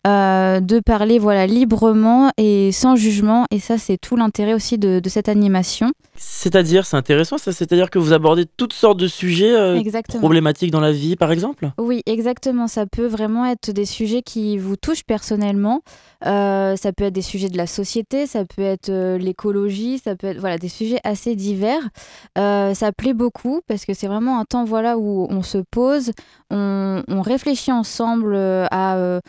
euh, 0.07 0.61
de 0.61 0.79
parler 0.79 1.19
voilà, 1.19 1.45
librement 1.45 2.31
et 2.35 2.71
sans 2.71 2.95
jugement. 2.95 3.45
Et 3.51 3.59
ça, 3.59 3.77
c'est 3.77 3.97
tout 3.97 4.15
l'intérêt 4.15 4.55
aussi 4.55 4.79
de, 4.79 4.99
de, 4.99 5.09
cette 5.09 5.29
animation. 5.29 5.91
C'est-à-dire, 6.15 6.87
c'est 6.87 6.97
intéressant, 6.97 7.37
ça, 7.37 7.51
c'est-à-dire 7.51 7.91
que 7.91 7.99
vous 7.99 8.11
abordez 8.11 8.47
toutes 8.57 8.73
sortes 8.73 8.97
de 8.97 9.07
sujets 9.07 9.53
euh, 9.55 9.79
problématiques 10.07 10.71
dans 10.71 10.79
la 10.79 10.91
vie, 10.91 11.15
par 11.15 11.31
exemple? 11.31 11.69
Oui, 11.77 12.01
exactement. 12.07 12.67
Ça 12.67 12.87
peut 12.87 13.05
vraiment 13.05 13.45
être 13.45 13.69
des 13.69 13.85
sujets 13.85 14.23
qui 14.23 14.57
vous 14.57 14.75
touchent 14.75 15.03
personnellement. 15.03 15.81
Euh, 16.25 16.75
ça 16.75 16.93
peut 16.93 17.03
être 17.03 17.13
des 17.13 17.21
sujets 17.21 17.49
de 17.49 17.57
la 17.57 17.67
société, 17.67 18.25
ça 18.25 18.43
peut 18.43 18.63
être 18.63 19.17
l'écologie, 19.17 19.99
ça 19.99 20.15
peut 20.15 20.27
être 20.27 20.39
voilà, 20.39 20.57
des 20.57 20.69
sujets 20.69 20.99
assez 21.03 21.35
divers. 21.35 21.89
Ça 22.35 22.91
plaît 22.97 23.13
beaucoup 23.13 23.61
parce 23.67 23.85
que 23.85 23.93
c'est 23.93 24.07
vraiment 24.07 24.39
un 24.39 24.45
temps 24.45 24.65
voilà, 24.65 24.97
où 24.97 25.27
on 25.29 25.43
se 25.43 25.59
pose, 25.59 26.11
on, 26.49 27.03
on 27.07 27.21
réfléchit 27.21 27.71
ensemble 27.71 28.35
à 28.35 29.21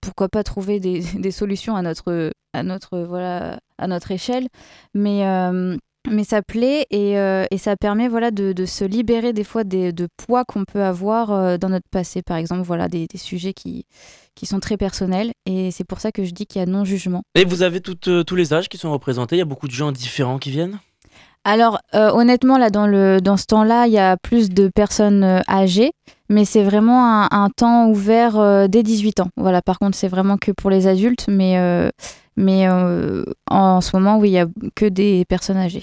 pourquoi 0.00 0.28
pas 0.28 0.42
trouver 0.42 0.80
des, 0.80 1.30
solutions 1.30 1.76
à 1.76 1.82
notre, 1.82 2.32
à 2.52 2.62
notre, 2.62 2.98
voilà, 3.00 3.60
à 3.78 3.86
notre 3.86 4.10
échelle. 4.10 4.48
Mais 4.94 5.26
euh, 5.26 5.76
mais 6.10 6.24
ça 6.24 6.42
plaît 6.42 6.86
et, 6.90 7.18
euh, 7.18 7.44
et, 7.50 7.58
ça 7.58 7.76
permet 7.76 8.08
voilà 8.08 8.30
de, 8.30 8.66
se 8.66 8.84
libérer 8.84 9.32
des 9.32 9.44
fois 9.44 9.64
de 9.64 10.08
poids 10.16 10.44
qu'on 10.44 10.64
peut 10.64 10.82
avoir 10.82 11.30
euh, 11.32 11.56
dans 11.58 11.68
notre 11.68 11.88
passé. 11.90 12.22
Par 12.22 12.36
exemple 12.36 12.62
voilà 12.62 12.88
des, 12.88 13.06
sujets 13.16 13.52
qui, 13.52 13.84
qui 14.34 14.46
sont 14.46 14.60
très 14.60 14.76
personnels 14.76 15.32
et 15.44 15.70
c'est 15.70 15.84
pour 15.84 16.00
ça 16.00 16.12
que 16.12 16.24
je 16.24 16.30
dis 16.30 16.46
qu'il 16.46 16.60
y 16.60 16.62
a 16.62 16.66
non 16.66 16.84
jugement 16.84 17.22
et 17.34 17.44
vous 17.44 17.62
avez 17.62 17.80
tous 17.80 18.34
les 18.36 18.54
âges 18.54 18.68
qui 18.68 18.78
sont 18.78 18.92
représentés. 18.92 19.36
Il 19.36 19.40
y 19.40 19.42
a 19.42 19.46
beaucoup 19.46 19.68
de 19.68 19.72
gens 19.72 19.92
différents 19.92 20.38
qui 20.38 20.50
viennent? 20.50 20.78
Alors 21.50 21.78
honnêtement 21.94 22.58
là 22.58 22.70
dans, 22.70 22.86
le, 22.86 23.20
dans 23.20 23.36
ce 23.36 23.46
temps 23.46 23.64
là 23.64 23.86
il 23.86 23.92
y 23.92 23.98
a 23.98 24.16
plus 24.16 24.50
de 24.50 24.68
personnes 24.68 25.42
âgées 25.48 25.92
mais 26.28 26.44
c'est 26.44 26.62
vraiment 26.62 27.22
un, 27.22 27.28
un, 27.30 27.48
temps 27.48 27.88
ouvert 27.88 28.68
dès 28.68 28.82
18 28.82 29.20
ans 29.20 29.28
voilà 29.36 29.62
par 29.62 29.78
contre 29.78 29.96
c'est 29.96 30.08
vraiment 30.08 30.36
que 30.36 30.52
pour 30.52 30.70
les 30.70 30.86
adultes 30.86 31.26
mais 31.28 31.56
mais 32.38 32.68
euh, 32.68 33.24
en 33.50 33.80
ce 33.80 33.96
moment, 33.96 34.16
oui, 34.16 34.28
il 34.28 34.32
n'y 34.32 34.38
a 34.38 34.46
que 34.76 34.86
des 34.86 35.24
personnes 35.28 35.56
âgées. 35.56 35.82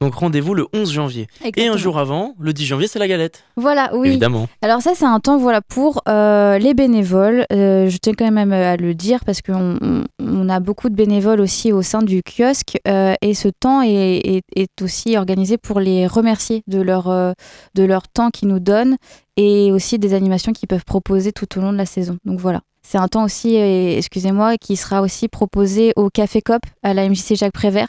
Donc 0.00 0.14
rendez-vous 0.14 0.54
le 0.54 0.66
11 0.72 0.92
janvier. 0.92 1.26
Exactement. 1.36 1.66
Et 1.66 1.68
un 1.68 1.76
jour 1.76 1.98
avant, 1.98 2.34
le 2.38 2.52
10 2.52 2.66
janvier, 2.66 2.88
c'est 2.88 2.98
la 2.98 3.08
galette. 3.08 3.44
Voilà, 3.56 3.90
oui. 3.94 4.08
Évidemment. 4.08 4.48
Alors 4.60 4.82
ça, 4.82 4.92
c'est 4.94 5.04
un 5.04 5.20
temps 5.20 5.38
voilà, 5.38 5.60
pour 5.62 6.02
euh, 6.08 6.58
les 6.58 6.74
bénévoles. 6.74 7.46
Euh, 7.52 7.88
je 7.88 7.96
tiens 7.98 8.14
quand 8.14 8.30
même 8.30 8.52
à 8.52 8.76
le 8.76 8.94
dire 8.94 9.24
parce 9.24 9.40
qu'on 9.40 9.78
on, 9.80 10.04
on 10.18 10.48
a 10.48 10.60
beaucoup 10.60 10.88
de 10.88 10.94
bénévoles 10.94 11.40
aussi 11.40 11.72
au 11.72 11.82
sein 11.82 12.02
du 12.02 12.22
kiosque. 12.22 12.78
Euh, 12.88 13.14
et 13.22 13.34
ce 13.34 13.48
temps 13.48 13.82
est, 13.82 14.20
est, 14.24 14.42
est, 14.56 14.82
aussi 14.82 15.16
organisé 15.16 15.58
pour 15.58 15.80
les 15.80 16.06
remercier 16.06 16.62
de 16.66 16.80
leur, 16.80 17.08
euh, 17.08 17.32
de 17.74 17.84
leur 17.84 18.08
temps 18.08 18.30
qu'ils 18.30 18.48
nous 18.48 18.60
donnent 18.60 18.96
et 19.36 19.72
aussi 19.72 19.98
des 19.98 20.12
animations 20.12 20.52
qu'ils 20.52 20.68
peuvent 20.68 20.84
proposer 20.84 21.32
tout 21.32 21.58
au 21.58 21.62
long 21.62 21.72
de 21.72 21.78
la 21.78 21.86
saison. 21.86 22.18
Donc 22.24 22.40
voilà. 22.40 22.60
C'est 22.86 22.98
un 22.98 23.08
temps 23.08 23.24
aussi, 23.24 23.56
excusez-moi, 23.56 24.58
qui 24.58 24.76
sera 24.76 25.00
aussi 25.00 25.28
proposé 25.28 25.94
au 25.96 26.10
Café 26.10 26.42
Cop 26.42 26.60
à 26.82 26.92
la 26.92 27.08
MJC 27.08 27.34
Jacques 27.34 27.54
Prévert. 27.54 27.88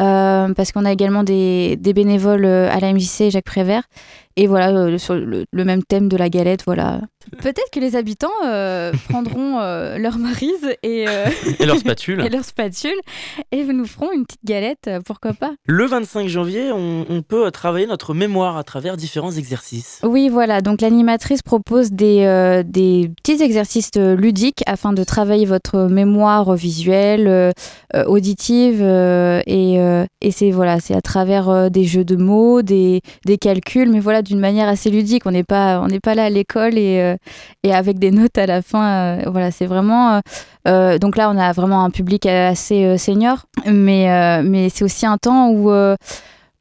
Euh, 0.00 0.54
parce 0.54 0.72
qu'on 0.72 0.84
a 0.84 0.92
également 0.92 1.24
des, 1.24 1.76
des, 1.76 1.92
bénévoles 1.92 2.46
à 2.46 2.80
la 2.80 2.92
MJC 2.92 3.30
Jacques 3.30 3.44
Prévert. 3.44 3.82
Et 4.36 4.46
voilà, 4.46 4.70
euh, 4.70 4.98
sur 4.98 5.14
le, 5.14 5.44
le, 5.50 5.64
même 5.64 5.82
thème 5.82 6.08
de 6.08 6.16
la 6.16 6.28
galette, 6.30 6.62
voilà. 6.64 7.00
Peut-être 7.42 7.70
que 7.72 7.80
les 7.80 7.96
habitants 7.96 8.28
euh, 8.44 8.92
prendront 9.08 9.60
euh, 9.60 9.98
leur 9.98 10.18
marise 10.18 10.76
et, 10.82 11.04
et 11.58 11.66
leur 11.66 11.78
spatule. 11.78 12.20
et 12.26 12.28
leur 12.28 12.44
spatule 12.44 12.98
et 13.52 13.64
nous 13.64 13.86
feront 13.86 14.10
une 14.12 14.24
petite 14.24 14.44
galette, 14.44 14.90
pourquoi 15.06 15.32
pas. 15.32 15.52
Le 15.66 15.86
25 15.86 16.28
janvier, 16.28 16.72
on, 16.72 17.06
on, 17.08 17.22
peut 17.22 17.50
travailler 17.50 17.86
notre 17.86 18.14
mémoire 18.14 18.56
à 18.56 18.64
travers 18.64 18.96
différents 18.96 19.30
exercices. 19.30 20.00
Oui, 20.02 20.28
voilà. 20.28 20.60
Donc 20.62 20.80
l'animatrice 20.80 21.42
propose 21.42 21.92
des, 21.92 22.62
des 22.66 23.10
petits 23.22 23.42
exercices 23.42 23.92
ludiques 23.96 24.62
afin 24.66 24.92
de 24.92 25.04
travailler 25.04 25.44
votre 25.44 25.84
mémoire 25.84 26.54
visuelle, 26.54 27.52
auditive 28.06 28.82
et, 28.82 29.74
et 30.20 30.30
c'est 30.30 30.50
voilà, 30.50 30.80
c'est 30.80 30.94
à 30.94 31.02
travers 31.02 31.70
des 31.70 31.84
jeux 31.84 32.04
de 32.04 32.16
mots, 32.16 32.62
des, 32.62 33.02
des 33.24 33.38
calculs, 33.38 33.90
mais 33.90 34.00
voilà 34.00 34.22
d'une 34.22 34.40
manière 34.40 34.68
assez 34.68 34.90
ludique. 34.90 35.26
On 35.26 35.30
n'est 35.30 35.44
pas, 35.44 35.80
on 35.80 35.86
n'est 35.86 36.00
pas 36.00 36.14
là 36.14 36.24
à 36.24 36.30
l'école 36.30 36.78
et, 36.78 37.10
euh, 37.10 37.16
et 37.62 37.74
avec 37.74 37.98
des 37.98 38.10
notes 38.10 38.38
à 38.38 38.46
la 38.46 38.62
fin. 38.62 38.86
Euh, 38.86 39.30
voilà, 39.30 39.50
c'est 39.50 39.66
vraiment. 39.66 40.20
Euh, 40.66 40.98
donc 40.98 41.16
là, 41.16 41.30
on 41.30 41.38
a 41.38 41.52
vraiment 41.52 41.84
un 41.84 41.90
public 41.90 42.26
assez 42.26 42.98
senior, 42.98 43.46
mais, 43.66 44.42
mais 44.42 44.68
c'est 44.68 44.84
aussi 44.84 45.06
un 45.06 45.18
temps 45.18 45.50
où 45.50 45.70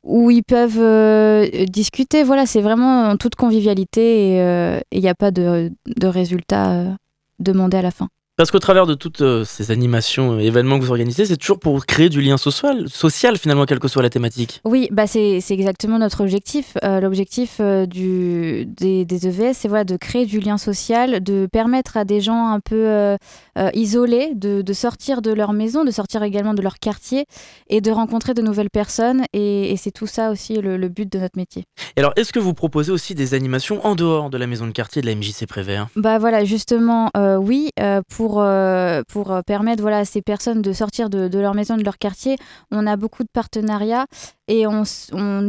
où 0.03 0.31
ils 0.31 0.43
peuvent 0.43 0.79
euh, 0.79 1.65
discuter. 1.65 2.23
Voilà, 2.23 2.45
c'est 2.45 2.61
vraiment 2.61 3.09
en 3.09 3.17
toute 3.17 3.35
convivialité 3.35 4.35
et 4.35 4.81
il 4.91 5.01
n'y 5.01 5.09
a 5.09 5.15
pas 5.15 5.31
de, 5.31 5.71
de 5.85 6.07
résultat 6.07 6.71
euh, 6.71 6.91
demandé 7.39 7.77
à 7.77 7.81
la 7.81 7.91
fin. 7.91 8.09
Parce 8.39 8.51
qu'au 8.51 8.59
travers 8.59 8.85
de 8.85 8.93
toutes 8.93 9.19
euh, 9.19 9.43
ces 9.43 9.69
animations, 9.69 10.39
événements 10.39 10.79
que 10.79 10.85
vous 10.85 10.91
organisez, 10.91 11.25
c'est 11.25 11.35
toujours 11.35 11.59
pour 11.59 11.85
créer 11.85 12.07
du 12.07 12.21
lien 12.21 12.37
social, 12.37 12.87
social 12.87 13.37
finalement, 13.37 13.65
quelle 13.65 13.79
que 13.79 13.89
soit 13.89 14.01
la 14.01 14.09
thématique. 14.09 14.61
Oui, 14.63 14.87
bah 14.93 15.07
c'est 15.07 15.41
exactement 15.49 15.99
notre 15.99 16.21
objectif. 16.21 16.77
Euh, 16.85 17.01
L'objectif 17.01 17.57
euh, 17.59 17.85
des, 17.85 18.65
des 19.03 19.27
EVS, 19.27 19.55
c'est 19.55 19.67
voilà, 19.67 19.83
de 19.83 19.97
créer 19.97 20.25
du 20.25 20.39
lien 20.39 20.57
social, 20.57 21.21
de 21.21 21.49
permettre 21.51 21.97
à 21.97 22.05
des 22.05 22.21
gens 22.21 22.47
un 22.47 22.61
peu 22.61 23.17
euh, 23.59 23.69
isolés 23.73 24.33
de, 24.35 24.61
de, 24.61 24.73
sortir 24.73 25.21
de 25.21 25.31
leur 25.31 25.53
maison, 25.53 25.83
de 25.83 25.91
sortir 25.91 26.23
également 26.23 26.53
de 26.53 26.61
leur 26.61 26.79
quartier 26.79 27.25
et 27.67 27.81
de 27.81 27.91
rencontrer 27.91 28.33
de 28.33 28.41
nouvelles 28.41 28.69
personnes. 28.69 29.23
Et, 29.33 29.71
et 29.71 29.77
c'est 29.77 29.91
tout 29.91 30.07
ça 30.07 30.31
aussi 30.31 30.55
le, 30.55 30.77
le, 30.77 30.87
but 30.87 31.11
de 31.11 31.19
notre 31.19 31.37
métier. 31.37 31.65
Et 31.95 31.99
alors, 31.99 32.13
est-ce 32.15 32.31
que 32.31 32.39
vous 32.39 32.53
proposez 32.53 32.91
aussi 32.91 33.15
des 33.15 33.33
animations 33.33 33.85
en 33.85 33.95
dehors 33.95 34.29
de 34.29 34.37
la 34.37 34.47
maison 34.47 34.65
de 34.65 34.71
quartier 34.71 35.01
de 35.01 35.07
la 35.07 35.15
MJC 35.15 35.45
Prévert? 35.47 35.87
Bah 35.95 36.19
voilà, 36.19 36.45
justement, 36.45 37.09
oui, 37.39 37.69
pour 38.07 38.29
pour, 38.29 38.41
euh, 38.41 39.01
pour 39.07 39.43
permettre 39.43 39.81
voilà, 39.81 39.99
à 39.99 40.05
ces 40.05 40.21
personnes 40.21 40.61
de 40.61 40.71
sortir 40.71 41.09
de, 41.09 41.27
de, 41.27 41.39
leur 41.39 41.55
maison, 41.55 41.77
de 41.77 41.83
leur 41.83 41.97
quartier. 41.97 42.37
On 42.69 42.85
a 42.85 42.95
beaucoup 42.95 43.23
de 43.23 43.29
partenariats 43.31 44.05
et 44.49 44.65
on, 44.65 44.83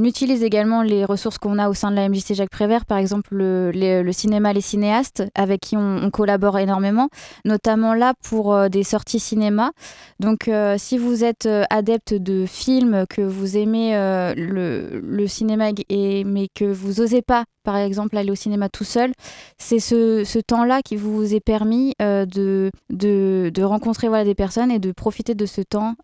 utilise 0.04 0.42
également 0.42 0.82
les 0.82 1.06
ressources 1.06 1.38
qu'on 1.38 1.58
a 1.58 1.70
au 1.70 1.74
sein 1.74 1.90
de 1.90 1.96
la 1.96 2.06
MJC 2.06 2.34
Jacques 2.34 2.50
Prévert, 2.50 2.84
par 2.84 2.98
exemple 2.98 3.34
le, 3.34 4.12
cinéma 4.12 4.52
Les 4.52 4.60
Cinéastes, 4.60 5.24
avec 5.34 5.60
qui 5.60 5.76
on, 5.76 6.10
collabore 6.10 6.58
énormément, 6.58 7.08
notamment 7.46 7.94
là 7.94 8.12
pour 8.22 8.52
euh, 8.52 8.68
des 8.68 8.82
sorties 8.82 9.18
cinéma. 9.18 9.72
Donc 10.18 10.48
euh, 10.48 10.76
si 10.76 10.98
vous 10.98 11.24
êtes 11.24 11.46
euh, 11.46 11.64
adepte 11.70 12.12
de 12.12 12.44
films, 12.44 13.06
que 13.08 13.22
vous 13.22 13.56
aimez 13.56 13.92
le, 14.36 15.00
le 15.02 15.26
cinéma, 15.26 15.70
et, 15.88 16.24
mais 16.24 16.48
que 16.54 16.66
vous 16.66 17.00
osez 17.00 17.22
pas 17.22 17.44
par 17.62 17.76
exemple 17.76 18.18
aller 18.18 18.30
au 18.30 18.34
cinéma 18.34 18.68
tout 18.68 18.84
seul, 18.84 19.12
c'est 19.56 19.78
ce, 19.78 20.40
temps-là 20.40 20.82
qui 20.82 20.96
vous 20.96 21.34
est 21.34 21.40
permis 21.40 21.94
de, 21.98 23.62
rencontrer 23.62 24.08
voilà, 24.08 24.24
des 24.24 24.34
personnes 24.34 24.70
et 24.70 24.78
de 24.78 24.92
profiter 24.92 25.34
de 25.34 25.46
ce 25.46 25.62
temps 25.62 25.94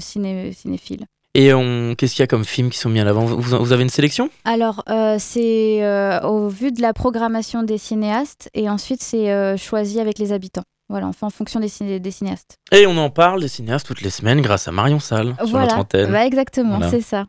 ciné, 0.00 0.52
cinéphile. 0.52 1.06
Et 1.38 1.52
on... 1.52 1.94
qu'est-ce 1.94 2.14
qu'il 2.14 2.22
y 2.22 2.24
a 2.24 2.26
comme 2.26 2.46
films 2.46 2.70
qui 2.70 2.78
sont 2.78 2.88
mis 2.88 2.98
à 2.98 3.04
l'avant 3.04 3.26
vous, 3.26 3.72
avez 3.72 3.82
une 3.82 3.90
sélection? 3.90 4.30
Alors, 4.46 4.82
euh, 4.88 5.16
c'est 5.18 5.84
euh, 5.84 6.18
au 6.22 6.48
vu 6.48 6.72
de 6.72 6.80
la 6.80 6.94
programmation 6.94 7.62
des 7.62 7.76
cinéastes 7.76 8.48
et 8.54 8.70
ensuite 8.70 9.02
c'est 9.02 9.30
euh, 9.30 9.58
choisi 9.58 10.00
avec 10.00 10.18
les 10.18 10.32
habitants. 10.32 10.64
Voilà, 10.88 11.08
enfin 11.08 11.26
en 11.26 11.30
fonction 11.30 11.58
des, 11.58 11.68
ciné- 11.68 11.98
des 11.98 12.10
cinéastes. 12.12 12.58
Et 12.70 12.86
on 12.86 12.96
en 12.96 13.10
parle 13.10 13.40
des 13.40 13.48
cinéastes 13.48 13.86
toutes 13.86 14.02
les 14.02 14.10
semaines 14.10 14.40
grâce 14.40 14.68
à 14.68 14.72
Marion 14.72 15.00
Salle 15.00 15.34
sur 15.44 15.58
notre 15.58 15.76
antenne. 15.78 16.12
Bah, 16.12 16.24
exactement, 16.24 16.76
Voilà. 16.76 16.90
c'est 16.90 17.00
ça. 17.00 17.26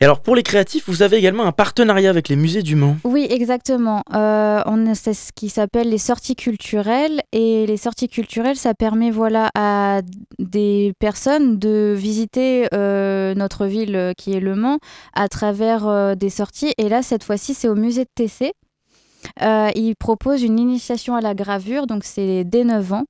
Et 0.00 0.04
alors 0.04 0.20
pour 0.20 0.34
les 0.34 0.42
créatifs, 0.42 0.84
vous 0.88 1.02
avez 1.02 1.16
également 1.16 1.44
un 1.44 1.52
partenariat 1.52 2.10
avec 2.10 2.28
les 2.28 2.36
musées 2.36 2.62
du 2.62 2.74
Mans. 2.76 2.96
Oui, 3.04 3.26
exactement. 3.30 4.02
Euh, 4.14 4.60
on 4.66 4.92
c'est 4.94 5.14
ce 5.14 5.30
qui 5.34 5.48
s'appelle 5.50 5.88
les 5.88 5.98
sorties 5.98 6.36
culturelles. 6.36 7.20
Et 7.32 7.66
les 7.66 7.76
sorties 7.76 8.08
culturelles, 8.08 8.56
ça 8.56 8.74
permet 8.74 9.10
voilà, 9.10 9.50
à 9.56 10.00
des 10.38 10.92
personnes 10.98 11.58
de 11.58 11.94
visiter 11.96 12.68
euh, 12.74 13.34
notre 13.34 13.66
ville 13.66 13.96
euh, 13.96 14.12
qui 14.16 14.32
est 14.32 14.40
Le 14.40 14.54
Mans 14.56 14.78
à 15.14 15.28
travers 15.28 15.86
euh, 15.88 16.14
des 16.14 16.30
sorties. 16.30 16.72
Et 16.78 16.88
là, 16.88 17.02
cette 17.02 17.24
fois-ci, 17.24 17.54
c'est 17.54 17.68
au 17.68 17.74
musée 17.76 18.04
de 18.04 18.10
TC. 18.14 18.52
Euh, 19.42 19.70
ils 19.74 19.94
proposent 19.96 20.42
une 20.42 20.58
initiation 20.58 21.14
à 21.16 21.20
la 21.20 21.34
gravure, 21.34 21.86
donc 21.86 22.04
c'est 22.04 22.44
dès 22.44 22.64
9 22.64 22.92
ans. 22.92 23.04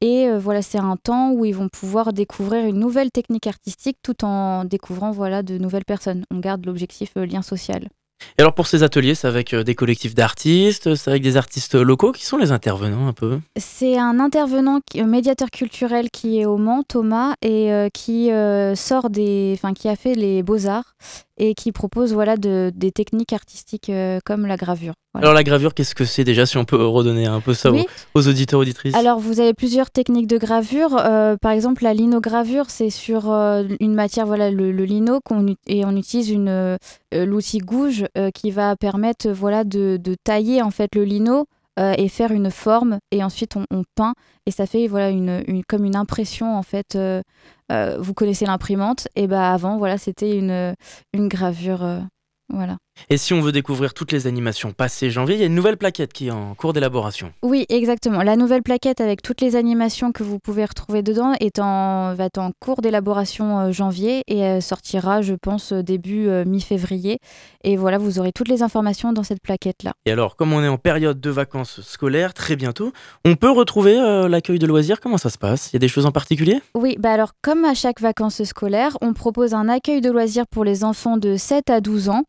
Et 0.00 0.28
euh, 0.28 0.38
voilà, 0.38 0.62
c'est 0.62 0.78
un 0.78 0.96
temps 0.96 1.32
où 1.32 1.44
ils 1.44 1.54
vont 1.54 1.68
pouvoir 1.68 2.12
découvrir 2.12 2.64
une 2.66 2.78
nouvelle 2.78 3.10
technique 3.10 3.48
artistique 3.48 3.96
tout 4.02 4.24
en 4.24 4.64
découvrant 4.64 5.10
voilà, 5.10 5.42
de 5.42 5.58
nouvelles 5.58 5.84
personnes. 5.84 6.24
On 6.32 6.38
garde 6.38 6.64
l'objectif 6.66 7.10
euh, 7.16 7.26
lien 7.26 7.42
social. 7.42 7.88
Et 8.36 8.42
alors 8.42 8.52
pour 8.54 8.66
ces 8.68 8.82
ateliers, 8.84 9.14
c'est 9.16 9.26
avec 9.28 9.54
euh, 9.54 9.64
des 9.64 9.74
collectifs 9.74 10.14
d'artistes, 10.14 10.94
c'est 10.94 11.10
avec 11.10 11.22
des 11.22 11.36
artistes 11.36 11.74
locaux 11.74 12.12
qui 12.12 12.24
sont 12.26 12.36
les 12.36 12.52
intervenants 12.52 13.08
un 13.08 13.12
peu? 13.12 13.40
C'est 13.56 13.98
un 13.98 14.20
intervenant, 14.20 14.78
qui- 14.88 15.00
un 15.00 15.06
médiateur 15.06 15.50
culturel 15.50 16.10
qui 16.12 16.40
est 16.40 16.46
au 16.46 16.58
Mans, 16.58 16.84
Thomas, 16.84 17.34
et 17.42 17.70
qui 17.92 18.30
sort 18.74 19.10
des, 19.10 19.52
enfin 19.56 19.72
qui 19.72 19.88
a 19.88 19.96
fait 19.96 20.14
les 20.14 20.42
beaux 20.42 20.66
arts 20.66 20.94
et 21.38 21.54
qui 21.54 21.72
propose 21.72 22.12
voilà 22.12 22.36
de, 22.36 22.70
des 22.74 22.92
techniques 22.92 23.32
artistiques 23.32 23.88
euh, 23.90 24.18
comme 24.24 24.46
la 24.46 24.56
gravure. 24.56 24.92
Voilà. 25.14 25.28
Alors 25.28 25.34
la 25.34 25.44
gravure, 25.44 25.72
qu'est-ce 25.74 25.94
que 25.94 26.04
c'est 26.04 26.24
déjà 26.24 26.44
si 26.46 26.58
on 26.58 26.64
peut 26.64 26.84
redonner 26.84 27.26
un 27.26 27.40
peu 27.40 27.54
ça 27.54 27.70
Oui. 27.70 27.86
aux, 28.14 28.20
aux 28.20 28.28
auditeurs 28.28 28.60
auditrices? 28.60 28.94
Alors, 28.94 29.18
vous 29.18 29.40
avez 29.40 29.54
plusieurs 29.54 29.90
techniques 29.90 30.26
de 30.26 30.36
gravure. 30.38 30.96
Euh, 30.98 31.36
par 31.40 31.52
exemple, 31.52 31.82
la 31.82 31.94
linogravure, 31.94 32.68
c'est 32.68 32.90
sur 32.90 33.30
euh, 33.32 33.64
une 33.80 33.94
matière, 33.94 34.26
voilà, 34.26 34.50
le, 34.50 34.70
le 34.70 34.84
lino, 34.84 35.20
et 35.66 35.84
on 35.84 35.96
utilise 35.96 36.30
une, 36.30 36.76
l'outil 37.12 37.58
gouge 37.58 38.04
qui 38.34 38.50
va 38.50 38.76
permettre, 38.76 39.28
voilà, 39.30 39.64
de, 39.64 39.98
de 40.02 40.14
tailler 40.22 40.60
en 40.62 40.70
fait 40.70 40.94
le 40.94 41.04
lino 41.04 41.46
et 41.78 42.08
faire 42.08 42.32
une 42.32 42.50
forme. 42.50 42.98
Et 43.12 43.22
ensuite, 43.24 43.56
on, 43.56 43.64
on 43.70 43.84
peint 43.94 44.14
et 44.46 44.50
ça 44.50 44.66
fait, 44.66 44.88
voilà, 44.88 45.10
une, 45.10 45.42
une- 45.46 45.64
comme 45.64 45.84
une 45.84 45.96
impression 45.96 46.56
en 46.56 46.62
fait. 46.62 46.96
euh, 46.96 47.22
vous 47.70 48.14
connaissez 48.14 48.46
l'imprimante 48.46 49.08
Et 49.14 49.26
ben 49.26 49.40
avant, 49.40 49.78
voilà, 49.78 49.98
c'était 49.98 50.36
une, 50.36 50.74
une 51.12 51.28
gravure, 51.28 51.84
euh, 51.84 52.00
voilà. 52.48 52.78
Et 53.10 53.16
si 53.16 53.34
on 53.34 53.40
veut 53.40 53.52
découvrir 53.52 53.94
toutes 53.94 54.12
les 54.12 54.26
animations 54.26 54.72
passées 54.72 55.10
janvier, 55.10 55.36
il 55.36 55.40
y 55.40 55.44
a 55.44 55.46
une 55.46 55.54
nouvelle 55.54 55.76
plaquette 55.76 56.12
qui 56.12 56.28
est 56.28 56.30
en 56.30 56.54
cours 56.54 56.72
d'élaboration. 56.72 57.32
Oui, 57.42 57.66
exactement. 57.68 58.22
La 58.22 58.36
nouvelle 58.36 58.62
plaquette 58.62 59.00
avec 59.00 59.22
toutes 59.22 59.40
les 59.40 59.56
animations 59.56 60.12
que 60.12 60.22
vous 60.22 60.38
pouvez 60.38 60.64
retrouver 60.64 61.02
dedans 61.02 61.32
est 61.40 61.58
en, 61.58 62.14
va 62.14 62.24
être 62.24 62.38
en 62.38 62.52
cours 62.60 62.80
d'élaboration 62.80 63.58
euh, 63.58 63.72
janvier 63.72 64.22
et 64.26 64.44
euh, 64.44 64.60
sortira, 64.60 65.22
je 65.22 65.34
pense, 65.34 65.72
euh, 65.72 65.82
début 65.82 66.28
mi-février. 66.44 67.18
Et 67.64 67.76
voilà, 67.76 67.98
vous 67.98 68.18
aurez 68.18 68.32
toutes 68.32 68.48
les 68.48 68.62
informations 68.62 69.12
dans 69.12 69.22
cette 69.22 69.42
plaquette-là. 69.42 69.92
Et 70.06 70.12
alors, 70.12 70.36
comme 70.36 70.52
on 70.52 70.62
est 70.62 70.68
en 70.68 70.78
période 70.78 71.20
de 71.20 71.30
vacances 71.30 71.80
scolaires, 71.82 72.34
très 72.34 72.56
bientôt, 72.56 72.92
on 73.24 73.36
peut 73.36 73.50
retrouver 73.50 73.98
euh, 73.98 74.28
l'accueil 74.28 74.58
de 74.58 74.66
loisirs 74.66 75.00
Comment 75.00 75.18
ça 75.18 75.30
se 75.30 75.38
passe? 75.38 75.70
Il 75.70 75.74
y 75.74 75.76
a 75.76 75.80
des 75.80 75.88
choses 75.88 76.06
en 76.06 76.12
particulier? 76.12 76.60
Oui, 76.74 76.96
bah 76.98 77.12
alors 77.12 77.32
comme 77.42 77.64
à 77.64 77.74
chaque 77.74 78.00
vacances 78.00 78.42
scolaires, 78.44 78.96
on 79.00 79.12
propose 79.12 79.54
un 79.54 79.68
accueil 79.68 80.00
de 80.00 80.10
loisirs 80.10 80.46
pour 80.46 80.64
les 80.64 80.84
enfants 80.84 81.16
de 81.16 81.36
7 81.36 81.70
à 81.70 81.80
12 81.80 82.08
ans. 82.08 82.24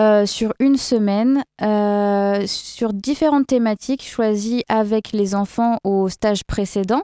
Euh, 0.00 0.26
sur 0.26 0.52
une 0.58 0.76
semaine, 0.76 1.44
euh, 1.62 2.42
sur 2.48 2.92
différentes 2.92 3.46
thématiques 3.46 4.04
choisies 4.04 4.64
avec 4.68 5.12
les 5.12 5.36
enfants 5.36 5.78
au 5.84 6.08
stage 6.08 6.42
précédent. 6.42 7.02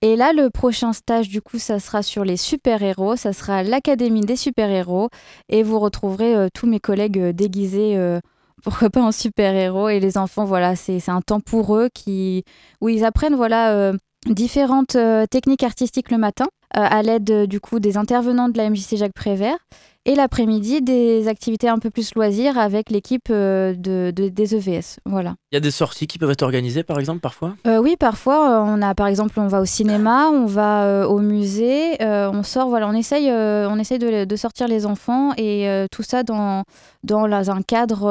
Et 0.00 0.14
là, 0.14 0.32
le 0.32 0.48
prochain 0.48 0.92
stage, 0.92 1.28
du 1.28 1.42
coup, 1.42 1.58
ça 1.58 1.80
sera 1.80 2.04
sur 2.04 2.24
les 2.24 2.36
super-héros. 2.36 3.16
Ça 3.16 3.32
sera 3.32 3.64
l'Académie 3.64 4.20
des 4.20 4.36
super-héros. 4.36 5.08
Et 5.48 5.64
vous 5.64 5.80
retrouverez 5.80 6.36
euh, 6.36 6.48
tous 6.54 6.68
mes 6.68 6.78
collègues 6.78 7.30
déguisés, 7.30 7.98
pourquoi 8.62 8.90
pas 8.90 9.02
en 9.02 9.10
super-héros. 9.10 9.88
Et 9.88 9.98
les 9.98 10.16
enfants, 10.16 10.44
voilà, 10.44 10.76
c'est 10.76 11.08
un 11.08 11.22
temps 11.22 11.40
pour 11.40 11.76
eux 11.76 11.88
qui, 11.92 12.44
où 12.80 12.88
ils 12.88 13.04
apprennent, 13.04 13.34
voilà, 13.34 13.92
différentes 14.26 14.96
techniques 15.30 15.64
artistiques 15.64 16.12
le 16.12 16.18
matin, 16.18 16.46
à 16.70 17.02
l'aide, 17.02 17.46
du 17.46 17.58
coup, 17.58 17.80
des 17.80 17.96
intervenants 17.96 18.48
de 18.48 18.56
la 18.56 18.70
MJC 18.70 18.96
Jacques 18.96 19.14
Prévert. 19.14 19.58
Et 20.06 20.14
l'après-midi, 20.14 20.80
des 20.80 21.28
activités 21.28 21.68
un 21.68 21.78
peu 21.78 21.90
plus 21.90 22.14
loisirs 22.14 22.56
avec 22.58 22.88
l'équipe 22.90 23.28
euh, 23.30 23.74
de, 23.74 24.10
de- 24.16 24.30
des 24.30 24.54
EVS. 24.54 24.98
Voilà. 25.04 25.34
Il 25.52 25.56
y 25.56 25.58
a 25.58 25.60
des 25.60 25.70
sorties 25.70 26.06
qui 26.06 26.16
peuvent 26.16 26.30
être 26.30 26.40
organisées, 26.42 26.82
par 26.82 26.98
exemple, 26.98 27.20
parfois? 27.20 27.54
Euh, 27.66 27.78
oui, 27.78 27.96
parfois, 28.00 28.50
euh, 28.50 28.64
on 28.66 28.80
a 28.80 28.94
par 28.94 29.08
exemple, 29.08 29.38
on 29.38 29.46
va 29.46 29.60
au 29.60 29.66
cinéma, 29.66 30.30
on 30.30 30.46
va 30.46 30.84
euh, 30.84 31.04
au 31.06 31.18
musée, 31.18 32.02
euh, 32.02 32.30
on 32.32 32.42
sort, 32.42 32.68
voilà, 32.70 32.88
on 32.88 32.94
essaye, 32.94 33.30
on 33.30 33.78
essaye 33.78 33.98
de, 33.98 34.24
de 34.24 34.36
sortir 34.36 34.68
les 34.68 34.86
enfants 34.86 35.32
et 35.36 35.68
tout 35.92 36.02
ça 36.02 36.22
dans, 36.22 36.62
dans 37.04 37.50
un 37.50 37.60
cadre 37.62 38.08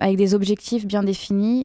avec 0.00 0.16
des 0.16 0.34
objectifs 0.34 0.86
bien 0.86 1.02
définis 1.02 1.62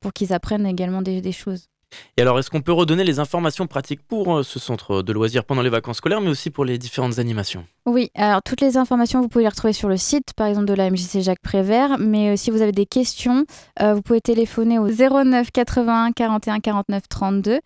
pour 0.00 0.12
qu'ils 0.14 0.32
apprennent 0.32 0.66
également 0.66 1.02
des, 1.02 1.20
des 1.20 1.32
choses. 1.32 1.66
Et 2.16 2.22
alors, 2.22 2.38
est-ce 2.38 2.50
qu'on 2.50 2.62
peut 2.62 2.72
redonner 2.72 3.04
les 3.04 3.18
informations 3.18 3.66
pratiques 3.66 4.00
pour 4.06 4.36
euh, 4.36 4.42
ce 4.42 4.58
centre 4.58 5.02
de 5.02 5.12
loisirs 5.12 5.44
pendant 5.44 5.62
les 5.62 5.70
vacances 5.70 5.98
scolaires, 5.98 6.20
mais 6.20 6.30
aussi 6.30 6.50
pour 6.50 6.64
les 6.64 6.78
différentes 6.78 7.18
animations? 7.18 7.64
Oui, 7.86 8.10
alors 8.14 8.42
toutes 8.42 8.62
les 8.62 8.76
informations, 8.78 9.20
vous 9.20 9.28
pouvez 9.28 9.44
les 9.44 9.50
retrouver 9.50 9.74
sur 9.74 9.88
le 9.88 9.98
site, 9.98 10.32
par 10.34 10.46
exemple 10.46 10.66
de 10.66 10.74
la 10.74 10.90
MJC 10.90 11.20
Jacques 11.20 11.42
Prévert, 11.42 11.98
mais 11.98 12.30
euh, 12.30 12.36
si 12.36 12.50
vous 12.50 12.62
avez 12.62 12.72
des 12.72 12.86
questions, 12.86 13.44
euh, 13.82 13.94
vous 13.94 14.00
pouvez 14.00 14.22
téléphoner 14.22 14.78
au 14.78 14.88
09 14.88 15.50
81 15.50 16.12
41 16.12 16.60
49 16.60 17.02
32 17.08 17.60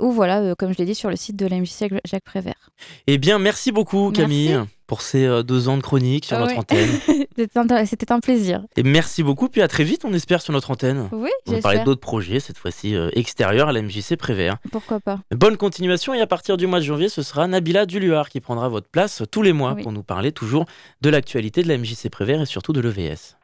ou 0.00 0.10
voilà, 0.10 0.40
euh, 0.40 0.54
comme 0.54 0.72
je 0.72 0.78
l'ai 0.78 0.84
dit, 0.84 0.94
sur 0.94 1.10
le 1.10 1.16
site 1.16 1.36
de 1.36 1.46
la 1.46 1.58
MJC 1.58 1.88
Jacques 2.04 2.24
Prévert. 2.24 2.70
Eh 3.06 3.18
bien, 3.18 3.38
merci 3.38 3.72
beaucoup, 3.72 4.12
Merci. 4.16 4.54
Pour 4.92 5.00
ces 5.00 5.24
euh, 5.24 5.42
deux 5.42 5.70
ans 5.70 5.78
de 5.78 5.82
chronique 5.82 6.26
sur 6.26 6.36
Ah 6.36 6.40
notre 6.40 6.52
oui. 6.52 6.58
antenne. 6.58 6.90
C'était 7.86 8.12
un- 8.12 8.20
plaisir. 8.20 8.60
Et 8.76 8.82
merci 8.82 9.22
beaucoup, 9.22 9.48
puis 9.48 9.62
à 9.62 9.68
très 9.68 9.84
vite, 9.84 10.04
on 10.04 10.12
espère, 10.12 10.42
sur 10.42 10.52
notre 10.52 10.70
antenne. 10.70 11.08
Oui, 11.12 11.30
On 11.46 11.52
va 11.52 11.60
parler 11.62 11.82
d'autres 11.82 12.02
projets, 12.02 12.40
cette 12.40 12.58
fois-ci 12.58 12.94
euh, 12.94 13.08
extérieurs 13.14 13.70
à 13.70 13.72
la 13.72 13.80
MJC 13.80 14.16
Prévert. 14.18 14.58
Pourquoi 14.70 15.00
pas 15.00 15.20
Bonne 15.34 15.56
continuation 15.56 16.12
et 16.12 16.20
à 16.20 16.26
partir 16.26 16.58
du 16.58 16.66
mois 16.66 16.78
de 16.80 16.84
janvier, 16.84 17.08
ce 17.08 17.22
sera 17.22 17.46
Nabila 17.46 17.86
Duluar 17.86 18.28
qui 18.28 18.40
prendra 18.40 18.68
votre 18.68 18.90
place 18.90 19.22
tous 19.30 19.40
les 19.40 19.54
mois 19.54 19.72
Oui. 19.72 19.82
pour 19.82 19.92
nous 19.92 20.02
parler 20.02 20.30
toujours 20.30 20.66
de 21.00 21.08
l'actualité 21.08 21.62
de 21.62 21.68
la 21.68 21.78
MJC 21.78 22.10
Prévert 22.10 22.42
et 22.42 22.46
surtout 22.46 22.74
de 22.74 22.82
l'EVS. 22.82 23.38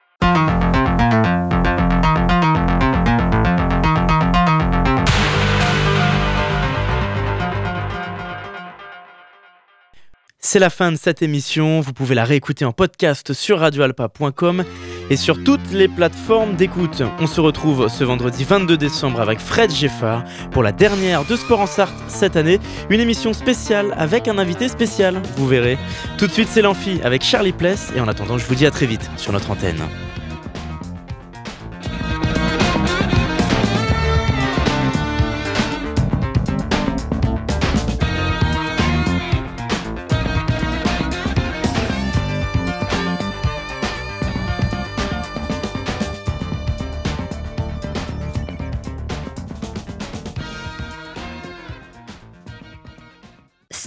C'est 10.41 10.61
la 10.61 10.71
fin 10.71 10.93
de 10.93 10.97
cette 10.97 11.21
émission. 11.21 11.81
Vous 11.81 11.93
pouvez 11.93 12.15
la 12.15 12.25
réécouter 12.25 12.65
en 12.65 12.73
podcast 12.73 13.33
sur 13.33 13.59
radioalpa.com 13.59 14.65
et 15.11 15.17
sur 15.17 15.43
toutes 15.43 15.73
les 15.73 15.89
plateformes 15.89 16.55
d'écoute. 16.55 17.03
On 17.19 17.27
se 17.27 17.41
retrouve 17.41 17.89
ce 17.89 18.05
vendredi 18.05 18.45
22 18.45 18.77
décembre 18.77 19.21
avec 19.21 19.41
Fred 19.41 19.73
Geffard 19.73 20.23
pour 20.53 20.63
la 20.63 20.71
dernière 20.71 21.25
de 21.25 21.35
Sport 21.35 21.61
en 21.61 21.67
Sarthe 21.67 21.95
cette 22.07 22.37
année. 22.37 22.61
Une 22.89 23.01
émission 23.01 23.33
spéciale 23.33 23.93
avec 23.97 24.29
un 24.29 24.39
invité 24.39 24.69
spécial, 24.69 25.21
vous 25.37 25.49
verrez. 25.49 25.77
Tout 26.19 26.29
de 26.29 26.33
suite, 26.33 26.49
c'est 26.49 26.63
l'Amphi 26.63 27.01
avec 27.03 27.25
Charlie 27.25 27.53
Pless 27.53 27.93
et 27.97 28.01
en 28.01 28.07
attendant, 28.07 28.39
je 28.39 28.47
vous 28.47 28.55
dis 28.55 28.67
à 28.67 28.71
très 28.71 28.87
vite 28.87 29.11
sur 29.17 29.33
notre 29.33 29.51
antenne. 29.51 29.83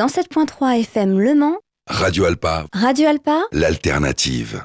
FM 0.07 1.19
Le 1.19 1.35
Mans, 1.35 1.57
Radio 1.87 2.25
Alpa, 2.25 2.65
Radio 2.73 3.07
Alpa, 3.07 3.43
l'alternative. 3.51 4.63